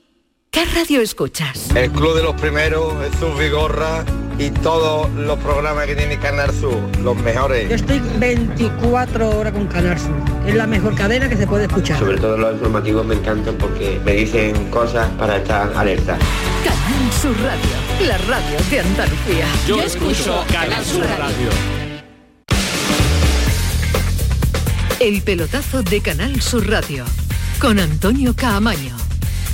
¿Qué 0.53 0.65
radio 0.65 0.99
escuchas? 0.99 1.73
El 1.73 1.89
Club 1.91 2.13
de 2.13 2.23
los 2.23 2.35
Primeros, 2.35 2.93
Jesús 3.05 3.39
Vigorra 3.39 4.03
y 4.37 4.49
todos 4.49 5.09
los 5.11 5.39
programas 5.39 5.85
que 5.85 5.95
tiene 5.95 6.19
Canal 6.19 6.51
Sur, 6.53 6.77
los 6.97 7.15
mejores. 7.15 7.69
Yo 7.69 7.75
estoy 7.75 8.01
24 8.17 9.29
horas 9.29 9.53
con 9.53 9.67
Canal 9.67 9.97
Sur. 9.97 10.11
Es 10.45 10.53
la 10.53 10.67
mejor 10.67 10.93
cadena 10.95 11.29
que 11.29 11.37
se 11.37 11.47
puede 11.47 11.67
escuchar. 11.67 11.97
Sobre 11.99 12.17
todo 12.17 12.37
los 12.37 12.55
informativos 12.55 13.05
me 13.05 13.15
encantan 13.15 13.55
porque 13.55 14.01
me 14.03 14.11
dicen 14.11 14.69
cosas 14.69 15.09
para 15.11 15.37
estar 15.37 15.71
alerta. 15.73 16.17
Canal 16.65 17.13
Sur 17.21 17.33
Radio, 17.41 18.07
la 18.09 18.17
radio 18.17 18.57
de 18.69 18.79
Andalucía. 18.81 19.45
Yo, 19.65 19.81
escucho 19.81 20.43
Canal 20.51 20.83
Sur 20.83 21.05
Radio. 21.17 21.49
El 24.99 25.21
pelotazo 25.21 25.81
de 25.81 26.01
Canal 26.01 26.41
Sur 26.41 26.69
Radio 26.69 27.05
con 27.61 27.79
Antonio 27.79 28.35
Caamaño. 28.35 29.10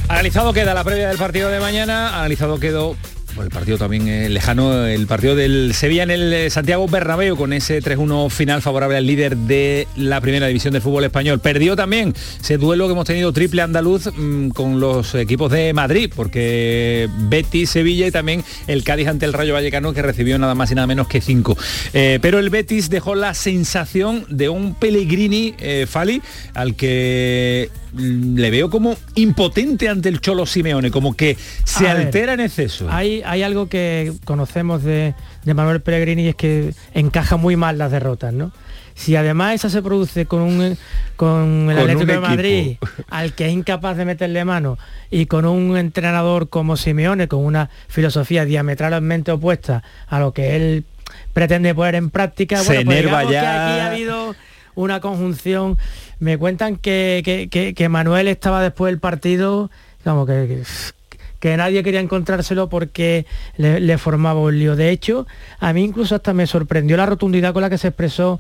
Analizado 0.10 0.54
queda 0.54 0.74
la 0.74 0.84
previa 0.84 1.10
del 1.10 1.18
partido 1.18 1.50
de 1.50 1.60
mañana, 1.60 2.18
analizado 2.18 2.60
quedó 2.60 2.96
el 3.44 3.50
partido 3.50 3.78
también 3.78 4.08
eh, 4.08 4.30
lejano, 4.30 4.86
el 4.86 5.06
partido 5.08 5.36
del 5.36 5.74
Sevilla 5.74 6.04
en 6.04 6.12
el 6.12 6.34
eh, 6.34 6.50
Santiago 6.50 6.88
Bernabéu 6.88 7.36
con 7.36 7.54
ese 7.54 7.82
3-1 7.82 8.30
final 8.30 8.62
favorable 8.62 8.98
al 8.98 9.06
líder 9.06 9.38
de 9.38 9.88
la 9.96 10.22
primera 10.22 10.48
división 10.48 10.74
del 10.74 10.82
fútbol 10.82 11.04
español. 11.04 11.40
Perdió 11.40 11.76
también 11.76 12.14
ese 12.42 12.58
duelo 12.58 12.88
que 12.88 12.94
hemos 12.94 13.06
tenido 13.06 13.32
triple 13.34 13.62
andaluz 13.62 14.10
mm, 14.16 14.50
con 14.50 14.80
los 14.80 15.14
equipos 15.16 15.52
de 15.52 15.74
Madrid, 15.74 16.12
porque 16.16 17.10
Betis, 17.30 17.70
Sevilla 17.70 18.08
y 18.08 18.12
también 18.12 18.44
el 18.68 18.84
Cádiz 18.84 19.08
ante 19.08 19.26
el 19.26 19.34
Rayo 19.34 19.54
Vallecano 19.54 19.94
que 19.94 20.02
recibió 20.02 20.40
nada 20.40 20.56
más 20.56 20.72
y 20.72 20.76
nada 20.76 20.88
menos 20.88 21.08
que 21.08 21.22
5. 21.22 21.58
Eh, 21.94 22.20
pero 22.22 22.40
el 22.40 22.50
Betis 22.50 22.90
dejó 22.90 23.16
la 23.16 23.34
sensación 23.34 24.26
de 24.30 24.50
un 24.50 24.74
Pellegrini 24.74 25.56
Fali 25.88 26.22
al 26.54 26.76
que 26.76 27.70
le 27.96 28.52
veo 28.52 28.70
como 28.70 28.96
impotente 29.16 29.90
ante 29.90 30.10
el 30.10 30.22
Cholo 30.22 30.46
Simeone, 30.46 30.92
como 30.92 31.16
que 31.16 31.38
se 31.64 31.88
altera 31.88 32.34
en 32.34 32.42
exceso. 32.42 32.88
Hay, 32.90 33.22
hay 33.26 33.44
algo 33.44 33.68
que 33.70 34.14
conocemos 34.26 34.84
de, 34.84 35.14
Manuel 35.46 35.82
Pellegrini 35.82 36.24
y 36.24 36.28
es 36.30 36.36
que 36.36 36.74
encaja 36.94 37.38
muy 37.38 37.56
mal 37.56 37.78
las 37.78 37.92
derrotas, 37.92 38.34
¿no? 38.34 38.52
Si 38.96 39.16
además 39.16 39.54
esa 39.54 39.70
se 39.70 39.84
produce 39.84 40.26
con 40.26 40.42
un 40.42 40.78
con 41.16 41.70
el 41.70 41.78
Atlético 41.78 42.14
de 42.14 42.20
Madrid, 42.20 42.78
al 43.10 43.34
que 43.34 43.46
es 43.46 43.54
incapaz 43.54 43.96
de 43.96 44.06
meterle 44.06 44.44
mano, 44.44 44.80
y 45.12 45.28
con 45.28 45.46
un 45.46 45.78
entrenador 45.78 46.50
como 46.50 46.78
Simeone, 46.78 47.28
con 47.28 47.46
una 47.46 47.70
filosofía 47.88 48.44
diametralmente 48.44 49.32
opuesta 49.32 49.84
a 50.08 50.20
lo 50.20 50.34
que 50.34 50.56
él 50.56 50.86
pretende 51.34 51.76
poner 51.76 51.96
en 51.96 52.10
práctica, 52.10 52.58
se 52.58 52.84
bueno, 52.84 53.10
pues 53.10 53.28
aquí 53.28 53.36
ha 53.36 53.92
habido 53.92 54.36
una 54.78 55.02
conjunción. 55.02 55.78
Me 56.20 56.38
cuentan 56.38 56.78
que, 56.78 57.50
que, 57.76 57.90
Manuel 57.90 58.30
estaba 58.30 58.62
después 58.62 58.92
del 58.92 59.00
partido, 59.00 59.70
como 60.04 60.26
que 60.26 60.64
que 61.40 61.56
nadie 61.56 61.84
quería 61.84 62.00
encontrárselo 62.00 62.68
porque 62.68 63.28
le, 63.58 63.98
formaba 63.98 64.40
un 64.40 64.58
lío. 64.58 64.76
De 64.76 64.90
hecho, 64.90 65.28
a 65.60 65.72
mí 65.74 65.84
incluso 65.84 66.16
hasta 66.16 66.34
me 66.34 66.48
sorprendió 66.48 66.98
la 66.98 67.06
rotundidad 67.06 67.54
con 67.54 67.62
la 67.62 67.70
que 67.70 67.78
se 67.78 67.90
expresó 67.90 68.40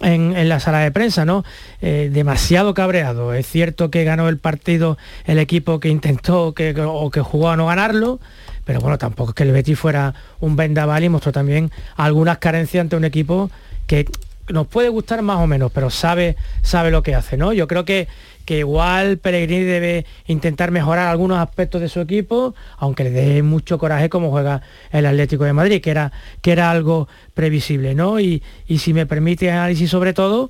en, 0.00 0.48
la 0.48 0.58
sala 0.58 0.78
de 0.78 0.90
prensa, 0.90 1.26
¿no? 1.26 1.44
Eh, 1.82 2.08
demasiado 2.10 2.72
cabreado. 2.72 3.34
Es 3.34 3.46
cierto 3.46 3.90
que 3.90 4.04
ganó 4.04 4.28
el 4.28 4.38
partido 4.38 4.96
el 5.26 5.38
equipo 5.38 5.78
que 5.78 5.88
intentó 5.88 6.54
que, 6.54 6.74
o 6.80 7.10
que 7.10 7.20
jugó 7.20 7.50
a 7.50 7.56
no 7.56 7.66
ganarlo, 7.66 8.18
pero 8.64 8.80
bueno, 8.80 8.96
tampoco 8.96 9.32
es 9.32 9.34
que 9.34 9.42
el 9.42 9.52
Betis 9.52 9.78
fuera 9.78 10.14
un 10.40 10.56
vendaval 10.56 11.04
y 11.04 11.08
mostró 11.10 11.32
también 11.32 11.70
algunas 11.96 12.38
carencias 12.38 12.80
ante 12.80 12.96
un 12.96 13.04
equipo 13.04 13.50
que 13.86 14.06
nos 14.50 14.66
puede 14.66 14.88
gustar 14.88 15.22
más 15.22 15.38
o 15.38 15.46
menos, 15.46 15.70
pero 15.72 15.90
sabe, 15.90 16.36
sabe 16.62 16.90
lo 16.90 17.02
que 17.02 17.14
hace, 17.14 17.36
¿no? 17.36 17.52
Yo 17.52 17.66
creo 17.66 17.84
que 17.84 18.08
que 18.48 18.60
igual 18.60 19.18
Pellegrini 19.18 19.64
debe 19.64 20.06
intentar 20.26 20.70
mejorar 20.70 21.08
algunos 21.08 21.36
aspectos 21.36 21.82
de 21.82 21.90
su 21.90 22.00
equipo, 22.00 22.54
aunque 22.78 23.04
le 23.04 23.10
dé 23.10 23.42
mucho 23.42 23.76
coraje 23.76 24.08
como 24.08 24.30
juega 24.30 24.62
el 24.90 25.04
Atlético 25.04 25.44
de 25.44 25.52
Madrid, 25.52 25.82
que 25.82 25.90
era, 25.90 26.12
que 26.40 26.52
era 26.52 26.70
algo 26.70 27.08
previsible, 27.34 27.94
¿no? 27.94 28.18
Y, 28.20 28.42
y 28.66 28.78
si 28.78 28.94
me 28.94 29.04
permite 29.04 29.50
análisis 29.50 29.90
sobre 29.90 30.14
todo, 30.14 30.48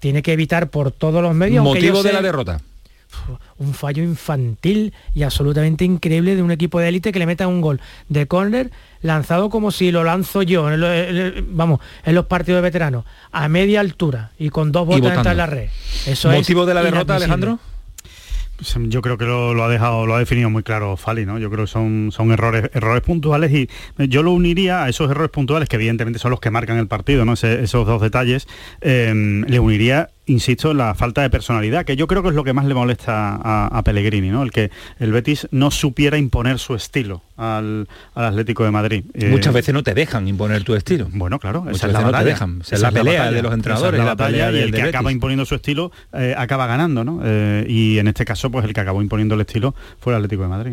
tiene 0.00 0.20
que 0.20 0.34
evitar 0.34 0.68
por 0.68 0.92
todos 0.92 1.22
los 1.22 1.34
medios... 1.34 1.64
Motivo 1.64 2.02
de 2.02 2.12
la 2.12 2.20
derrota 2.20 2.60
un 3.58 3.74
fallo 3.74 4.02
infantil 4.02 4.92
y 5.14 5.22
absolutamente 5.22 5.84
increíble 5.84 6.36
de 6.36 6.42
un 6.42 6.50
equipo 6.50 6.80
de 6.80 6.88
élite 6.88 7.12
que 7.12 7.18
le 7.18 7.26
meta 7.26 7.46
un 7.46 7.60
gol 7.60 7.80
de 8.08 8.26
córner 8.26 8.70
lanzado 9.02 9.50
como 9.50 9.70
si 9.70 9.90
lo 9.90 10.04
lanzo 10.04 10.42
yo, 10.42 10.66
vamos, 11.48 11.80
en 12.04 12.14
los 12.14 12.26
partidos 12.26 12.58
de 12.58 12.62
veteranos, 12.62 13.04
a 13.32 13.48
media 13.48 13.80
altura 13.80 14.30
y 14.38 14.50
con 14.50 14.72
dos 14.72 14.86
botas 14.86 15.26
en 15.26 15.36
la 15.36 15.46
red. 15.46 15.68
Eso 16.06 16.30
¿Motivo 16.30 16.66
de 16.66 16.74
la 16.74 16.82
derrota, 16.82 17.16
Alejandro? 17.16 17.58
Pues, 18.60 18.76
em, 18.76 18.90
yo 18.90 19.00
creo 19.00 19.16
que 19.16 19.24
lo, 19.24 19.64
ha 19.64 19.68
dejado, 19.70 20.04
lo 20.04 20.14
ha 20.14 20.18
definido 20.18 20.50
muy 20.50 20.62
claro 20.62 20.98
Fali, 20.98 21.24
¿no? 21.24 21.38
Yo 21.38 21.50
creo 21.50 21.64
que 21.64 21.70
son, 21.70 22.10
son 22.12 22.30
errores, 22.30 22.70
errores 22.74 23.02
puntuales 23.02 23.50
y 23.52 23.70
yo 24.06 24.22
lo 24.22 24.32
uniría 24.32 24.84
a 24.84 24.90
esos 24.90 25.10
errores 25.10 25.30
puntuales 25.30 25.66
que 25.66 25.76
evidentemente 25.76 26.18
son 26.18 26.30
los 26.30 26.40
que 26.40 26.50
marcan 26.50 26.76
el 26.76 26.86
partido, 26.86 27.24
¿no? 27.24 27.32
esos 27.32 27.86
dos 27.86 28.02
detalles, 28.02 28.46
em, 28.82 29.44
le 29.44 29.60
uniría 29.60 30.10
insisto, 30.26 30.74
la 30.74 30.94
falta 30.94 31.22
de 31.22 31.30
personalidad, 31.30 31.84
que 31.84 31.96
yo 31.96 32.06
creo 32.06 32.22
que 32.22 32.28
es 32.28 32.34
lo 32.34 32.44
que 32.44 32.52
más 32.52 32.64
le 32.64 32.74
molesta 32.74 33.38
a, 33.42 33.82
Pellegrini, 33.82 34.28
¿no? 34.28 34.42
El 34.42 34.50
que 34.50 34.70
el 34.98 35.12
Betis 35.12 35.48
no 35.50 35.70
supiera 35.70 36.18
imponer 36.18 36.58
su 36.58 36.74
estilo 36.74 37.22
al, 37.36 37.88
Atlético 38.14 38.64
de 38.64 38.70
Madrid. 38.70 39.04
Muchas 39.30 39.52
eh, 39.52 39.56
veces 39.56 39.74
no 39.74 39.82
te 39.82 39.94
dejan 39.94 40.28
imponer 40.28 40.62
tu 40.62 40.74
estilo. 40.74 41.08
Bueno, 41.12 41.38
claro, 41.38 41.64
esa 41.70 41.86
es 41.86 41.92
la 41.92 42.00
batalla. 42.00 42.24
dejan. 42.24 42.62
es 42.70 42.80
la 42.80 42.92
pelea 42.92 43.30
de 43.32 43.42
los 43.42 43.52
entrenadores. 43.52 43.98
la, 43.98 44.04
batalla, 44.04 44.52
y 44.52 44.58
el 44.58 44.72
que 44.72 44.82
acaba 44.82 45.10
imponiendo 45.10 45.44
su 45.44 45.54
estilo 45.54 45.90
eh, 46.12 46.34
acaba 46.36 46.66
ganando, 46.66 47.04
¿no? 47.04 47.20
Eh, 47.24 47.64
y 47.68 47.98
en 47.98 48.08
este 48.08 48.24
caso, 48.24 48.50
pues 48.50 48.64
el 48.64 48.74
que 48.74 48.80
acabó 48.80 49.02
imponiendo 49.02 49.34
el 49.34 49.40
estilo 49.40 49.74
fue 50.00 50.12
el 50.12 50.18
Atlético 50.18 50.42
de 50.42 50.48
Madrid. 50.48 50.72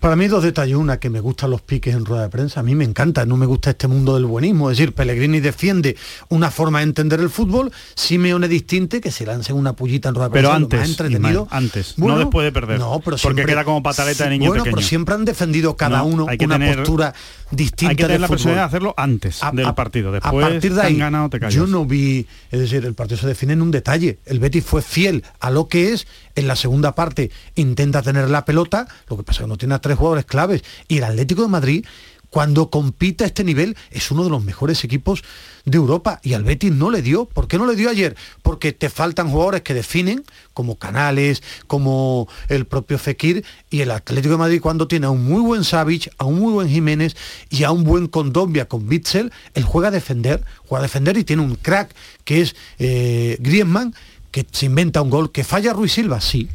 Para 0.00 0.16
mí 0.16 0.28
dos 0.28 0.42
detalles. 0.42 0.76
Una, 0.76 0.98
que 0.98 1.10
me 1.10 1.20
gustan 1.20 1.50
los 1.50 1.60
piques 1.60 1.94
en 1.94 2.04
rueda 2.04 2.22
de 2.22 2.28
prensa. 2.30 2.60
A 2.60 2.62
mí 2.62 2.74
me 2.74 2.84
encanta, 2.84 3.26
no 3.26 3.36
me 3.36 3.46
gusta 3.46 3.70
este 3.70 3.86
mundo 3.86 4.14
del 4.14 4.24
buenismo. 4.24 4.70
Es 4.70 4.78
decir, 4.78 4.94
Pellegrini 4.94 5.40
defiende 5.40 5.96
una 6.28 6.50
forma 6.50 6.78
de 6.78 6.84
entender 6.84 7.20
el 7.20 7.30
fútbol, 7.30 7.70
Simeone 7.94 8.48
que 8.88 9.10
se 9.10 9.26
lance 9.26 9.52
una 9.52 9.74
pullita 9.74 10.08
en 10.08 10.14
rueda 10.14 10.30
Pero 10.30 10.52
antes, 10.52 10.88
entretenido. 10.88 11.48
antes, 11.50 11.98
no 11.98 12.18
después 12.18 12.44
de 12.44 12.52
perder. 12.52 12.78
No, 12.78 13.00
pero 13.04 13.16
porque 13.22 13.44
queda 13.44 13.64
como 13.64 13.82
pataleta 13.82 14.24
de 14.24 14.30
niño 14.30 14.48
bueno, 14.50 14.64
pero 14.64 14.80
siempre 14.80 15.14
han 15.14 15.24
defendido 15.24 15.76
cada 15.76 16.02
uno 16.02 16.26
una 16.26 16.74
postura 16.74 17.14
distinta 17.50 17.90
Hay 17.90 17.96
que 17.96 18.04
tener 18.04 18.20
la 18.20 18.28
posibilidad 18.28 18.62
de 18.62 18.66
hacerlo 18.66 18.94
antes 18.96 19.40
del 19.52 19.74
partido. 19.74 20.12
Después 20.12 20.44
a 20.44 20.48
partir 20.48 20.74
de 20.74 20.82
ahí, 20.82 20.96
ganado, 20.96 21.28
te 21.30 21.40
yo 21.50 21.66
no 21.66 21.84
vi, 21.84 22.26
es 22.50 22.60
decir, 22.60 22.84
el 22.84 22.94
partido 22.94 23.20
se 23.20 23.26
define 23.26 23.52
en 23.52 23.62
un 23.62 23.70
detalle. 23.70 24.18
El 24.24 24.38
Betis 24.38 24.64
fue 24.64 24.82
fiel 24.82 25.24
a 25.40 25.50
lo 25.50 25.68
que 25.68 25.92
es. 25.92 26.06
En 26.36 26.48
la 26.48 26.56
segunda 26.56 26.96
parte 26.96 27.30
intenta 27.54 28.02
tener 28.02 28.28
la 28.28 28.44
pelota, 28.44 28.88
lo 29.08 29.16
que 29.16 29.22
pasa 29.22 29.40
es 29.40 29.44
que 29.44 29.48
no 29.48 29.56
tiene 29.56 29.74
a 29.74 29.78
tres 29.78 29.96
jugadores 29.96 30.24
claves. 30.24 30.64
Y 30.88 30.98
el 30.98 31.04
Atlético 31.04 31.42
de 31.42 31.48
Madrid 31.48 31.86
cuando 32.34 32.68
compite 32.68 33.22
a 33.22 33.28
este 33.28 33.44
nivel 33.44 33.76
es 33.92 34.10
uno 34.10 34.24
de 34.24 34.30
los 34.30 34.42
mejores 34.42 34.82
equipos 34.82 35.22
de 35.64 35.76
Europa 35.76 36.18
y 36.24 36.32
al 36.32 36.42
Betis 36.42 36.72
no 36.72 36.90
le 36.90 37.00
dio. 37.00 37.26
¿Por 37.26 37.46
qué 37.46 37.58
no 37.58 37.64
le 37.64 37.76
dio 37.76 37.88
ayer? 37.88 38.16
Porque 38.42 38.72
te 38.72 38.90
faltan 38.90 39.30
jugadores 39.30 39.62
que 39.62 39.72
definen, 39.72 40.24
como 40.52 40.76
Canales, 40.76 41.44
como 41.68 42.26
el 42.48 42.64
propio 42.64 42.98
Fekir, 42.98 43.44
y 43.70 43.82
el 43.82 43.92
Atlético 43.92 44.32
de 44.32 44.38
Madrid 44.38 44.60
cuando 44.60 44.88
tiene 44.88 45.06
a 45.06 45.10
un 45.10 45.24
muy 45.24 45.42
buen 45.42 45.62
Savic, 45.62 46.10
a 46.18 46.24
un 46.24 46.40
muy 46.40 46.52
buen 46.52 46.68
Jiménez 46.68 47.14
y 47.50 47.62
a 47.62 47.70
un 47.70 47.84
buen 47.84 48.08
Condombia 48.08 48.64
con 48.64 48.88
Bitzel, 48.88 49.32
él 49.54 49.62
juega 49.62 49.86
a 49.86 49.92
defender, 49.92 50.42
juega 50.66 50.80
a 50.80 50.88
defender 50.88 51.16
y 51.16 51.22
tiene 51.22 51.42
un 51.42 51.54
crack 51.54 51.94
que 52.24 52.40
es 52.40 52.56
eh, 52.80 53.36
Griezmann, 53.38 53.94
que 54.32 54.44
se 54.50 54.66
inventa 54.66 55.02
un 55.02 55.10
gol, 55.10 55.30
que 55.30 55.44
falla 55.44 55.72
Ruiz 55.72 55.92
Silva, 55.92 56.20
sí, 56.20 56.48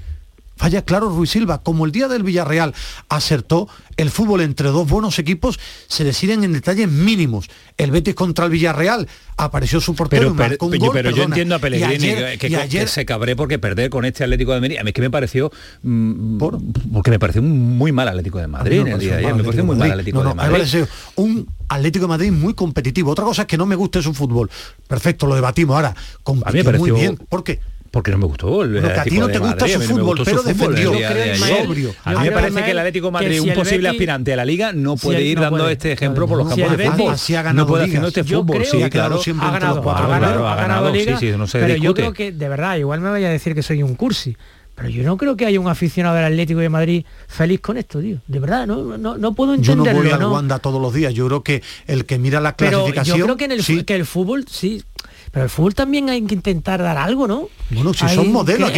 Falla 0.59 0.81
claro 0.81 1.07
Ruiz 1.07 1.29
Silva, 1.29 1.63
como 1.63 1.85
el 1.85 1.93
día 1.93 2.09
del 2.09 2.21
Villarreal 2.21 2.73
acertó, 3.07 3.69
el 3.95 4.09
fútbol 4.09 4.41
entre 4.41 4.67
dos 4.67 4.89
buenos 4.89 5.17
equipos 5.17 5.57
se 5.87 6.03
deciden 6.03 6.43
en 6.43 6.51
detalles 6.51 6.89
mínimos. 6.89 7.49
El 7.77 7.91
Betis 7.91 8.13
contra 8.13 8.43
el 8.43 8.51
Villarreal 8.51 9.07
apareció 9.37 9.79
su 9.79 9.95
portero 9.95 10.35
pero, 10.35 10.57
pero 10.91 11.11
yo 11.11 11.23
entiendo 11.23 11.55
a 11.55 11.59
Pellegrini 11.59 12.37
que, 12.37 12.87
se 12.87 13.05
cabré 13.05 13.37
porque 13.37 13.57
perder 13.57 13.89
con 13.89 14.03
este 14.03 14.25
Atlético 14.25 14.53
de 14.53 14.59
Madrid, 14.59 14.77
a 14.79 14.83
mí 14.83 14.89
es 14.89 14.93
que 14.93 15.01
me 15.01 15.09
pareció 15.09 15.49
mm, 15.81 16.39
porque 16.91 17.09
me 17.09 17.19
pareció 17.19 17.41
un 17.41 17.77
muy 17.77 17.93
mal 17.93 18.09
Atlético 18.09 18.39
de 18.39 18.47
Madrid 18.47 18.81
me 18.81 19.43
pareció 19.43 19.63
muy 19.63 19.77
mal 19.77 19.91
Atlético 19.91 20.23
de 20.25 20.33
Madrid. 20.33 20.85
un 21.15 21.47
Atlético 21.69 22.03
de 22.03 22.09
Madrid 22.09 22.31
muy 22.33 22.53
competitivo. 22.53 23.11
Otra 23.11 23.23
cosa 23.23 23.43
es 23.43 23.47
que 23.47 23.57
no 23.57 23.65
me 23.65 23.75
guste 23.75 24.01
su 24.01 24.13
fútbol. 24.13 24.49
Perfecto, 24.87 25.25
lo 25.25 25.35
debatimos 25.35 25.75
ahora. 25.75 25.95
a 26.25 26.51
mí 26.51 26.57
me 26.57 26.63
pareció... 26.65 26.93
muy 26.93 26.99
bien. 26.99 27.15
¿Por 27.15 27.45
qué? 27.45 27.61
Porque 27.91 28.11
no 28.11 28.17
me 28.19 28.25
gustó 28.25 28.63
el 28.63 28.85
a 28.85 29.03
ti 29.03 29.17
no 29.17 29.27
te 29.27 29.39
gusta 29.39 29.67
su 29.67 29.81
fútbol, 29.81 30.21
pero 30.23 30.43
defendió. 30.43 30.93
sobrio. 31.35 31.95
A 32.03 32.13
mí 32.13 32.19
me 32.25 32.31
parece 32.31 32.63
que 32.63 32.71
el 32.71 32.79
Atlético 32.79 33.11
Madrid, 33.11 33.41
un 33.41 33.53
posible 33.53 33.89
aspirante 33.89 34.33
a 34.33 34.35
la 34.35 34.45
Liga, 34.45 34.73
no 34.73 34.95
puede 34.95 35.23
ir 35.23 35.39
dando 35.39 35.67
este 35.69 35.91
ejemplo 35.91 36.27
por 36.27 36.37
los 36.37 36.49
campos 36.49 36.77
de 36.77 36.91
fútbol. 36.91 37.55
No 37.55 37.67
puede 37.67 37.85
hacer 37.85 38.03
este 38.03 38.23
fútbol, 38.23 38.65
sí, 38.65 38.77
claro. 38.89 39.19
Ha 39.39 39.51
ganado, 39.51 40.49
ha 40.49 40.55
ganado 40.55 40.91
Liga, 40.91 41.19
pero 41.51 41.75
yo 41.75 41.93
creo 41.93 42.13
que, 42.13 42.31
de 42.31 42.49
verdad, 42.49 42.77
igual 42.77 43.01
me 43.01 43.09
vaya 43.09 43.27
a 43.27 43.31
decir 43.31 43.55
que 43.55 43.63
soy 43.63 43.83
un 43.83 43.95
cursi, 43.95 44.35
pero 44.79 44.89
yo 44.89 45.03
no 45.03 45.17
creo 45.17 45.35
que 45.35 45.45
haya 45.45 45.59
un 45.59 45.67
aficionado 45.67 46.15
del 46.15 46.25
Atlético 46.25 46.61
de 46.61 46.69
Madrid 46.69 47.05
feliz 47.27 47.59
con 47.59 47.77
esto, 47.77 47.99
tío. 47.99 48.19
De 48.27 48.39
verdad, 48.39 48.65
no, 48.65 48.97
no, 48.97 49.17
no 49.17 49.33
puedo 49.33 49.53
entenderlo. 49.53 49.83
Yo 49.83 49.93
no 49.93 50.01
voy 50.01 50.11
al 50.11 50.25
Wanda 50.25 50.59
todos 50.59 50.81
los 50.81 50.93
días. 50.93 51.13
Yo 51.13 51.27
creo 51.27 51.43
que 51.43 51.61
el 51.85 52.05
que 52.05 52.17
mira 52.17 52.39
la 52.39 52.53
clasificación... 52.53 53.17
yo 53.17 53.25
creo 53.25 53.35
que, 53.35 53.45
en 53.45 53.51
el, 53.51 53.85
que 53.85 53.95
el 53.95 54.05
fútbol, 54.05 54.45
sí, 54.49 54.81
pero 55.31 55.45
el 55.45 55.49
fútbol 55.49 55.75
también 55.75 56.09
hay 56.09 56.21
que 56.23 56.33
intentar 56.33 56.81
dar 56.81 56.97
algo, 56.97 57.27
¿no? 57.27 57.49
Bueno, 57.69 57.93
si 57.93 58.07
son 58.09 58.31
modelos. 58.31 58.71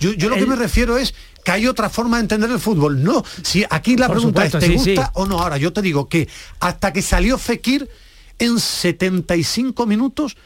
yo, 0.00 0.28
lo 0.28 0.36
que 0.36 0.46
me 0.46 0.56
refiero 0.56 0.98
es 0.98 1.14
que 1.44 1.52
hay 1.52 1.66
otra 1.66 1.88
forma 1.88 2.16
de 2.16 2.22
entender 2.22 2.50
el 2.50 2.58
fútbol. 2.58 3.02
No, 3.02 3.24
si 3.42 3.64
aquí 3.70 3.96
la 3.96 4.08
pregunta 4.08 4.44
es, 4.44 4.52
¿te 4.52 4.68
gusta 4.68 5.12
o 5.14 5.26
no? 5.26 5.38
Ahora, 5.38 5.58
yo 5.58 5.72
te 5.72 5.82
digo 5.82 6.08
que 6.08 6.28
hasta 6.60 6.92
que 6.92 7.02
salió 7.02 7.38
Fekir, 7.38 7.88
en 8.38 8.60
75 8.60 9.86
minutos 9.86 10.36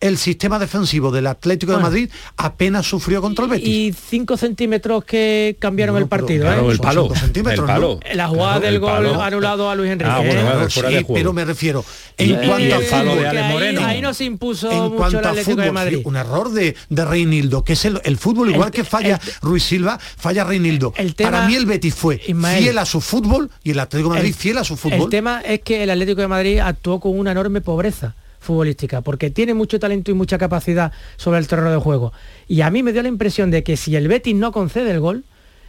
el 0.00 0.16
sistema 0.16 0.58
defensivo 0.58 1.10
del 1.10 1.26
Atlético 1.26 1.72
de 1.72 1.78
Madrid 1.78 2.10
apenas 2.36 2.86
sufrió 2.86 3.20
contra 3.20 3.44
el 3.44 3.50
Betis. 3.50 3.68
Y 3.68 3.92
5 3.92 4.36
centímetros 4.36 5.04
que 5.04 5.56
cambiaron 5.58 5.96
el 5.98 6.06
partido. 6.06 6.46
Claro, 6.46 6.70
¿eh? 6.70 6.72
el 6.72 6.78
palo. 6.78 7.10
El 7.34 7.66
palo. 7.66 8.00
La 8.14 8.28
jugada 8.28 8.60
del 8.60 8.80
gol 8.80 9.06
anulado 9.20 9.68
a 9.68 9.74
Luis 9.74 9.90
Enrique. 9.90 10.10
Ah, 10.10 10.18
bueno, 10.18 10.90
¿eh? 10.90 11.04
pero 11.12 11.32
me 11.32 11.44
refiero. 11.44 11.84
En 12.16 12.34
cuanto 12.36 12.74
al 12.74 12.84
palo 12.84 13.16
de 13.16 13.28
Ale 13.28 13.42
Moreno. 13.44 13.84
Ahí, 13.84 14.00
no 14.00 14.14
se 14.14 14.24
impuso 14.24 14.70
en 14.70 14.94
mucho 14.94 15.18
el 15.18 15.26
Atlético 15.26 15.60
de 15.60 15.72
Madrid. 15.72 16.00
un 16.04 16.16
error 16.16 16.50
de, 16.50 16.74
de 16.88 17.04
Reinildo, 17.04 17.62
que 17.64 17.74
es 17.74 17.84
el, 17.84 18.16
fútbol, 18.16 18.50
igual 18.50 18.70
que 18.70 18.84
falla 18.84 19.20
Ruiz 19.42 19.64
Silva, 19.64 19.98
falla 19.98 20.44
Reinildo. 20.44 20.94
Para 21.18 21.46
mí 21.46 21.54
el 21.54 21.66
Betis 21.66 21.94
fue 21.94 22.18
fiel 22.18 22.78
a 22.78 22.86
su 22.86 23.00
fútbol 23.00 23.50
y 23.62 23.72
el 23.72 23.80
Atlético 23.80 24.10
de 24.10 24.16
Madrid 24.16 24.34
fiel 24.36 24.58
a 24.58 24.64
su 24.64 24.76
fútbol. 24.76 25.02
El 25.02 25.08
tema 25.10 25.40
es 25.40 25.60
que 25.60 25.82
el 25.82 25.90
Atlético 25.90 26.22
de 26.22 26.28
Madrid 26.28 26.58
actuó 26.58 27.00
con 27.00 27.18
una 27.18 27.32
enorme 27.32 27.60
pobreza 27.60 28.14
futbolística, 28.40 29.02
porque 29.02 29.30
tiene 29.30 29.54
mucho 29.54 29.78
talento 29.78 30.10
y 30.10 30.14
mucha 30.14 30.38
capacidad 30.38 30.92
sobre 31.16 31.38
el 31.38 31.46
terreno 31.46 31.70
de 31.70 31.76
juego. 31.76 32.12
Y 32.48 32.62
a 32.62 32.70
mí 32.70 32.82
me 32.82 32.92
dio 32.92 33.02
la 33.02 33.08
impresión 33.08 33.50
de 33.50 33.62
que 33.62 33.76
si 33.76 33.94
el 33.94 34.08
Betis 34.08 34.34
no 34.34 34.50
concede 34.50 34.90
el 34.90 35.00
gol, 35.00 35.24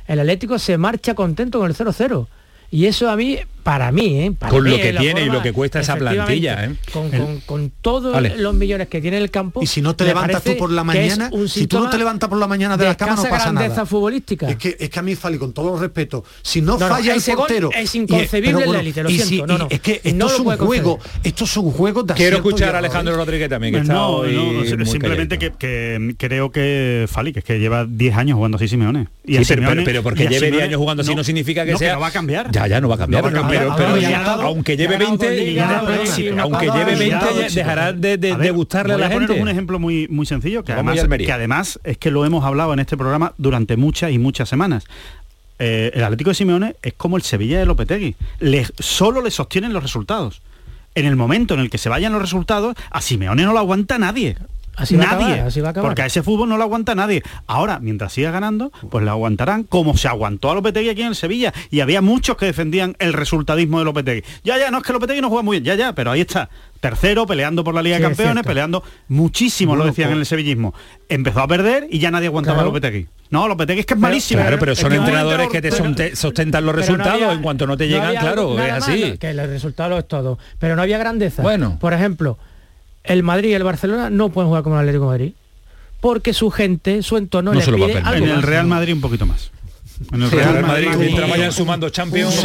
el 0.07 0.19
Atlético 0.19 0.57
se 0.57 0.77
marcha 0.77 1.13
contento 1.13 1.59
con 1.59 1.69
el 1.69 1.75
0-0. 1.75 2.27
Y 2.73 2.85
eso 2.85 3.09
a 3.09 3.17
mí, 3.17 3.37
para 3.63 3.91
mí, 3.91 4.19
¿eh? 4.21 4.33
con 4.49 4.63
lo 4.63 4.75
que 4.77 4.93
tiene 4.93 5.23
y 5.23 5.29
lo 5.29 5.41
que 5.41 5.53
cuesta 5.53 5.81
esa 5.81 5.95
plantilla, 5.95 6.65
¿eh? 6.65 6.75
con, 7.45 7.71
todos 7.81 8.21
los 8.37 8.53
millones 8.53 8.87
que 8.87 9.01
tiene 9.01 9.17
el 9.17 9.29
campo. 9.29 9.61
Y 9.61 9.67
si 9.67 9.81
no 9.81 9.95
te 9.95 10.05
levantas 10.05 10.43
tú 10.43 10.57
por 10.57 10.71
la 10.71 10.83
mañana, 10.83 11.29
si 11.47 11.67
tú 11.67 11.79
no 11.79 11.89
te 11.89 11.97
levantas 11.97 12.29
por 12.29 12.37
la 12.37 12.47
mañana 12.47 12.77
de, 12.77 12.85
la 12.85 12.95
cama 12.95 13.15
no 13.15 13.23
pasa 13.23 13.51
nada. 13.51 13.85
futbolística. 13.85 14.49
Es 14.49 14.55
que, 14.55 14.77
es 14.79 14.89
que 14.89 14.99
a 14.99 15.01
mí, 15.01 15.15
Fali, 15.15 15.37
con 15.37 15.53
todo 15.53 15.75
el 15.75 15.81
respeto, 15.81 16.23
si 16.41 16.61
no, 16.61 16.79
falla 16.79 17.13
el 17.13 17.21
portero... 17.35 17.69
es 17.75 17.93
inconcebible 17.93 18.63
en 18.63 18.71
la 18.71 18.79
élite, 18.79 19.03
lo 19.03 19.09
siento. 19.09 19.47
no, 19.47 19.57
no, 19.57 19.67
es 19.69 19.81
que 19.81 20.01
esto 20.03 20.27
es 20.27 20.39
un 20.39 20.57
juego, 20.57 20.99
estos 21.23 21.49
son 21.49 21.71
juegos 21.71 22.07
de 22.07 22.13
Quiero 22.13 22.37
escuchar 22.37 22.75
a 22.75 22.79
Alejandro 22.79 23.15
Rodríguez 23.15 23.49
también, 23.49 23.73
que 23.73 23.81
está 23.81 23.93
no, 23.93 24.23
simplemente 24.85 25.37
que, 25.37 26.15
creo 26.17 26.51
que 26.51 27.05
Fali, 27.09 27.33
que 27.33 27.39
es 27.39 27.45
que 27.45 27.59
lleva 27.59 27.85
10 27.85 28.15
años 28.15 28.35
jugando 28.37 28.55
así 28.55 28.67
Simeone. 28.67 29.07
Y 29.25 29.37
pero, 29.45 30.03
porque 30.03 30.27
lleve 30.27 30.51
10 30.51 30.63
años 30.63 30.77
jugando 30.77 31.01
así 31.01 31.13
no 31.13 31.23
significa 31.23 31.65
que 31.65 31.77
sea... 31.77 31.95
no 31.95 31.99
va 31.99 32.07
a 32.07 32.11
cambiar. 32.11 32.49
Ya, 32.61 32.67
ya, 32.67 32.81
no 32.81 32.89
va 32.89 32.95
a 32.95 32.97
cambiar 32.99 33.23
pero, 33.23 34.43
aunque 34.43 34.77
lleve 34.77 34.97
20, 34.97 35.61
aunque 36.39 36.65
lleve 36.67 36.95
20, 36.95 37.49
dejará 37.53 37.93
de, 37.93 38.51
gustarle 38.51 38.93
a 38.93 38.97
la 38.97 39.09
gente. 39.09 39.41
un 39.41 39.49
ejemplo 39.49 39.79
muy, 39.79 40.07
muy 40.07 40.25
sencillo, 40.25 40.63
que 40.63 40.73
además, 40.73 40.99
que 41.17 41.31
además 41.31 41.79
es 41.83 41.97
que 41.97 42.11
lo 42.11 42.25
hemos 42.25 42.45
hablado 42.45 42.73
en 42.73 42.79
este 42.79 42.97
programa 42.97 43.33
durante 43.37 43.77
muchas 43.77 44.11
y 44.11 44.19
muchas 44.19 44.49
semanas. 44.49 44.85
Eh, 45.59 45.91
el 45.93 46.03
Atlético 46.03 46.31
de 46.31 46.35
Simeone 46.35 46.75
es 46.81 46.93
como 46.93 47.17
el 47.17 47.23
Sevilla 47.23 47.59
de 47.59 47.65
Lopetegui. 47.65 48.15
Le, 48.39 48.65
solo 48.79 49.21
le 49.21 49.31
sostienen 49.31 49.73
los 49.73 49.83
resultados. 49.83 50.41
En 50.95 51.05
el 51.05 51.15
momento 51.15 51.53
en 51.53 51.59
el 51.61 51.69
que 51.69 51.77
se 51.77 51.87
vayan 51.87 52.11
los 52.11 52.21
resultados, 52.21 52.75
a 52.89 53.01
Simeone 53.01 53.43
no 53.43 53.53
lo 53.53 53.59
aguanta 53.59 53.97
nadie. 53.97 54.37
Así 54.75 54.95
nadie, 54.95 55.41
así 55.41 55.59
va 55.61 55.69
a 55.69 55.73
porque 55.73 56.01
a 56.01 56.05
ese 56.05 56.23
fútbol 56.23 56.49
no 56.49 56.57
lo 56.57 56.63
aguanta 56.63 56.95
nadie. 56.95 57.23
Ahora, 57.45 57.79
mientras 57.79 58.13
siga 58.13 58.31
ganando, 58.31 58.71
pues 58.89 59.03
lo 59.03 59.11
aguantarán 59.11 59.63
como 59.63 59.97
se 59.97 60.07
aguantó 60.07 60.49
a 60.49 60.55
Lopetegui 60.55 60.89
aquí 60.89 61.01
en 61.01 61.09
el 61.09 61.15
Sevilla. 61.15 61.53
Y 61.69 61.81
había 61.81 62.01
muchos 62.01 62.37
que 62.37 62.45
defendían 62.45 62.95
el 62.99 63.13
resultadismo 63.13 63.79
de 63.79 63.85
Lopetegui. 63.85 64.23
Ya, 64.43 64.57
ya, 64.57 64.71
no 64.71 64.77
es 64.79 64.83
que 64.83 64.93
Lopetegui 64.93 65.21
no 65.21 65.29
juega 65.29 65.43
muy 65.43 65.59
bien, 65.59 65.65
ya, 65.65 65.75
ya, 65.75 65.93
pero 65.93 66.11
ahí 66.11 66.21
está. 66.21 66.49
Tercero, 66.79 67.27
peleando 67.27 67.63
por 67.63 67.75
la 67.75 67.83
Liga 67.83 67.97
de 67.97 68.03
Campeones, 68.03 68.43
peleando 68.43 68.83
muchísimo, 69.07 69.75
lo 69.75 69.85
decían 69.85 70.11
en 70.11 70.19
el 70.19 70.25
sevillismo. 70.25 70.73
Empezó 71.09 71.41
a 71.41 71.47
perder 71.47 71.87
y 71.91 71.99
ya 71.99 72.09
nadie 72.09 72.27
aguantaba 72.27 72.61
a 72.61 72.65
Lopetegui. 72.65 73.07
No, 73.29 73.47
Lopetegui 73.47 73.81
es 73.81 73.85
que 73.85 73.93
es 73.93 73.99
malísimo. 73.99 74.41
Claro, 74.41 74.57
pero 74.59 74.75
son 74.75 74.93
entrenadores 74.93 75.49
que 75.49 75.61
te 75.61 75.71
sostentan 76.15 76.65
los 76.65 76.73
resultados 76.73 77.33
en 77.33 77.41
cuanto 77.41 77.67
no 77.67 77.77
te 77.77 77.87
llegan, 77.87 78.15
claro, 78.15 78.59
es 78.59 78.71
así. 78.71 79.17
que 79.17 79.29
el 79.29 79.47
resultado 79.47 79.97
es 79.97 80.07
todo. 80.07 80.39
Pero 80.59 80.75
no 80.75 80.81
había 80.81 80.97
grandeza. 80.97 81.41
Bueno. 81.41 81.77
Por 81.79 81.93
ejemplo, 81.93 82.37
el 83.03 83.23
Madrid 83.23 83.49
y 83.49 83.53
el 83.53 83.63
Barcelona 83.63 84.09
no 84.09 84.29
pueden 84.29 84.49
jugar 84.49 84.63
como 84.63 84.75
el 84.75 84.81
Atlético 84.81 85.05
de 85.05 85.11
Madrid 85.11 85.33
porque 86.01 86.33
su 86.33 86.49
gente, 86.49 87.03
su 87.03 87.15
entorno 87.15 87.53
le 87.53 87.61
pide 87.63 87.99
algo 87.99 88.25
En 88.25 88.31
el 88.31 88.41
Real 88.41 88.67
Madrid 88.67 88.93
un 88.93 89.01
poquito 89.01 89.25
más. 89.25 89.51
En 90.11 90.23
el 90.23 90.31
Real, 90.31 90.65
Madrid, 90.65 90.89
mientras 90.97 91.29
vayan 91.29 91.51
sumando 91.51 91.87
Champions, 91.89 92.35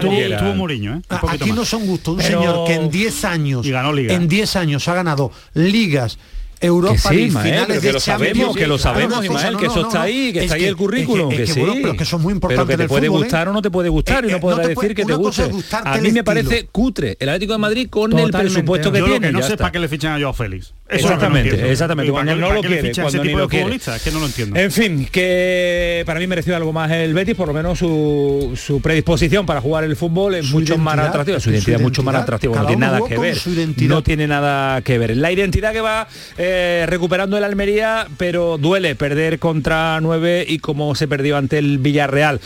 tuvo, 0.00 0.54
Mourinho, 0.54 0.96
¿eh? 0.96 1.02
Aquí 1.28 1.52
no 1.52 1.66
son 1.66 1.86
gustos. 1.86 2.16
Un 2.16 2.22
señor 2.22 2.66
que 2.66 2.74
en 2.74 2.90
10 2.90 3.24
años, 3.26 3.66
en 3.66 4.28
10 4.28 4.56
años 4.56 4.88
ha 4.88 4.94
ganado 4.94 5.30
ligas, 5.52 6.18
Europa 6.62 7.10
sí, 7.10 7.30
finales 7.30 7.80
que 7.80 7.92
lo 7.92 8.00
sabemos, 8.00 8.56
que 8.56 8.66
lo 8.66 8.78
sabemos, 8.78 9.24
Ismael, 9.24 9.56
que 9.56 9.66
eso 9.66 9.82
está 9.82 10.02
ahí, 10.02 10.32
que 10.32 10.44
está 10.44 10.54
ahí 10.54 10.64
el 10.64 10.76
currículum, 10.76 11.30
que, 11.30 11.46
sí. 11.46 11.60
pero 11.60 11.96
que 11.96 12.04
son 12.04 12.22
muy 12.22 12.32
importantes 12.32 12.66
Pero 12.66 12.78
que 12.78 12.84
te 12.84 12.88
puede 12.88 13.08
gustar 13.08 13.48
o 13.48 13.52
no 13.52 13.62
te 13.62 13.70
puede 13.70 13.88
gustar 13.88 14.24
y 14.24 14.28
no 14.28 14.40
podrás 14.40 14.68
decir 14.68 14.94
que 14.94 15.04
te 15.04 15.14
guste. 15.14 15.50
A 15.84 15.98
mí 15.98 16.12
me 16.12 16.24
parece 16.24 16.68
cutre 16.70 17.16
el 17.18 17.28
Atlético 17.28 17.52
de 17.52 17.58
Madrid 17.58 17.88
con 17.90 18.16
el 18.18 18.30
presupuesto 18.30 18.92
que 18.92 19.02
tiene. 19.02 19.32
no 19.32 19.42
sé 19.42 19.56
para 19.56 19.72
qué 19.72 19.78
le 19.78 19.88
fichan 19.88 20.12
a 20.12 20.20
Joao 20.20 20.32
Félix. 20.32 20.72
Exactamente, 20.88 21.70
exactamente. 21.70 22.12
Cuando 22.12 22.36
no 22.36 22.52
lo 22.52 22.60
quiere, 22.60 22.92
cuando 22.92 23.24
ni 23.24 23.32
lo 23.32 23.48
quiere. 23.48 23.76
Es 23.76 24.02
que 24.02 24.10
no 24.10 24.20
lo 24.20 24.26
entiendo. 24.26 24.58
En 24.58 24.70
fin, 24.70 25.08
que 25.10 26.02
para 26.06 26.20
mí 26.20 26.26
mereció 26.26 26.54
algo 26.56 26.72
más 26.72 26.90
el 26.90 27.14
Betis, 27.14 27.34
por 27.34 27.48
lo 27.48 27.54
menos 27.54 27.78
su, 27.78 28.80
predisposición 28.82 29.46
para 29.46 29.60
jugar 29.60 29.84
el 29.84 29.96
fútbol 29.96 30.34
es 30.34 30.50
mucho 30.50 30.78
más 30.78 30.98
atractiva, 30.98 31.40
su 31.40 31.50
identidad 31.50 31.76
es 31.76 31.82
mucho 31.82 32.02
más 32.02 32.14
atractiva, 32.14 32.56
no 32.56 32.66
tiene 32.66 32.80
nada 32.80 33.00
que 33.06 33.18
ver. 33.18 33.38
No 33.82 34.02
tiene 34.02 34.26
nada 34.26 34.80
que 34.82 34.98
ver. 34.98 35.16
La 35.16 35.32
identidad 35.32 35.72
que 35.72 35.80
va 35.80 36.08
eh, 36.52 36.86
recuperando 36.86 37.38
el 37.38 37.44
Almería, 37.44 38.06
pero 38.18 38.58
duele 38.58 38.94
perder 38.94 39.38
contra 39.38 39.98
9 40.00 40.44
y 40.46 40.58
como 40.58 40.94
se 40.94 41.08
perdió 41.08 41.36
ante 41.36 41.58
el 41.58 41.78
Villarreal. 41.78 42.40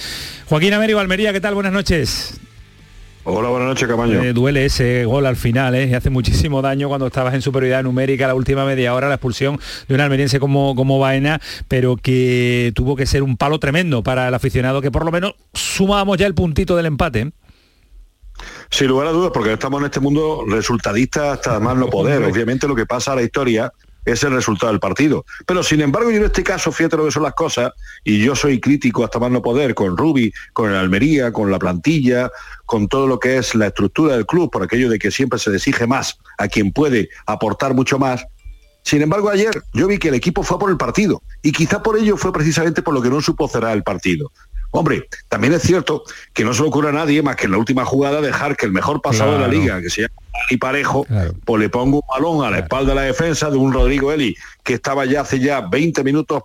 Joaquín 0.49 0.73
Américo 0.73 1.01
Almería, 1.01 1.33
¿qué 1.33 1.41
tal? 1.41 1.55
Buenas 1.55 1.73
noches. 1.73 2.41
Hola, 3.25 3.49
buenas 3.49 3.69
noches, 3.69 3.89
Camaño. 3.89 4.23
Eh, 4.23 4.33
duele 4.33 4.67
ese 4.67 5.05
gol 5.05 5.27
al 5.27 5.35
final, 5.35 5.75
¿eh? 5.75 5.93
hace 5.97 6.11
muchísimo 6.11 6.63
daño 6.63 6.87
cuando 6.87 7.09
estabas 7.09 7.35
en 7.35 7.43
superioridad 7.43 7.83
numérica 7.83 8.29
la 8.29 8.37
última 8.37 8.65
media 8.65 8.95
hora, 8.95 9.09
la 9.09 9.15
expulsión 9.15 9.59
de 9.89 9.95
un 9.97 10.01
almeriense 10.01 10.39
como, 10.39 10.77
como 10.77 11.01
Baena, 11.01 11.41
pero 11.67 11.97
que 11.97 12.71
tuvo 12.77 12.95
que 12.95 13.05
ser 13.05 13.25
un 13.25 13.37
palo 13.37 13.59
tremendo 13.59 14.05
para 14.05 14.29
el 14.29 14.35
aficionado, 14.35 14.81
que 14.81 14.93
por 14.93 15.05
lo 15.05 15.11
menos 15.11 15.35
sumábamos 15.55 16.19
ya 16.19 16.27
el 16.29 16.35
puntito 16.35 16.77
del 16.77 16.87
empate. 16.87 17.33
Sin 18.71 18.89
lugar 18.89 19.09
a 19.09 19.11
dudas, 19.11 19.33
porque 19.35 19.53
estamos 19.53 19.81
en 19.81 19.87
este 19.87 19.99
mundo 19.99 20.45
resultadista 20.47 21.33
hasta 21.33 21.59
más 21.59 21.77
no 21.77 21.89
poder. 21.89 22.23
Obviamente 22.31 22.69
lo 22.69 22.77
que 22.77 22.87
pasa 22.87 23.13
a 23.13 23.17
la 23.17 23.23
historia 23.23 23.73
es 24.07 24.23
el 24.23 24.33
resultado 24.33 24.73
del 24.73 24.81
partido. 24.81 25.27
Pero 25.45 25.63
sin 25.63 25.83
embargo, 25.83 26.11
yo 26.11 26.19
en 26.19 26.25
este 26.25 26.43
caso, 26.43 26.73
fíjate 26.73 26.97
lo 26.97 27.05
que 27.05 27.11
son 27.11 27.25
las 27.25 27.35
cosas, 27.35 27.73
y 28.05 28.25
yo 28.25 28.35
soy 28.35 28.61
crítico 28.61 29.05
hasta 29.05 29.19
más 29.19 29.31
no 29.31 29.43
poder 29.43 29.75
con 29.75 29.97
Rubi, 29.97 30.33
con 30.53 30.71
el 30.71 30.77
Almería, 30.77 31.33
con 31.33 31.51
la 31.51 31.59
plantilla, 31.59 32.31
con 32.65 32.89
todo 32.89 33.07
lo 33.07 33.19
que 33.19 33.37
es 33.37 33.55
la 33.55 33.67
estructura 33.67 34.15
del 34.15 34.25
club, 34.25 34.51
por 34.51 34.63
aquello 34.63 34.89
de 34.89 34.99
que 34.99 35.11
siempre 35.11 35.39
se 35.39 35.55
exige 35.55 35.87
más 35.87 36.19
a 36.39 36.49
quien 36.49 36.73
puede 36.73 37.11
aportar 37.27 37.75
mucho 37.75 37.99
más. 37.99 38.25
Sin 38.83 39.03
embargo, 39.03 39.29
ayer 39.29 39.51
yo 39.73 39.89
vi 39.89 39.99
que 39.99 40.09
el 40.09 40.15
equipo 40.15 40.45
fue 40.45 40.61
por 40.61 40.71
el 40.71 40.77
partido 40.77 41.21
y 41.43 41.51
quizá 41.51 41.83
por 41.83 41.99
ello 41.99 42.17
fue 42.17 42.33
precisamente 42.33 42.83
por 42.83 42.95
lo 42.95 43.03
que 43.03 43.11
no 43.11 43.21
supo 43.21 43.49
cerrar 43.49 43.77
el 43.77 43.83
partido. 43.83 44.31
Hombre, 44.77 45.09
también 45.29 45.55
es 45.55 45.63
cierto 45.63 46.05
que 46.33 46.45
no 46.45 46.53
se 46.53 46.63
le 46.63 46.69
ocurre 46.69 46.91
a 46.91 46.93
nadie 46.93 47.23
más 47.23 47.37
que 47.37 47.47
en 47.47 47.53
la 47.53 47.59
última 47.59 47.85
jugada 47.85 48.21
dejar 48.21 48.57
que 48.57 48.67
el 48.67 48.73
mejor 48.73 49.01
pasado 49.01 49.33
de 49.33 49.39
la 49.41 49.49
liga, 49.49 49.81
que 49.81 49.91
se 49.91 50.03
llama 50.03 50.15
Ali 50.47 50.59
Parejo, 50.59 51.07
pues 51.45 51.61
le 51.61 51.69
ponga 51.69 51.97
un 51.97 52.03
balón 52.09 52.47
a 52.47 52.51
la 52.51 52.59
espalda 52.59 52.91
de 52.91 52.97
la 52.97 53.03
defensa 53.03 53.51
de 53.51 53.57
un 53.57 53.73
Rodrigo 53.73 54.13
Eli, 54.13 54.37
que 54.63 54.75
estaba 54.75 55.05
ya 55.07 55.23
hace 55.23 55.41
ya 55.41 55.63
20 55.63 56.05
minutos 56.05 56.43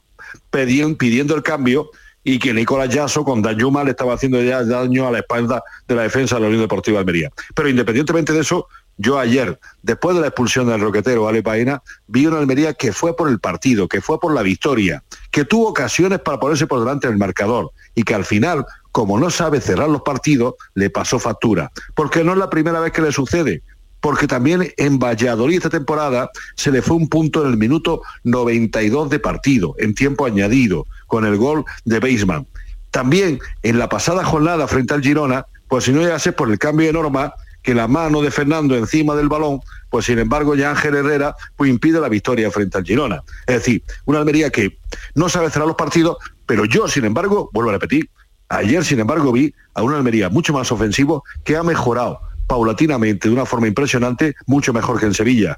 pidiendo 0.50 1.36
el 1.36 1.44
cambio 1.44 1.92
y 2.24 2.38
que 2.40 2.54
Nicolás 2.54 2.90
Yasso 2.90 3.24
con 3.26 3.42
Dayuma 3.42 3.84
le 3.84 3.92
estaba 3.92 4.14
haciendo 4.14 4.42
ya 4.42 4.64
daño 4.64 5.08
a 5.08 5.12
la 5.12 5.20
espalda 5.20 5.64
de 5.88 5.96
la 5.96 6.04
defensa 6.04 6.36
de 6.36 6.42
la 6.42 6.48
Unión 6.48 6.62
Deportiva 6.62 6.98
de 6.98 7.00
Almería. 7.00 7.32
Pero 7.56 7.68
independientemente 7.68 8.32
de 8.32 8.42
eso, 8.42 8.68
yo 9.02 9.18
ayer, 9.18 9.60
después 9.82 10.16
de 10.16 10.22
la 10.22 10.28
expulsión 10.28 10.68
del 10.68 10.80
roquetero 10.80 11.28
Ale 11.28 11.42
Paina, 11.42 11.82
vi 12.08 12.28
una 12.28 12.38
Almería 12.38 12.76
que 12.76 12.94
fue 12.94 13.16
por 13.16 13.30
el 13.30 13.40
partido, 13.40 13.88
que 13.88 14.00
fue 14.00 14.20
por 14.20 14.32
la 14.32 14.44
victoria, 14.44 15.04
que 15.32 15.44
tuvo 15.44 15.70
ocasiones 15.70 16.20
para 16.20 16.40
ponerse 16.40 16.68
por 16.68 16.80
delante 16.80 17.08
del 17.08 17.18
marcador 17.18 17.72
y 17.96 18.04
que 18.04 18.14
al 18.14 18.26
final, 18.26 18.64
como 18.92 19.20
no 19.20 19.32
sabe 19.32 19.60
cerrar 19.60 19.90
los 19.90 20.04
partidos, 20.04 20.54
le 20.76 20.92
pasó 20.92 21.18
factura. 21.18 21.72
Porque 21.96 22.24
no 22.24 22.34
es 22.34 22.38
la 22.38 22.52
primera 22.52 22.80
vez 22.80 22.92
que 22.92 23.02
le 23.02 23.12
sucede. 23.12 23.64
porque 24.02 24.26
también 24.26 24.74
en 24.78 24.98
Valladolid 24.98 25.58
esta 25.58 25.70
temporada 25.70 26.32
se 26.56 26.72
le 26.72 26.82
fue 26.82 26.98
un 26.98 27.08
punto 27.08 27.44
en 27.44 27.52
el 27.52 27.58
minuto 27.58 28.02
92 28.24 29.12
de 29.12 29.20
partido, 29.20 29.76
en 29.78 29.94
tiempo 29.94 30.26
añadido, 30.26 30.88
con 31.06 31.24
el 31.24 31.38
gol 31.38 31.66
de 31.86 32.00
Beisman. 32.00 32.48
También 32.90 33.40
en 33.62 33.78
la 33.78 33.90
pasada 33.90 34.24
jornada 34.24 34.68
frente 34.68 34.96
al 34.96 35.04
Girona, 35.04 35.46
pues 35.68 35.84
si 35.84 35.92
no 35.92 36.02
llegase 36.02 36.32
por 36.34 36.50
el 36.50 36.58
cambio 36.58 36.88
de 36.88 36.94
norma, 36.94 37.36
que 37.62 37.74
la 37.74 37.88
mano 37.88 38.22
de 38.22 38.32
Fernando 38.32 38.76
encima 38.76 39.16
del 39.16 39.30
balón, 39.30 39.62
pues 39.90 40.06
sin 40.06 40.20
embargo 40.20 40.56
ya 40.56 40.72
Ángel 40.72 40.96
Herrera 40.96 41.36
pues 41.56 41.70
impide 41.70 42.00
la 42.00 42.10
victoria 42.10 42.50
frente 42.52 42.78
al 42.78 42.86
Girona. 42.86 43.24
Es 43.48 43.56
decir, 43.56 43.84
una 44.06 44.20
Almería 44.20 44.50
que 44.50 44.78
no 45.16 45.30
sabe 45.30 45.50
cerrar 45.50 45.68
los 45.68 45.76
partidos, 45.76 46.18
pero 46.46 46.66
yo, 46.66 46.88
sin 46.88 47.06
embargo, 47.06 47.50
vuelvo 47.54 47.70
a 47.70 47.74
repetir, 47.74 48.10
ayer, 48.50 48.84
sin 48.84 49.00
embargo, 49.00 49.32
vi 49.32 49.54
a 49.74 49.84
una 49.84 49.98
Almería 49.98 50.30
mucho 50.30 50.54
más 50.54 50.72
ofensivo 50.72 51.24
que 51.44 51.56
ha 51.56 51.64
mejorado 51.64 52.20
paulatinamente 52.48 53.30
de 53.30 53.34
una 53.34 53.46
forma 53.46 53.68
impresionante, 53.68 54.36
mucho 54.46 54.74
mejor 54.74 55.00
que 55.00 55.06
en 55.06 55.14
Sevilla 55.14 55.58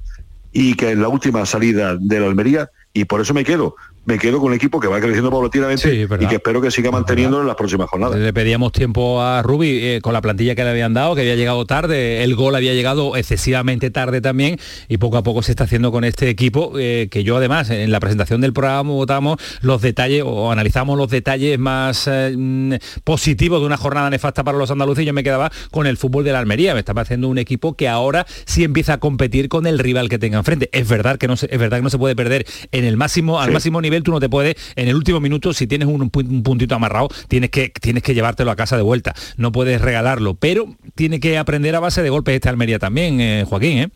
y 0.52 0.76
que 0.76 0.92
en 0.92 1.02
la 1.02 1.08
última 1.08 1.46
salida 1.46 1.98
de 2.00 2.20
la 2.20 2.28
Almería, 2.28 2.70
y 2.94 3.06
por 3.06 3.22
eso 3.22 3.34
me 3.34 3.44
quedo, 3.44 3.76
me 4.06 4.18
quedo 4.20 4.40
con 4.40 4.50
un 4.50 4.54
equipo 4.54 4.80
que 4.80 4.88
va 4.88 5.00
creciendo 5.00 5.32
paulatinamente 5.32 6.08
y 6.20 6.28
que 6.28 6.36
espero 6.36 6.62
que 6.62 6.72
siga 6.72 6.92
manteniendo 6.92 7.40
en 7.40 7.48
las 7.48 7.56
próximas 7.56 7.90
jornadas. 7.90 8.18
Le 8.20 8.34
pedíamos 8.34 8.72
tiempo 8.72 9.22
a 9.22 9.42
Rubi 9.42 9.80
eh, 9.82 10.00
con 10.02 10.14
la 10.14 10.22
plantilla 10.22 10.56
que 10.56 10.64
le 10.64 10.72
habían 10.72 10.94
dado, 10.94 11.16
que 11.16 11.22
había 11.22 11.36
llegado 11.36 11.66
tarde, 11.66 12.24
el 12.24 12.36
gol 12.36 12.56
había 12.56 12.74
llegado 12.74 13.16
excesivamente 13.16 13.92
tarde 13.92 14.20
también 14.20 14.60
y 14.90 14.98
poco 14.98 15.18
a 15.18 15.24
poco 15.24 15.42
se 15.42 15.52
está 15.52 15.64
haciendo 15.64 15.92
con 15.92 16.04
este 16.04 16.30
equipo, 16.30 16.74
eh, 16.78 17.08
que 17.10 17.24
yo 17.24 17.38
además 17.38 17.70
en 17.70 17.92
la 17.92 18.00
presentación 18.00 18.42
del 18.42 18.52
programa 18.52 18.92
votamos 18.92 19.38
los 19.62 19.82
detalles 19.82 20.24
o 20.26 20.52
analizamos 20.52 20.98
los 20.98 21.10
detalles 21.10 21.58
más 21.58 22.08
eh, 22.08 22.36
mm, 22.38 22.74
positivos 23.04 23.62
de 23.62 23.66
una 23.66 23.78
jornada 23.78 24.10
nefasta 24.10 24.44
para 24.44 24.58
los 24.58 24.70
andaluces 24.70 25.04
y 25.04 25.06
yo 25.06 25.14
me 25.14 25.24
quedaba 25.24 25.52
con 25.72 25.88
el 25.88 25.98
fútbol 25.98 26.26
de 26.26 26.34
la 26.34 26.40
Almería, 26.40 26.74
me 26.74 26.80
estaba 26.80 27.04
haciendo 27.04 27.30
un 27.30 27.38
equipo 27.38 27.76
que 27.76 27.88
ahora 27.88 28.26
sí 28.46 28.64
empieza 28.64 28.94
a 28.94 29.00
competir 29.00 29.48
con 29.48 29.66
el 29.66 29.80
rival 29.80 30.10
que 30.10 30.20
tenga 30.20 30.38
enfrente. 30.38 30.70
Es 30.74 30.88
verdad 30.90 31.18
que 31.18 31.28
no 31.28 31.38
se, 31.38 31.48
es 31.50 31.60
verdad 31.60 31.78
que 31.78 31.84
no 31.84 31.90
se 31.90 31.98
puede 31.98 32.16
perder 32.16 32.46
en 32.72 32.84
el 32.84 32.98
máximo, 32.98 33.40
al 33.40 33.52
máximo 33.52 33.82
nivel 33.82 33.93
tú 34.02 34.12
no 34.12 34.20
te 34.20 34.30
puedes, 34.30 34.56
en 34.76 34.88
el 34.88 34.96
último 34.96 35.20
minuto, 35.20 35.54
si 35.54 35.68
tienes 35.68 35.88
un, 35.88 36.10
puntito 36.10 36.74
amarrado, 36.74 37.10
tienes 37.28 37.52
que, 37.52 37.70
tienes 37.70 38.02
que 38.02 38.16
llevártelo 38.16 38.50
a 38.50 38.56
casa 38.56 38.78
de 38.78 38.84
vuelta. 38.84 39.14
No 39.38 39.52
puedes 39.52 39.82
regalarlo, 39.82 40.34
pero 40.34 40.76
tiene 40.96 41.20
que 41.20 41.38
aprender 41.38 41.76
a 41.76 41.80
base 41.80 42.02
de 42.02 42.10
golpes 42.10 42.36
este 42.36 42.50
Almería 42.50 42.80
también, 42.80 43.22
eh, 43.22 43.46
Joaquín, 43.48 43.78
¿eh? 43.78 43.90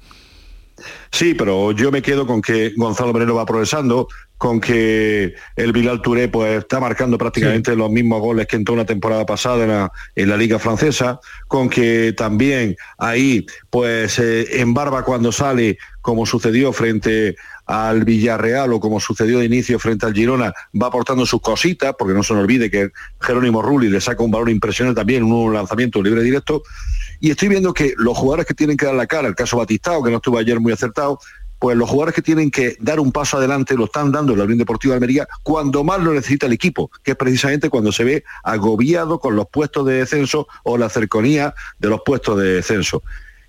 Sí, 1.11 1.33
pero 1.33 1.71
yo 1.71 1.91
me 1.91 2.01
quedo 2.01 2.27
con 2.27 2.41
que 2.41 2.73
Gonzalo 2.75 3.11
Moreno 3.11 3.33
va 3.33 3.45
progresando, 3.45 4.07
con 4.37 4.61
que 4.61 5.33
el 5.55 5.71
Bilal 5.71 6.01
Touré 6.01 6.27
pues, 6.27 6.59
está 6.59 6.79
marcando 6.79 7.17
prácticamente 7.17 7.75
los 7.75 7.89
mismos 7.89 8.21
goles 8.21 8.45
que 8.45 8.57
entró 8.57 8.75
una 8.75 8.85
temporada 8.85 9.25
pasada 9.25 9.63
en 9.63 9.69
la, 9.69 9.91
en 10.15 10.29
la 10.29 10.37
Liga 10.37 10.59
Francesa, 10.59 11.19
con 11.47 11.69
que 11.69 12.13
también 12.13 12.75
ahí 12.99 13.47
pues 13.71 14.19
eh, 14.19 14.61
en 14.61 14.73
barba 14.73 15.03
cuando 15.03 15.31
sale, 15.31 15.77
como 16.01 16.25
sucedió 16.25 16.71
frente 16.71 17.35
al 17.67 18.05
Villarreal 18.05 18.71
o 18.73 18.79
como 18.79 18.99
sucedió 18.99 19.39
de 19.39 19.45
inicio 19.45 19.77
frente 19.77 20.05
al 20.05 20.13
Girona, 20.13 20.53
va 20.81 20.87
aportando 20.87 21.25
sus 21.25 21.41
cositas, 21.41 21.93
porque 21.97 22.13
no 22.13 22.23
se 22.23 22.33
nos 22.33 22.43
olvide 22.43 22.71
que 22.71 22.91
Jerónimo 23.21 23.61
Rulli 23.61 23.89
le 23.89 24.01
saca 24.01 24.23
un 24.23 24.31
valor 24.31 24.49
impresionante 24.49 24.99
también, 24.99 25.23
un 25.23 25.53
lanzamiento 25.53 26.01
libre 26.01 26.23
directo. 26.23 26.63
Y 27.19 27.31
estoy 27.31 27.49
viendo 27.49 27.73
que 27.73 27.93
los 27.97 28.17
jugadores 28.17 28.45
que 28.45 28.53
tienen 28.53 28.77
que 28.77 28.85
dar 28.85 28.95
la 28.95 29.05
cara, 29.05 29.27
el 29.27 29.35
caso 29.35 29.57
Batistao, 29.57 30.03
que 30.03 30.11
no 30.11 30.17
estuvo 30.17 30.37
ayer 30.37 30.59
muy 30.59 30.71
acertado, 30.71 31.19
pues 31.59 31.75
los 31.75 31.89
jugadores 31.89 32.15
que 32.15 32.21
tienen 32.21 32.51
que 32.51 32.77
dar 32.79 32.99
un 32.99 33.11
paso 33.11 33.37
adelante 33.37 33.75
lo 33.75 33.85
están 33.85 34.11
dando 34.11 34.33
en 34.33 34.39
la 34.39 34.45
Unión 34.45 34.59
Deportiva 34.59 34.93
de 34.93 34.97
Almería 34.97 35.27
cuando 35.43 35.83
más 35.83 35.99
lo 35.99 36.13
necesita 36.13 36.45
el 36.45 36.53
equipo, 36.53 36.91
que 37.03 37.11
es 37.11 37.17
precisamente 37.17 37.69
cuando 37.69 37.91
se 37.91 38.03
ve 38.03 38.23
agobiado 38.43 39.19
con 39.19 39.35
los 39.35 39.47
puestos 39.47 39.85
de 39.85 39.95
descenso 39.95 40.47
o 40.63 40.77
la 40.77 40.89
cercanía 40.89 41.55
de 41.79 41.89
los 41.89 42.01
puestos 42.05 42.37
de 42.37 42.53
descenso. 42.53 43.01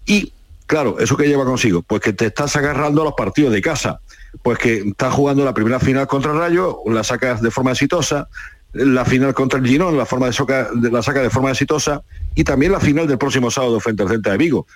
Y 0.07 0.33
claro, 0.69 1.01
¿eso 1.01 1.16
que 1.16 1.27
lleva 1.27 1.45
consigo? 1.45 1.83
Pues 1.83 2.01
que 2.01 2.12
te 2.12 2.27
estás 2.27 2.55
agarrando 2.55 3.03
a 3.03 3.07
los 3.07 3.14
partidos 3.14 3.53
de 3.53 3.61
casa 3.61 4.01
pues 4.43 4.59
que 4.59 4.79
está 4.79 5.11
jugando 5.11 5.45
la 5.45 5.55
primera 5.55 5.81
final 5.81 6.07
contra 6.07 6.33
Rayo, 6.33 6.81
la 6.87 7.05
saca 7.05 7.35
de 7.35 7.51
forma 7.51 7.73
exitosa, 7.73 8.29
la 8.73 9.05
final 9.05 9.35
contra 9.35 9.59
el 9.59 9.66
Girón, 9.66 9.97
la, 9.97 10.07
forma 10.07 10.29
de, 10.29 10.91
la 10.91 11.03
saca 11.03 11.23
de 11.23 11.31
forma 11.31 11.51
exitosa, 11.51 12.03
y 12.35 12.45
también 12.45 12.73
la 12.73 12.81
final 12.81 13.07
del 13.07 13.19
próximo 13.19 13.51
sábado 13.51 13.81
frente 13.81 14.03
al 14.03 14.09
Celta 14.09 14.33
de 14.33 14.39
Vigo, 14.39 14.66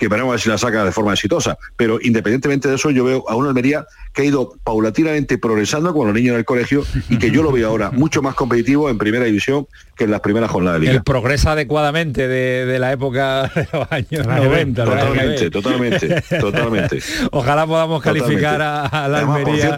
que 0.00 0.08
veremos 0.08 0.30
a 0.30 0.32
ver 0.32 0.40
si 0.40 0.48
la 0.48 0.56
saca 0.56 0.82
de 0.82 0.92
forma 0.92 1.12
exitosa. 1.12 1.58
Pero 1.76 1.98
independientemente 2.00 2.68
de 2.68 2.76
eso, 2.76 2.90
yo 2.90 3.04
veo 3.04 3.22
a 3.28 3.36
una 3.36 3.48
Almería 3.48 3.84
que 4.14 4.22
ha 4.22 4.24
ido 4.24 4.54
paulatinamente 4.64 5.36
progresando 5.36 5.92
con 5.92 6.06
los 6.06 6.16
niños 6.16 6.32
en 6.32 6.38
el 6.38 6.44
colegio 6.46 6.84
y 7.10 7.18
que 7.18 7.30
yo 7.30 7.42
lo 7.42 7.52
veo 7.52 7.68
ahora 7.68 7.90
mucho 7.90 8.22
más 8.22 8.34
competitivo 8.34 8.88
en 8.88 8.96
primera 8.96 9.26
división 9.26 9.66
que 9.94 10.04
en 10.04 10.10
las 10.10 10.20
primeras 10.20 10.50
jornadas 10.50 10.80
de 10.80 10.86
liga. 10.86 10.92
El 10.94 11.02
progresa 11.02 11.52
adecuadamente 11.52 12.26
de, 12.28 12.78
la 12.78 12.92
época 12.92 13.52
de 13.54 13.68
los 13.70 13.92
años 13.92 14.26
90. 14.26 14.84
Totalmente, 14.84 15.50
totalmente, 15.50 16.22
totalmente. 16.40 16.98
Ojalá 17.30 17.66
podamos 17.66 18.02
calificar 18.02 18.62
a, 18.62 19.06
la 19.06 19.18
Almería. 19.18 19.76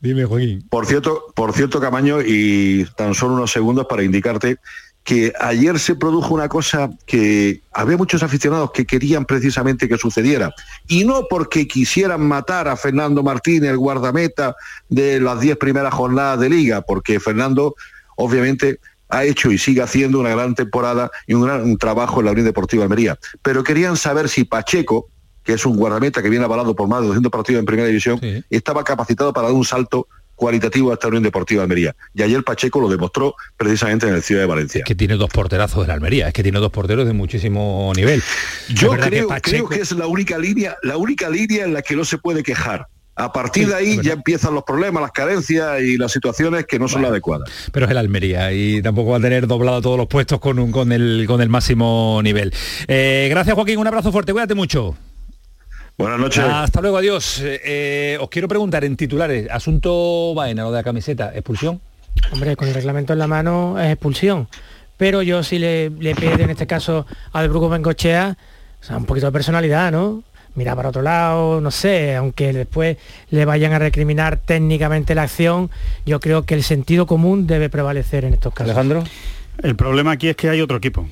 Dime, 0.00 0.26
Joaquín. 0.26 0.64
Por 0.70 0.86
cierto, 0.86 1.24
por 1.34 1.52
cierto, 1.54 1.80
Camaño, 1.80 2.18
y 2.24 2.84
tan 2.96 3.14
solo 3.14 3.34
unos 3.34 3.50
segundos 3.50 3.86
para 3.88 4.04
indicarte 4.04 4.58
que 5.06 5.32
ayer 5.38 5.78
se 5.78 5.94
produjo 5.94 6.34
una 6.34 6.48
cosa 6.48 6.90
que 7.06 7.62
había 7.72 7.96
muchos 7.96 8.24
aficionados 8.24 8.72
que 8.72 8.84
querían 8.84 9.24
precisamente 9.24 9.88
que 9.88 9.96
sucediera. 9.96 10.52
Y 10.88 11.04
no 11.04 11.28
porque 11.30 11.68
quisieran 11.68 12.26
matar 12.26 12.66
a 12.66 12.76
Fernando 12.76 13.22
Martínez, 13.22 13.70
el 13.70 13.78
guardameta 13.78 14.56
de 14.88 15.20
las 15.20 15.38
diez 15.38 15.56
primeras 15.58 15.94
jornadas 15.94 16.40
de 16.40 16.50
liga, 16.50 16.80
porque 16.82 17.20
Fernando 17.20 17.76
obviamente 18.16 18.80
ha 19.08 19.24
hecho 19.24 19.52
y 19.52 19.58
sigue 19.58 19.80
haciendo 19.80 20.18
una 20.18 20.30
gran 20.30 20.56
temporada 20.56 21.08
y 21.28 21.34
un 21.34 21.42
gran 21.42 21.76
trabajo 21.76 22.18
en 22.18 22.26
la 22.26 22.32
Unión 22.32 22.46
Deportiva 22.46 22.82
Almería. 22.82 23.16
Pero 23.42 23.62
querían 23.62 23.96
saber 23.96 24.28
si 24.28 24.42
Pacheco, 24.42 25.08
que 25.44 25.52
es 25.52 25.64
un 25.64 25.76
guardameta 25.76 26.20
que 26.20 26.30
viene 26.30 26.46
avalado 26.46 26.74
por 26.74 26.88
más 26.88 27.02
de 27.02 27.06
200 27.06 27.30
partidos 27.30 27.60
en 27.60 27.66
primera 27.66 27.86
división, 27.86 28.18
estaba 28.50 28.82
capacitado 28.82 29.32
para 29.32 29.46
dar 29.46 29.56
un 29.56 29.64
salto 29.64 30.08
cualitativo 30.36 30.90
a 30.90 30.94
esta 30.94 31.08
Unión 31.08 31.22
Deportiva 31.22 31.60
de 31.60 31.64
Almería. 31.64 31.96
Y 32.14 32.22
ayer 32.22 32.44
Pacheco 32.44 32.80
lo 32.80 32.88
demostró 32.88 33.34
precisamente 33.56 34.06
en 34.06 34.14
el 34.14 34.22
Ciudad 34.22 34.42
de 34.42 34.46
Valencia. 34.46 34.84
que 34.84 34.94
tiene 34.94 35.16
dos 35.16 35.30
porterazos 35.30 35.82
de 35.82 35.88
la 35.88 35.94
Almería, 35.94 36.28
es 36.28 36.34
que 36.34 36.42
tiene 36.42 36.60
dos 36.60 36.70
porteros 36.70 37.06
de 37.06 37.12
muchísimo 37.12 37.92
nivel. 37.96 38.22
Yo 38.68 38.90
creo 38.90 39.28
que, 39.28 39.40
creo 39.40 39.68
que 39.68 39.80
es 39.80 39.92
la 39.92 40.06
única 40.06 40.38
línea, 40.38 40.76
la 40.82 40.96
única 40.96 41.28
línea 41.28 41.64
en 41.64 41.72
la 41.72 41.82
que 41.82 41.96
no 41.96 42.04
se 42.04 42.18
puede 42.18 42.42
quejar. 42.42 42.86
A 43.18 43.32
partir 43.32 43.66
de 43.68 43.74
ahí 43.74 43.98
ya 44.02 44.12
empiezan 44.12 44.54
los 44.54 44.62
problemas, 44.62 45.00
las 45.00 45.10
carencias 45.10 45.80
y 45.80 45.96
las 45.96 46.12
situaciones 46.12 46.66
que 46.66 46.78
no 46.78 46.86
son 46.86 47.00
las 47.00 47.10
adecuadas. 47.12 47.50
Pero 47.72 47.86
es 47.86 47.90
el 47.90 47.96
Almería 47.96 48.52
y 48.52 48.82
tampoco 48.82 49.12
va 49.12 49.16
a 49.16 49.20
tener 49.20 49.46
doblado 49.46 49.80
todos 49.80 49.96
los 49.96 50.06
puestos 50.06 50.38
con, 50.38 50.58
un, 50.58 50.70
con, 50.70 50.92
el, 50.92 51.24
con 51.26 51.40
el 51.40 51.48
máximo 51.48 52.20
nivel. 52.22 52.52
Eh, 52.88 53.28
gracias 53.30 53.54
Joaquín, 53.54 53.78
un 53.78 53.86
abrazo 53.86 54.12
fuerte, 54.12 54.32
cuídate 54.32 54.54
mucho. 54.54 54.98
Buenas 55.98 56.18
noches. 56.18 56.44
Hasta 56.44 56.80
luego, 56.80 56.98
adiós. 56.98 57.40
Eh, 57.40 57.60
eh, 57.64 58.18
os 58.20 58.28
quiero 58.28 58.48
preguntar 58.48 58.84
en 58.84 58.96
titulares, 58.96 59.48
asunto 59.50 60.34
vaina, 60.34 60.62
lo 60.62 60.70
de 60.70 60.78
la 60.78 60.82
camiseta, 60.82 61.32
expulsión. 61.34 61.80
Hombre, 62.32 62.56
con 62.56 62.68
el 62.68 62.74
reglamento 62.74 63.12
en 63.12 63.18
la 63.18 63.26
mano 63.26 63.80
es 63.80 63.92
expulsión. 63.92 64.48
Pero 64.96 65.22
yo 65.22 65.42
sí 65.42 65.58
le, 65.58 65.90
le 65.90 66.14
pido 66.14 66.34
en 66.34 66.50
este 66.50 66.66
caso 66.66 67.06
al 67.32 67.48
Bruco 67.48 67.68
Bengochea 67.68 68.36
o 68.80 68.84
sea, 68.84 68.96
un 68.96 69.04
poquito 69.04 69.26
de 69.26 69.32
personalidad, 69.32 69.90
¿no? 69.90 70.22
Mira 70.54 70.74
para 70.74 70.88
otro 70.88 71.02
lado, 71.02 71.60
no 71.60 71.70
sé, 71.70 72.14
aunque 72.14 72.52
después 72.52 72.96
le 73.30 73.44
vayan 73.44 73.72
a 73.72 73.78
recriminar 73.78 74.38
técnicamente 74.38 75.14
la 75.14 75.24
acción, 75.24 75.70
yo 76.06 76.18
creo 76.20 76.44
que 76.44 76.54
el 76.54 76.62
sentido 76.62 77.06
común 77.06 77.46
debe 77.46 77.68
prevalecer 77.68 78.24
en 78.24 78.34
estos 78.34 78.54
casos. 78.54 78.70
Alejandro. 78.70 79.04
El 79.62 79.76
problema 79.76 80.12
aquí 80.12 80.28
es 80.28 80.36
que 80.36 80.48
hay 80.48 80.60
otro 80.60 80.78
equipo. 80.78 81.08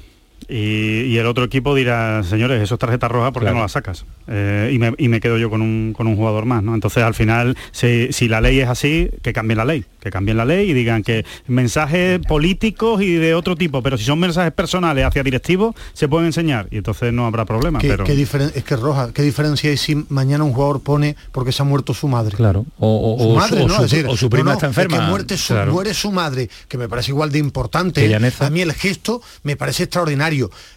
Y, 0.48 1.16
el 1.16 1.26
otro 1.26 1.44
equipo 1.44 1.74
dirá, 1.74 2.22
señores, 2.22 2.62
eso 2.62 2.74
es 2.74 2.78
tarjeta 2.78 3.08
roja, 3.08 3.32
¿por 3.32 3.44
qué 3.44 3.50
no 3.50 3.60
la 3.60 3.68
sacas? 3.68 4.04
Eh, 4.26 4.70
y, 4.98 5.08
me, 5.08 5.20
quedo 5.20 5.38
yo 5.38 5.50
con 5.50 5.62
un, 5.62 6.16
jugador 6.16 6.44
más, 6.44 6.62
¿no? 6.62 6.74
Entonces, 6.74 7.02
al 7.02 7.14
final, 7.14 7.56
si, 7.72 8.28
la 8.28 8.40
ley 8.40 8.60
es 8.60 8.68
así, 8.68 9.10
que 9.22 9.32
cambien 9.32 9.58
la 9.58 9.64
ley, 9.64 9.84
que 10.00 10.10
cambien 10.10 10.36
la 10.36 10.44
ley 10.44 10.70
y 10.70 10.74
digan 10.74 11.02
que 11.02 11.24
mensajes 11.46 12.20
políticos 12.20 13.02
y 13.02 13.14
de 13.14 13.34
otro 13.34 13.56
tipo, 13.56 13.82
pero 13.82 13.96
si 13.96 14.04
son 14.04 14.18
mensajes 14.18 14.52
personales 14.52 15.04
hacia 15.04 15.22
directivos, 15.22 15.74
se 15.92 16.08
pueden 16.08 16.26
enseñar 16.26 16.68
y 16.70 16.78
entonces 16.78 17.12
no 17.12 17.26
habrá 17.26 17.44
problema. 17.44 17.78
¿Qué, 17.78 17.88
pero... 17.88 18.04
es 18.04 18.64
que 18.64 18.76
Roja, 18.76 19.12
¿qué 19.12 19.22
diferencia 19.22 19.70
hay 19.70 19.76
si 19.76 20.04
mañana 20.08 20.44
un 20.44 20.52
jugador 20.52 20.80
pone 20.80 21.16
porque 21.32 21.52
se 21.52 21.62
ha 21.62 21.64
muerto 21.64 21.94
su 21.94 22.08
madre? 22.08 22.36
Claro. 22.36 22.66
O, 22.78 23.16
su 23.18 23.34
madre, 23.34 23.66
¿no? 23.66 24.10
o 24.10 24.16
su 24.16 24.28
prima 24.28 24.54
está 24.54 24.66
enferma. 24.66 24.98
Que 24.98 25.02
muerte 25.04 25.36
su, 25.36 25.54
muere 25.54 25.94
su 25.94 26.12
madre, 26.12 26.48
que 26.68 26.78
me 26.78 26.88
parece 26.88 27.12
igual 27.12 27.30
de 27.30 27.38
importante. 27.38 28.14
A 28.14 28.50
mí 28.50 28.60
el 28.60 28.72
gesto 28.72 29.22
me 29.42 29.56
parece 29.56 29.84
extraordinario 29.84 30.33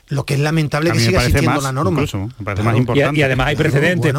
lo 0.09 0.25
que 0.25 0.35
es 0.35 0.39
lamentable 0.39 0.91
que 0.91 0.99
siga 0.99 1.25
existiendo 1.25 1.61
la 1.61 1.71
norma. 1.71 2.03
Y, 3.13 3.21
además 3.21 3.47
hay 3.47 3.55
precedentes. 3.55 4.13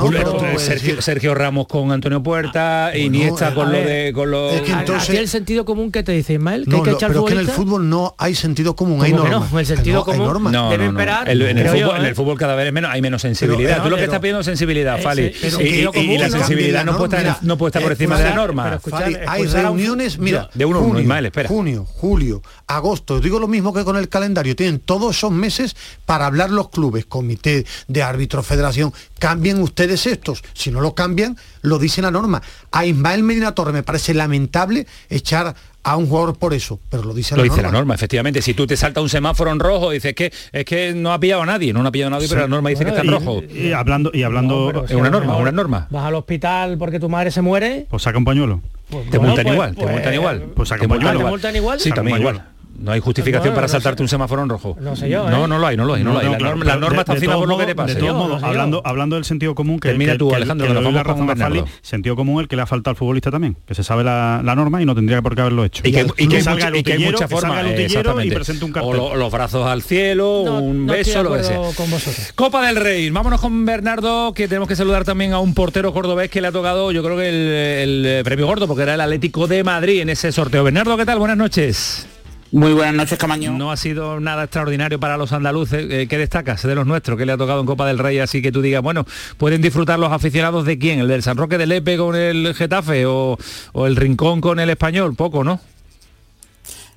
Sergio, 1.01 1.35
Ramos 1.35 1.67
con 1.67 1.93
Antonio 1.93 2.23
Puerta, 2.23 2.93
y 2.95 3.03
Iniesta 3.03 3.55
con 3.55 3.73
lo 3.73 3.79
de 3.79 4.13
con 4.15 4.31
lo... 4.31 4.51
Es 4.51 4.63
que 4.63 4.73
entonces, 4.73 5.17
el 5.17 5.29
sentido 5.29 5.65
común 5.65 5.91
que 5.91 6.03
te 6.03 6.13
dice 6.13 6.35
Ismael, 6.35 6.67
que 6.67 6.77
hay 6.77 6.83
que 6.83 6.91
echar 6.91 7.09
pero 7.09 7.25
que 7.25 7.33
en 7.33 7.41
el 7.41 7.49
fútbol 7.49 7.89
no 7.89 8.15
hay 8.19 8.35
sentido 8.35 8.77
común, 8.77 9.03
hay 9.03 9.13
normas. 9.13 9.53
No, 9.53 9.59
el 9.59 9.67
sentido 9.67 10.05
común 10.05 10.53
debe 10.71 10.87
esperar. 10.87 11.29
en, 11.29 11.59
el 11.59 11.69
fútbol, 11.69 11.97
en 11.97 12.05
el 12.05 12.13
¿eh? 12.13 12.15
fútbol 12.15 12.39
cada 12.39 12.55
vez 12.55 12.67
es 12.67 12.73
menos, 12.73 12.91
hay 12.93 13.03
menos 13.03 13.23
sensibilidad. 13.23 13.83
Tú 13.83 13.91
lo 13.91 13.97
que 13.97 14.05
estás 14.05 14.21
pidiendo 14.21 14.41
es 14.41 14.47
sensibilidad, 14.47 15.01
Fali. 15.01 15.33
Y 15.61 16.19
la 16.19 16.31
sensibilidad 16.31 16.85
no 16.85 16.97
puede 16.97 17.69
estar 17.69 17.83
por 17.83 17.93
encima 17.93 18.19
de 18.19 18.25
la 18.25 18.35
norma. 18.35 18.79
Hay 19.27 19.47
reuniones, 19.47 20.19
mira, 20.19 20.51
de 20.55 20.65
uno 20.65 20.99
Ismael, 20.99 21.27
espera. 21.27 21.49
Junio, 21.49 21.85
julio, 21.85 22.43
agosto, 22.67 23.21
digo 23.21 23.39
lo 23.39 23.49
mismo 23.49 23.73
que 23.73 23.85
con 23.85 23.97
el 23.97 24.09
calendario, 24.09 24.55
tienen 24.57 24.81
todos 24.81 25.17
esos 25.29 25.33
meses 25.39 25.77
para 26.07 26.27
hablar 26.27 26.51
los 26.51 26.71
clubes, 26.71 27.05
comité 27.05 27.67
de 27.87 28.03
árbitros, 28.03 28.47
federación, 28.47 28.93
cambien 29.19 29.61
ustedes 29.61 30.07
estos. 30.07 30.43
Si 30.55 30.71
no 30.71 30.81
lo 30.81 30.95
cambian, 30.95 31.37
lo 31.63 31.79
dice 31.79 32.03
la 32.03 32.11
norma. 32.11 32.43
A 32.73 32.87
Ismael 32.87 33.23
Medina 33.23 33.55
Torre 33.55 33.73
me 33.73 33.83
parece 33.83 34.15
lamentable 34.15 34.87
echar 35.11 35.55
a 35.85 35.97
un 35.97 36.07
jugador 36.07 36.39
por 36.39 36.55
eso, 36.55 36.81
pero 36.91 37.05
lo 37.05 37.15
dice 37.15 37.35
lo 37.35 37.39
la 37.39 37.45
dice 37.45 37.57
norma. 37.57 37.69
la 37.73 37.79
norma, 37.79 37.95
efectivamente. 37.95 38.43
Si 38.43 38.53
tú 38.53 38.67
te 38.67 38.77
salta 38.77 39.01
un 39.01 39.09
semáforo 39.09 39.51
en 39.51 39.59
rojo, 39.59 39.91
dices 39.91 40.15
que 40.15 40.33
es 40.53 40.65
que 40.65 40.93
no 40.95 41.13
ha 41.13 41.21
pillado 41.21 41.43
a 41.43 41.47
nadie, 41.47 41.73
no 41.73 41.87
ha 41.87 41.93
pillado 41.93 42.09
a 42.09 42.19
nadie, 42.19 42.29
pero 42.29 42.43
la 42.43 42.49
norma 42.49 42.71
dice 42.71 42.85
que 42.85 42.91
está 42.91 43.03
en 43.03 43.11
rojo. 43.11 43.43
Y, 43.43 43.73
hablando 43.73 44.11
y 44.13 44.23
hablando 44.23 44.85
es 44.85 44.95
una 44.95 45.11
norma, 45.11 45.37
una 45.37 45.53
norma. 45.53 45.87
Vas 45.91 46.05
al 46.05 46.15
hospital 46.15 46.77
porque 46.79 47.01
tu 47.01 47.09
madre 47.09 47.31
se 47.31 47.43
muere. 47.43 47.87
Pues 47.89 48.03
saca 48.03 48.19
un 48.19 48.25
pañuelo. 48.25 48.61
Pues, 48.91 49.11
te 49.11 49.19
multan 49.19 49.47
igual, 49.47 49.75
te 49.77 49.87
multan 49.87 50.15
igual. 50.15 50.43
Pues 50.55 50.69
saca 50.69 50.83
un 50.83 50.89
pañuelo. 50.89 51.19
¿Te 51.19 51.25
multan 51.25 51.57
igual? 51.57 51.81
Sí, 51.81 51.91
también 51.91 52.19
igual. 52.19 52.45
No 52.79 52.93
hay 52.93 53.01
justificación 53.01 53.55
para 53.55 53.69
saltarte 53.69 54.03
un 54.03 54.09
semáforo 54.09 54.43
en 54.43 54.49
rojo. 54.49 54.77
No 54.81 54.95
sé 54.95 55.09
yo. 55.09 55.29
No, 55.29 55.47
no 55.47 55.59
lo 55.59 55.67
hay, 55.67 55.77
no 55.77 55.85
lo 55.85 55.95
hay, 55.95 56.05
no, 56.05 56.13
lo 56.13 56.21
hay. 56.21 56.31
La, 56.31 56.39
norma, 56.39 56.65
la 56.65 56.77
norma 56.77 57.01
está 57.01 57.15
encima 57.15 57.37
por 57.37 57.49
lo 57.49 57.59
que 57.59 57.67
te 57.67 57.75
pasa. 57.75 57.95
De 57.95 58.01
todos 58.01 58.15
modos, 58.15 58.43
hablando, 58.43 58.83
hablando 58.85 59.17
del 59.17 59.25
sentido 59.25 59.55
común, 59.55 59.81
que 59.81 59.89
termina 59.89 60.13
que, 60.13 60.19
tú, 60.19 60.29
que, 60.31 60.37
Alejandro, 60.37 60.67
que, 60.67 60.75
doy 60.75 60.93
la 60.93 61.03
razón 61.03 61.31
a 61.31 61.37
Fali, 61.37 61.65
sentido 61.83 62.15
común 62.17 62.41
el 62.41 62.49
que 62.49 62.57
le 62.57 62.63
ha 62.63 62.67
faltado 62.67 62.93
al 62.93 62.97
futbolista 62.97 63.31
también, 63.31 63.57
que 63.67 63.75
se 63.75 63.83
sabe 63.83 64.05
la, 64.05 64.41
la, 64.45 64.55
norma 64.55 64.81
y 64.81 64.87
no 64.87 64.95
tendría 64.95 65.21
por 65.23 65.35
qué 65.35 65.41
haberlo 65.41 65.65
hecho. 65.65 65.83
Y 65.85 65.93
que, 65.93 66.07
y 66.17 66.29
que, 66.29 66.41
salga 66.41 66.67
mucha, 66.67 66.79
y 66.79 66.83
que 66.83 66.93
hay 66.93 66.99
muchas 67.05 67.31
formas 67.31 67.65
y 68.25 68.31
presente 68.31 68.65
un 68.65 68.73
cartel. 68.73 69.01
O 69.01 69.11
lo, 69.11 69.17
los 69.17 69.33
brazos 69.33 69.67
al 69.67 69.83
cielo, 69.83 70.43
no, 70.45 70.61
un 70.61 70.87
beso, 70.87 71.23
lo 71.23 71.35
que 71.35 71.43
sea. 71.43 71.57
Con 71.77 71.91
vosotros. 71.91 72.33
Copa 72.35 72.67
del 72.67 72.77
Rey. 72.77 73.11
Vámonos 73.11 73.41
con 73.41 73.65
Bernardo, 73.65 74.33
que 74.33 74.49
tenemos 74.49 74.69
que 74.69 74.77
saludar 74.77 75.05
también 75.05 75.33
a 75.33 75.41
un 75.41 75.55
portero 75.55 75.93
cordobés 75.93 76.31
que 76.31 76.41
le 76.41 76.49
ha 76.49 76.53
tocado, 76.53 76.93
yo 76.93 77.03
creo 77.03 77.17
que 77.17 77.29
el, 77.29 78.07
el 78.07 78.25
premio 78.25 78.47
gordo, 78.47 78.67
porque 78.67 78.85
era 78.85 78.95
el 78.95 79.01
Atlético 79.01 79.47
de 79.47 79.65
Madrid 79.65 80.01
en 80.01 80.11
ese 80.11 80.31
sorteo. 80.33 80.65
Bernardo, 80.65 80.97
¿qué 80.97 81.05
tal? 81.05 81.19
Buenas 81.19 81.37
noches. 81.37 82.07
Muy 82.51 82.73
buenas 82.73 82.95
noches, 82.95 83.19
Camaño. 83.19 83.53
No 83.53 83.71
ha 83.71 83.77
sido 83.77 84.21
nada 84.21 84.45
extraordinario 84.45 84.99
para 84.99 85.19
los 85.19 85.33
andaluces. 85.33 85.87
Eh, 85.91 86.07
¿Qué 86.09 86.17
destacas 86.17 86.63
de 86.63 86.75
los 86.75 86.87
nuestros 86.87 87.19
que 87.19 87.27
le 87.27 87.33
ha 87.33 87.37
tocado 87.37 87.61
en 87.61 87.67
Copa 87.67 87.87
del 87.87 87.99
Rey? 87.99 88.19
Así 88.21 88.41
que 88.41 88.51
tú 88.51 88.63
digas, 88.63 88.83
bueno, 88.83 89.05
¿pueden 89.37 89.61
disfrutar 89.61 89.99
los 89.99 90.11
aficionados 90.13 90.65
de 90.65 90.79
quién? 90.79 91.01
¿El 91.01 91.09
del 91.09 91.23
San 91.23 91.37
Roque 91.37 91.59
de 91.59 91.67
Lepe 91.67 91.99
con 91.99 92.17
el 92.17 92.55
Getafe 92.55 93.05
o, 93.05 93.37
o 93.73 93.87
el 93.87 93.97
Rincón 93.97 94.41
con 94.41 94.61
el 94.61 94.71
Español? 94.71 95.15
Poco, 95.15 95.45
¿no? 95.45 95.61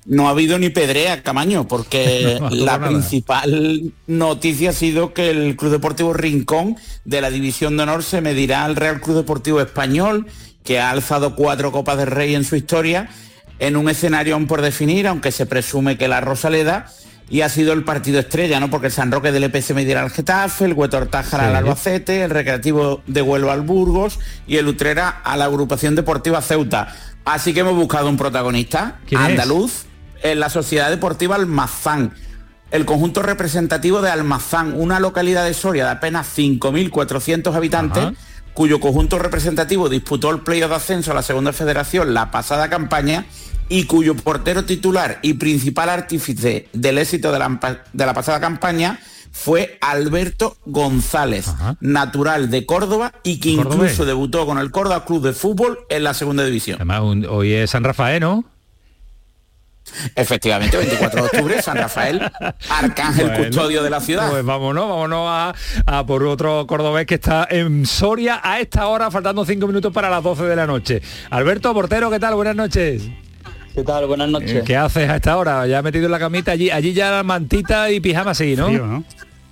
No 0.06 0.26
ha 0.26 0.30
habido 0.30 0.58
ni 0.58 0.70
pedrea, 0.70 1.22
Camaño, 1.22 1.68
porque 1.68 2.38
no 2.50 2.50
la 2.50 2.78
nada. 2.78 2.88
principal 2.88 3.92
noticia 4.06 4.70
ha 4.70 4.72
sido 4.72 5.12
que 5.12 5.30
el 5.30 5.56
Club 5.56 5.70
Deportivo 5.70 6.14
Rincón 6.14 6.76
de 7.04 7.20
la 7.20 7.30
División 7.30 7.76
de 7.76 7.82
Honor 7.84 8.02
se 8.02 8.20
medirá 8.22 8.64
al 8.64 8.74
Real 8.74 9.00
Club 9.00 9.16
Deportivo 9.16 9.60
Español, 9.60 10.26
que 10.64 10.80
ha 10.80 10.90
alzado 10.90 11.36
cuatro 11.36 11.72
Copas 11.72 11.98
del 11.98 12.08
Rey 12.08 12.34
en 12.34 12.44
su 12.44 12.56
historia 12.56 13.10
en 13.62 13.76
un 13.76 13.88
escenario 13.88 14.34
aún 14.34 14.48
por 14.48 14.60
definir, 14.60 15.06
aunque 15.06 15.30
se 15.30 15.46
presume 15.46 15.96
que 15.96 16.08
la 16.08 16.20
Rosaleda, 16.20 16.86
y 17.30 17.42
ha 17.42 17.48
sido 17.48 17.72
el 17.72 17.84
partido 17.84 18.18
estrella, 18.18 18.58
¿no? 18.58 18.70
Porque 18.70 18.88
el 18.88 18.92
San 18.92 19.12
Roque 19.12 19.30
del 19.30 19.44
EPS 19.44 19.72
medirá 19.72 20.02
al 20.02 20.10
Getafe, 20.10 20.64
el 20.64 20.72
Huetor 20.72 21.06
Tájara 21.06 21.44
sí. 21.44 21.48
al 21.50 21.56
Albacete, 21.56 22.24
el 22.24 22.30
Recreativo 22.30 23.02
de 23.06 23.22
Huelva 23.22 23.52
al 23.52 23.60
Burgos 23.60 24.18
y 24.48 24.56
el 24.56 24.66
Utrera 24.66 25.20
a 25.22 25.36
la 25.36 25.44
Agrupación 25.44 25.94
Deportiva 25.94 26.42
Ceuta. 26.42 26.92
Así 27.24 27.54
que 27.54 27.60
hemos 27.60 27.76
buscado 27.76 28.08
un 28.08 28.16
protagonista 28.16 28.98
andaluz 29.14 29.86
es? 30.16 30.24
en 30.24 30.40
la 30.40 30.50
Sociedad 30.50 30.90
Deportiva 30.90 31.36
Almazán. 31.36 32.14
El 32.72 32.84
conjunto 32.84 33.22
representativo 33.22 34.02
de 34.02 34.10
Almazán, 34.10 34.72
una 34.74 34.98
localidad 34.98 35.44
de 35.44 35.54
Soria 35.54 35.84
de 35.84 35.90
apenas 35.92 36.36
5.400 36.36 37.54
habitantes, 37.54 38.02
Ajá. 38.02 38.14
cuyo 38.54 38.80
conjunto 38.80 39.20
representativo 39.20 39.88
disputó 39.88 40.30
el 40.30 40.40
playoff 40.40 40.70
de 40.70 40.76
ascenso 40.76 41.12
a 41.12 41.14
la 41.14 41.22
Segunda 41.22 41.52
Federación 41.52 42.12
la 42.12 42.32
pasada 42.32 42.68
campaña 42.68 43.24
y 43.72 43.84
cuyo 43.84 44.14
portero 44.14 44.66
titular 44.66 45.18
y 45.22 45.32
principal 45.32 45.88
artífice 45.88 46.68
del 46.74 46.98
éxito 46.98 47.32
de 47.32 47.38
la, 47.38 47.80
de 47.90 48.06
la 48.06 48.12
pasada 48.12 48.38
campaña 48.38 49.00
fue 49.30 49.78
Alberto 49.80 50.58
González, 50.66 51.48
Ajá. 51.48 51.76
natural 51.80 52.50
de 52.50 52.66
Córdoba 52.66 53.14
y 53.22 53.40
que 53.40 53.48
incluso 53.48 53.78
Córdoba. 53.78 54.06
debutó 54.06 54.44
con 54.44 54.58
el 54.58 54.70
Córdoba 54.70 55.06
Club 55.06 55.22
de 55.22 55.32
Fútbol 55.32 55.78
en 55.88 56.04
la 56.04 56.12
segunda 56.12 56.44
división. 56.44 56.76
Además, 56.76 57.00
un, 57.00 57.24
hoy 57.24 57.54
es 57.54 57.70
San 57.70 57.82
Rafael, 57.82 58.20
¿no? 58.20 58.44
Efectivamente, 60.16 60.76
24 60.76 61.22
de 61.22 61.26
octubre, 61.28 61.62
San 61.62 61.78
Rafael, 61.78 62.20
Arcángel 62.68 63.28
bueno, 63.30 63.46
Custodio 63.46 63.82
de 63.82 63.88
la 63.88 64.00
ciudad. 64.02 64.30
Pues 64.30 64.44
vámonos, 64.44 64.86
vámonos 64.86 65.26
a, 65.26 65.54
a, 65.86 66.04
por 66.04 66.24
otro 66.24 66.66
cordobés 66.66 67.06
que 67.06 67.14
está 67.14 67.48
en 67.50 67.86
Soria 67.86 68.38
a 68.44 68.60
esta 68.60 68.86
hora, 68.88 69.10
faltando 69.10 69.46
cinco 69.46 69.66
minutos 69.66 69.94
para 69.94 70.10
las 70.10 70.22
12 70.22 70.44
de 70.44 70.56
la 70.56 70.66
noche. 70.66 71.00
Alberto 71.30 71.72
Portero, 71.72 72.10
¿qué 72.10 72.20
tal? 72.20 72.34
Buenas 72.34 72.54
noches. 72.54 73.02
¿Qué 73.74 73.82
tal? 73.82 74.06
Buenas 74.06 74.28
noches. 74.28 74.64
¿Qué 74.64 74.76
haces 74.76 75.08
a 75.08 75.16
esta 75.16 75.36
hora? 75.36 75.66
Ya 75.66 75.80
metido 75.80 76.04
en 76.06 76.12
la 76.12 76.18
camita, 76.18 76.52
allí, 76.52 76.70
allí 76.70 76.92
ya 76.92 77.22
mantita 77.22 77.90
y 77.90 78.00
pijama 78.00 78.34
sí, 78.34 78.54
¿no? 78.54 78.66
Frío, 78.66 78.86
¿no? 78.86 79.04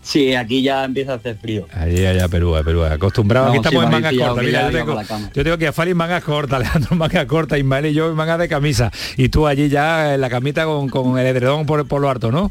Sí, 0.02 0.34
aquí 0.34 0.62
ya 0.62 0.84
empieza 0.84 1.12
a 1.12 1.16
hacer 1.16 1.36
frío. 1.36 1.66
Allí, 1.72 2.04
allá, 2.04 2.28
Perú, 2.28 2.54
Perú. 2.64 2.84
Acostumbrado, 2.84 3.46
no, 3.46 3.52
aquí 3.52 3.58
estamos 3.58 3.80
sí, 3.80 3.86
en 3.86 3.92
mangas 3.92 4.14
cortas. 4.14 4.44
Mira, 4.44 4.70
yo, 4.70 4.78
tengo, 4.78 5.02
yo 5.34 5.44
tengo 5.44 5.58
que 5.58 5.66
a 5.68 5.72
Fali 5.72 5.90
en 5.90 5.96
mangas 5.96 6.24
cortas, 6.24 6.56
Alejandro 6.60 6.88
en 6.92 6.98
mangas 6.98 7.26
cortas, 7.26 7.58
Ismael 7.58 7.86
y 7.86 7.94
yo 7.94 8.10
en 8.10 8.16
mangas 8.16 8.38
de 8.38 8.48
camisa. 8.48 8.90
Y 9.16 9.28
tú 9.28 9.46
allí 9.46 9.68
ya 9.68 10.14
en 10.14 10.20
la 10.20 10.28
camita 10.28 10.64
con, 10.64 10.88
con 10.88 11.18
el 11.18 11.26
edredón 11.26 11.66
por, 11.66 11.86
por 11.86 12.00
lo 12.00 12.08
harto, 12.08 12.30
¿no? 12.30 12.50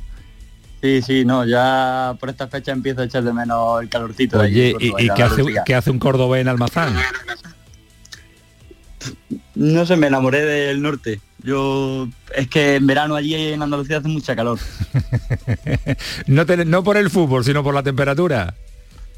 Sí, 0.81 1.01
sí, 1.01 1.25
no, 1.25 1.45
ya 1.45 2.15
por 2.19 2.29
esta 2.29 2.47
fecha 2.47 2.71
empiezo 2.71 3.01
a 3.01 3.05
echar 3.05 3.23
de 3.23 3.33
menos 3.33 3.81
el 3.81 3.89
calorcito. 3.89 4.39
Oye, 4.39 4.75
¿y, 4.79 4.87
y 5.05 5.09
qué, 5.09 5.23
hace, 5.23 5.43
qué 5.65 5.75
hace 5.75 5.91
un 5.91 5.99
cordobés 5.99 6.41
en 6.41 6.47
Almazán? 6.47 6.95
No 9.55 9.85
sé, 9.85 9.95
me 9.95 10.07
enamoré 10.07 10.43
del 10.43 10.81
norte. 10.81 11.19
Yo 11.43 12.07
es 12.35 12.47
que 12.47 12.75
en 12.75 12.87
verano 12.87 13.15
allí 13.15 13.33
en 13.35 13.61
Andalucía 13.61 13.97
hace 13.97 14.07
mucha 14.07 14.35
calor. 14.35 14.59
no, 16.27 16.45
te, 16.45 16.65
no 16.65 16.83
por 16.83 16.97
el 16.97 17.09
fútbol, 17.09 17.43
sino 17.43 17.63
por 17.63 17.73
la 17.73 17.83
temperatura. 17.83 18.55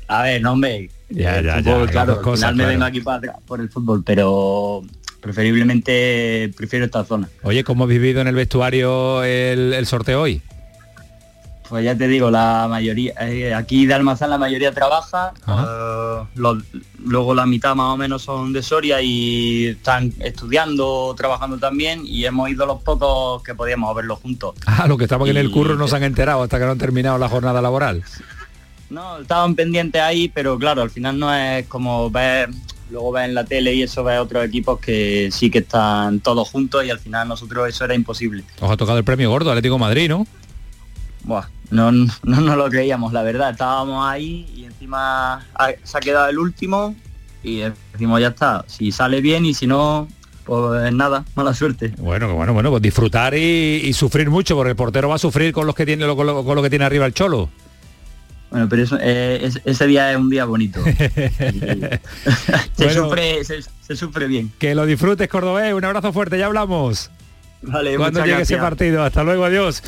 A 0.07 0.23
ver, 0.23 0.41
no 0.41 0.53
hombre. 0.53 0.89
Ya, 1.09 1.41
ya, 1.41 1.57
fútbol, 1.57 1.87
ya, 1.87 1.91
claro, 1.91 2.21
cosas, 2.21 2.49
al 2.49 2.53
final 2.53 2.67
me 2.67 2.73
vengo 2.73 2.85
aquí 2.85 3.01
para 3.01 3.33
por 3.45 3.59
el 3.59 3.69
fútbol, 3.69 4.03
pero 4.05 4.83
preferiblemente 5.19 6.51
prefiero 6.55 6.85
esta 6.85 7.03
zona. 7.03 7.29
Oye, 7.43 7.63
¿cómo 7.63 7.85
has 7.85 7.89
vivido 7.89 8.21
en 8.21 8.27
el 8.27 8.35
vestuario 8.35 9.23
el, 9.23 9.73
el 9.73 9.85
sorteo 9.85 10.21
hoy? 10.21 10.41
Pues 11.71 11.85
ya 11.85 11.97
te 11.97 12.05
digo, 12.09 12.29
la 12.29 12.67
mayoría, 12.69 13.13
eh, 13.21 13.53
aquí 13.53 13.85
de 13.85 13.93
Almazán 13.93 14.29
la 14.29 14.37
mayoría 14.37 14.73
trabaja, 14.73 15.31
uh, 15.47 16.27
los, 16.35 16.57
luego 17.01 17.33
la 17.33 17.45
mitad 17.45 17.75
más 17.75 17.93
o 17.93 17.95
menos 17.95 18.23
son 18.23 18.51
de 18.51 18.61
Soria 18.61 19.01
y 19.01 19.67
están 19.67 20.11
estudiando, 20.19 21.15
trabajando 21.17 21.57
también 21.59 22.01
y 22.05 22.25
hemos 22.25 22.49
ido 22.49 22.65
los 22.65 22.81
pocos 22.81 23.41
que 23.43 23.55
podíamos 23.55 23.95
verlos 23.95 24.19
juntos. 24.19 24.53
Ah, 24.65 24.85
los 24.85 24.97
que 24.97 25.05
estaban 25.05 25.27
y... 25.27 25.29
en 25.29 25.37
el 25.37 25.49
curro 25.49 25.77
no 25.77 25.87
se 25.87 25.95
han 25.95 26.03
enterado 26.03 26.43
hasta 26.43 26.59
que 26.59 26.65
no 26.65 26.71
han 26.71 26.77
terminado 26.77 27.17
la 27.17 27.29
jornada 27.29 27.61
laboral. 27.61 28.03
No, 28.89 29.19
estaban 29.19 29.55
pendientes 29.55 30.01
ahí, 30.01 30.27
pero 30.27 30.59
claro, 30.59 30.81
al 30.81 30.89
final 30.89 31.17
no 31.19 31.33
es 31.33 31.67
como 31.67 32.11
ver, 32.11 32.49
luego 32.89 33.13
ves 33.13 33.29
en 33.29 33.33
la 33.33 33.45
tele 33.45 33.75
y 33.75 33.83
eso 33.83 34.03
ves 34.03 34.19
otros 34.19 34.43
equipos 34.43 34.77
que 34.79 35.29
sí 35.31 35.49
que 35.49 35.59
están 35.59 36.19
todos 36.19 36.49
juntos 36.49 36.83
y 36.83 36.89
al 36.89 36.99
final 36.99 37.29
nosotros 37.29 37.69
eso 37.69 37.85
era 37.85 37.95
imposible. 37.95 38.43
Os 38.59 38.69
ha 38.69 38.75
tocado 38.75 38.97
el 38.97 39.05
premio 39.05 39.29
gordo, 39.29 39.51
Atlético 39.51 39.77
Madrid, 39.77 40.09
¿no? 40.09 40.27
Buah, 41.23 41.45
no, 41.69 41.91
no 41.91 42.55
lo 42.55 42.69
creíamos, 42.69 43.13
la 43.13 43.23
verdad. 43.23 43.51
Estábamos 43.51 44.05
ahí 44.07 44.49
y 44.55 44.65
encima 44.65 45.45
se 45.83 45.97
ha 45.97 46.01
quedado 46.01 46.29
el 46.29 46.39
último 46.39 46.95
y 47.43 47.61
decimos 47.93 48.21
ya 48.21 48.29
está. 48.29 48.65
Si 48.67 48.91
sale 48.91 49.21
bien 49.21 49.45
y 49.45 49.53
si 49.53 49.67
no, 49.67 50.07
pues 50.45 50.93
nada, 50.93 51.23
mala 51.35 51.53
suerte. 51.53 51.93
Bueno, 51.97 52.33
bueno, 52.35 52.53
bueno, 52.53 52.69
pues 52.71 52.81
disfrutar 52.81 53.33
y, 53.35 53.81
y 53.83 53.93
sufrir 53.93 54.29
mucho, 54.29 54.55
porque 54.55 54.71
el 54.71 54.75
portero 54.75 55.09
va 55.09 55.15
a 55.15 55.19
sufrir 55.19 55.53
con 55.53 55.65
los 55.65 55.75
que 55.75 55.85
tiene 55.85 56.05
con 56.15 56.25
lo, 56.25 56.43
con 56.43 56.55
lo 56.55 56.63
que 56.63 56.69
tiene 56.69 56.85
arriba 56.85 57.05
el 57.05 57.13
cholo. 57.13 57.49
Bueno, 58.49 58.67
pero 58.67 58.83
eso, 58.83 58.97
eh, 58.99 59.39
es, 59.43 59.61
ese 59.63 59.87
día 59.87 60.11
es 60.11 60.17
un 60.17 60.29
día 60.29 60.43
bonito. 60.43 60.83
se, 60.83 60.99
bueno, 62.77 63.05
sufre, 63.05 63.45
se, 63.45 63.61
se, 63.61 63.95
sufre 63.95 64.27
bien. 64.27 64.51
Que 64.59 64.75
lo 64.75 64.85
disfrutes, 64.85 65.29
Cordobés. 65.29 65.73
Un 65.73 65.85
abrazo 65.85 66.11
fuerte, 66.11 66.37
ya 66.37 66.47
hablamos. 66.47 67.09
Vale, 67.63 67.95
Cuando 67.95 68.21
llegue 68.21 68.31
gracias. 68.31 68.51
ese 68.51 68.61
partido. 68.61 69.03
Hasta 69.03 69.23
luego, 69.23 69.45
adiós. 69.45 69.83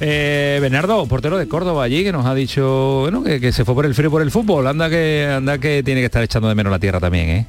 Eh, 0.00 0.58
Bernardo, 0.60 1.06
portero 1.06 1.38
de 1.38 1.48
Córdoba 1.48 1.84
allí, 1.84 2.04
que 2.04 2.12
nos 2.12 2.26
ha 2.26 2.34
dicho 2.34 3.00
bueno, 3.02 3.22
que, 3.24 3.40
que, 3.40 3.50
se 3.50 3.64
fue 3.64 3.74
por 3.74 3.86
el 3.86 3.94
frío 3.94 4.10
por 4.10 4.20
el 4.20 4.30
fútbol. 4.30 4.66
Anda 4.66 4.90
que 4.90 5.32
anda 5.34 5.58
que 5.58 5.82
tiene 5.82 6.00
que 6.00 6.06
estar 6.06 6.22
echando 6.22 6.48
de 6.48 6.54
menos 6.54 6.70
la 6.70 6.78
tierra 6.78 7.00
también, 7.00 7.30
¿eh? 7.30 7.46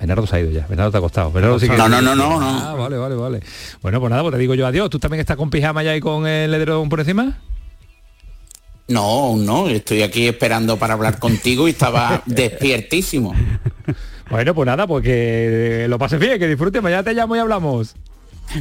Bernardo 0.00 0.26
se 0.26 0.36
ha 0.36 0.40
ido 0.40 0.50
ya, 0.50 0.66
Bernardo 0.66 0.90
te 0.92 0.96
ha 0.96 1.00
costado. 1.02 1.30
Bernardo 1.30 1.58
sí 1.58 1.68
que 1.68 1.76
no, 1.76 1.86
no, 1.86 2.00
no, 2.00 2.14
no, 2.16 2.40
no. 2.40 2.60
Ah, 2.60 2.74
vale, 2.74 2.96
vale, 2.96 3.14
vale. 3.14 3.40
Bueno, 3.82 4.00
pues 4.00 4.08
nada, 4.10 4.22
pues 4.22 4.32
te 4.32 4.38
digo 4.38 4.54
yo 4.54 4.66
adiós. 4.66 4.88
¿Tú 4.88 4.98
también 4.98 5.20
estás 5.20 5.36
con 5.36 5.50
pijama 5.50 5.82
ya 5.82 5.94
y 5.94 6.00
con 6.00 6.26
el 6.26 6.54
edredón 6.54 6.88
por 6.88 7.00
encima? 7.00 7.38
No, 8.88 9.36
no, 9.36 9.68
estoy 9.68 10.02
aquí 10.02 10.26
esperando 10.26 10.78
para 10.78 10.94
hablar 10.94 11.18
contigo 11.18 11.68
y 11.68 11.72
estaba 11.72 12.22
despiertísimo. 12.26 13.34
Bueno, 14.30 14.54
pues 14.54 14.66
nada, 14.66 14.86
pues 14.86 15.02
que 15.02 15.86
lo 15.88 15.98
pases 15.98 16.20
bien, 16.20 16.38
que 16.38 16.46
disfrutes, 16.46 16.80
mañana 16.80 17.02
te 17.02 17.14
llamo 17.14 17.34
y 17.34 17.40
hablamos. 17.40 17.96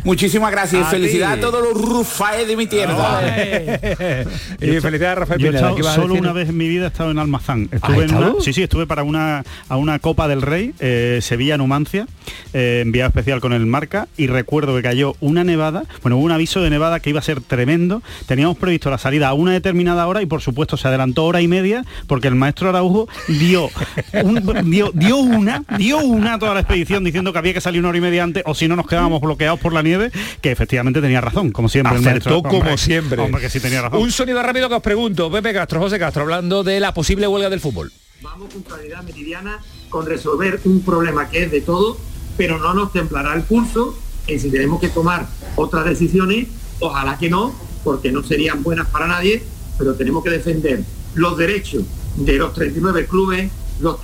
Muchísimas 0.04 0.52
gracias. 0.52 0.88
A 0.88 0.90
Felicidad 0.90 1.34
a 1.34 1.40
todos 1.40 1.64
los 1.64 1.74
Rufaes 1.82 2.48
de 2.48 2.56
mi 2.56 2.68
tierra. 2.68 3.22
y 4.62 4.80
felicidades 4.80 5.04
a 5.04 5.16
Rafael 5.16 5.40
Yo 5.40 5.48
Pineda. 5.52 5.96
Solo 5.96 6.16
una 6.16 6.34
vez 6.34 6.50
en 6.50 6.58
mi 6.58 6.68
vida 6.68 6.86
he 6.86 6.88
estado 6.88 7.12
en 7.12 7.20
Almazán. 7.20 7.70
Estuve 7.72 8.06
en 8.06 8.16
una, 8.16 8.34
sí, 8.42 8.54
sí, 8.54 8.64
estuve 8.64 8.88
para 8.88 9.04
una, 9.04 9.44
a 9.68 9.78
una 9.78 10.00
Copa 10.00 10.28
del 10.28 10.42
Rey, 10.42 10.74
eh, 10.80 11.20
Sevilla 11.22 11.58
Numancia, 11.58 12.08
eh, 12.54 12.82
enviado 12.84 13.10
especial 13.10 13.42
con 13.42 13.54
el 13.54 13.66
marca 13.66 14.08
y 14.18 14.28
recuerdo 14.28 14.76
que 14.76 14.82
cayó 14.82 15.16
una 15.20 15.44
nevada, 15.44 15.84
bueno, 16.02 16.18
hubo 16.18 16.26
un 16.26 16.32
aviso 16.32 16.62
de 16.62 16.70
nevada 16.70 17.00
que 17.00 17.10
iba 17.10 17.20
a 17.20 17.24
ser 17.24 17.42
tremendo, 17.42 18.02
teníamos 18.28 18.58
previsto 18.58 18.90
la 18.90 18.98
salida 18.98 19.30
a 19.30 19.34
una 19.34 19.52
determinada 19.52 20.08
hora 20.08 20.22
y 20.22 20.26
por 20.26 20.42
supuesto 20.42 20.78
se 20.78 20.88
adelantó 20.88 21.26
hora 21.26 21.42
y 21.42 21.48
media 21.48 21.86
porque 22.08 22.28
el 22.28 22.36
maestro 22.36 22.70
Araujo 22.70 23.08
dio, 23.28 23.70
dio, 24.64 25.18
una, 25.18 25.64
dio 25.78 26.00
una 26.00 26.36
a 26.36 26.40
toda 26.40 26.54
la 26.54 26.62
expedición 26.62 27.04
diciendo 27.04 27.34
que 27.34 27.40
había 27.40 27.54
que 27.54 27.62
salir 27.62 27.80
una 27.80 27.90
hora 27.90 27.98
y 27.98 28.02
media 28.02 28.24
antes 28.24 28.44
o 28.46 28.54
si 28.54 28.68
no 28.68 28.76
nos 28.76 28.88
quedábamos 28.88 29.22
bloqueados 29.22 29.60
por 29.60 29.74
la 29.74 29.79
nieve, 29.82 30.12
que 30.42 30.52
efectivamente 30.52 31.02
tenía 31.02 31.22
razón, 31.22 31.52
como 31.52 31.70
siempre. 31.70 31.98
Acertó 31.98 32.44
como 32.44 32.78
siempre. 32.78 33.22
Hombre, 33.22 33.42
que 33.42 33.50
sí 33.50 33.60
tenía 33.60 33.82
razón. 33.82 34.02
Un 34.02 34.12
sonido 34.12 34.42
rápido 34.42 34.70
que 34.70 34.76
os 34.76 34.84
pregunto, 34.84 35.32
Pepe 35.32 35.54
Castro, 35.54 35.80
José 35.80 36.00
Castro, 36.00 36.24
hablando 36.24 36.64
de 36.64 36.80
la 36.80 36.94
posible 36.94 37.28
huelga 37.28 37.50
del 37.50 37.60
fútbol. 37.60 37.92
Vamos 38.22 38.54
con 38.54 38.64
claridad 38.64 39.02
meridiana 39.04 39.60
con 39.90 40.06
resolver 40.06 40.60
un 40.66 40.82
problema 40.82 41.30
que 41.30 41.44
es 41.44 41.52
de 41.52 41.62
todo, 41.62 41.98
pero 42.38 42.58
no 42.58 42.74
nos 42.74 42.92
templará 42.92 43.34
el 43.34 43.44
pulso 43.44 43.98
en 44.28 44.40
si 44.40 44.52
tenemos 44.52 44.80
que 44.80 44.90
tomar 44.90 45.28
otras 45.56 45.86
decisiones, 45.86 46.48
ojalá 46.80 47.18
que 47.18 47.30
no, 47.30 47.54
porque 47.84 48.12
no 48.12 48.24
serían 48.24 48.64
buenas 48.64 48.88
para 48.88 49.08
nadie, 49.08 49.44
pero 49.78 49.96
tenemos 49.96 50.24
que 50.24 50.30
defender 50.30 50.84
los 51.16 51.38
derechos 51.38 51.84
de 52.16 52.34
los 52.34 52.54
39 52.54 53.08
clubes, 53.08 53.52
los, 53.80 54.00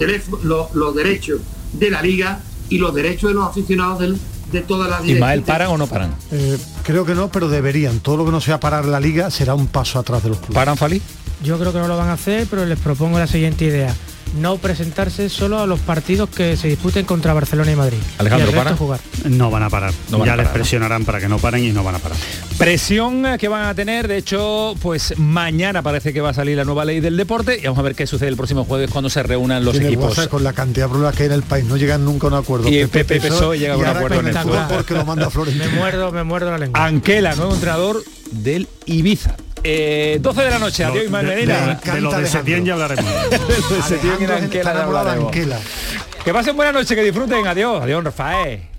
los, 0.74 0.96
derechos 0.96 1.42
de 1.74 1.90
la 1.90 2.02
liga 2.02 2.42
y 2.70 2.78
los 2.78 2.94
derechos 2.96 3.30
de 3.30 3.36
los 3.36 3.46
aficionados 3.46 4.00
de 4.52 4.62
todas 4.62 4.90
las 4.90 5.06
¿Ismael 5.06 5.42
paran 5.42 5.70
o 5.70 5.78
no 5.78 5.88
paran? 5.88 6.16
Eh, 6.32 6.58
creo 6.84 7.06
que 7.06 7.16
no, 7.16 7.30
pero 7.30 7.50
deberían. 7.50 8.00
Todo 8.00 8.18
lo 8.18 8.26
que 8.26 8.32
no 8.32 8.42
sea 8.42 8.60
parar 8.60 8.86
la 8.86 9.00
liga 9.00 9.30
será 9.32 9.56
un 9.56 9.68
paso 9.68 10.00
atrás 10.00 10.24
de 10.24 10.30
los 10.30 10.38
clubes. 10.40 10.56
¿Paran, 10.56 10.78
Fali? 10.78 11.02
Yo 11.46 11.60
creo 11.60 11.72
que 11.72 11.80
no 11.80 11.88
lo 11.88 11.96
van 11.96 12.10
a 12.10 12.14
hacer, 12.14 12.48
pero 12.50 12.66
les 12.66 12.80
propongo 12.80 13.20
la 13.20 13.28
siguiente 13.28 13.66
idea 13.66 13.96
no 14.36 14.58
presentarse 14.58 15.30
solo 15.30 15.60
a 15.60 15.68
los 15.68 15.80
partidos 15.80 16.30
que 16.30 16.58
se 16.58 16.68
disputen 16.68 17.06
contra 17.06 17.34
Barcelona 17.34 17.72
y 17.72 17.76
Madrid. 17.76 17.98
Alejandro, 18.18 18.52
¿para? 18.52 18.76
Jugar. 18.76 19.00
No 19.30 19.50
van 19.50 19.64
a 19.64 19.70
parar. 19.70 19.94
ya 20.26 20.36
les 20.36 20.48
presionarán 20.50 21.06
para 21.06 21.20
que 21.20 21.28
no 21.28 21.38
paren 21.38 21.64
y 21.64 21.72
no 21.72 21.84
van 21.84 21.96
a 21.96 22.00
parar. 22.00 22.18
Presión 22.58 23.26
que 23.40 23.48
van 23.48 23.66
a 23.66 23.74
tener, 23.74 24.08
de 24.08 24.18
hecho, 24.18 24.76
pues 24.82 25.18
mañana 25.18 25.82
parece 25.82 26.14
que 26.14 26.22
va 26.22 26.30
a 26.30 26.34
salir 26.34 26.58
la 26.58 26.64
nueva 26.64 26.86
ley 26.86 27.00
del 27.00 27.18
deporte 27.18 27.58
y 27.60 27.64
vamos 27.64 27.80
a 27.80 27.82
ver 27.82 27.96
qué 27.96 28.08
sucede 28.08 28.30
el 28.30 28.38
próximo 28.38 28.66
jueves 28.66 28.90
cuando 28.90 29.10
se 29.10 29.24
reúnan 29.24 29.64
los 29.64 29.80
equipos. 29.80 30.28
Con 30.28 30.44
la 30.44 30.54
cantidad 30.54 30.86
de 30.86 30.90
problemas 30.90 31.16
que 31.16 31.24
hay 31.24 31.28
en 31.28 31.34
el 31.34 31.44
país, 31.44 31.66
no 31.66 31.78
llegan 31.78 32.04
nunca 32.04 32.28
a 32.28 32.30
un 32.30 32.36
acuerdo. 32.36 32.70
Y 32.70 32.86
Pepe, 32.88 33.20
PSOE 33.20 33.60
llega 33.60 33.76
a 33.76 33.78
un 33.78 33.86
acuerdo 33.86 34.20
en 34.20 34.28
el 34.28 34.38
porque 34.70 34.94
lo 34.94 35.06
manda 35.06 35.30
Flores. 35.30 35.56
Me 35.56 35.68
muerdo, 35.70 36.12
me 36.12 36.24
muerdo 36.24 36.52
la 36.52 36.58
lengua. 36.58 36.86
Anquela, 36.86 37.36
nuevo 37.36 37.54
entrenador 37.54 38.04
del 38.32 38.68
Ibiza. 38.86 39.36
12 39.66 40.42
eh, 40.42 40.44
de 40.44 40.52
la 40.52 40.60
noche, 40.60 40.84
adiós 40.84 41.06
Ismael 41.06 41.26
Medina. 41.28 41.80
De, 41.84 42.02
lo 42.02 42.12
de 42.12 42.28
Setién 42.28 42.64
ya 42.66 42.74
hablaremos. 42.74 43.12
de 43.30 43.82
Setién 43.82 44.18
y 44.22 44.26
Anquela, 44.26 45.22
Que 46.24 46.34
pasen 46.34 46.56
buena 46.56 46.72
noche, 46.72 46.96
que 46.96 47.04
disfruten. 47.04 47.48
Adiós, 47.48 47.82
adiós 47.82 48.04
Rafael. 48.04 48.75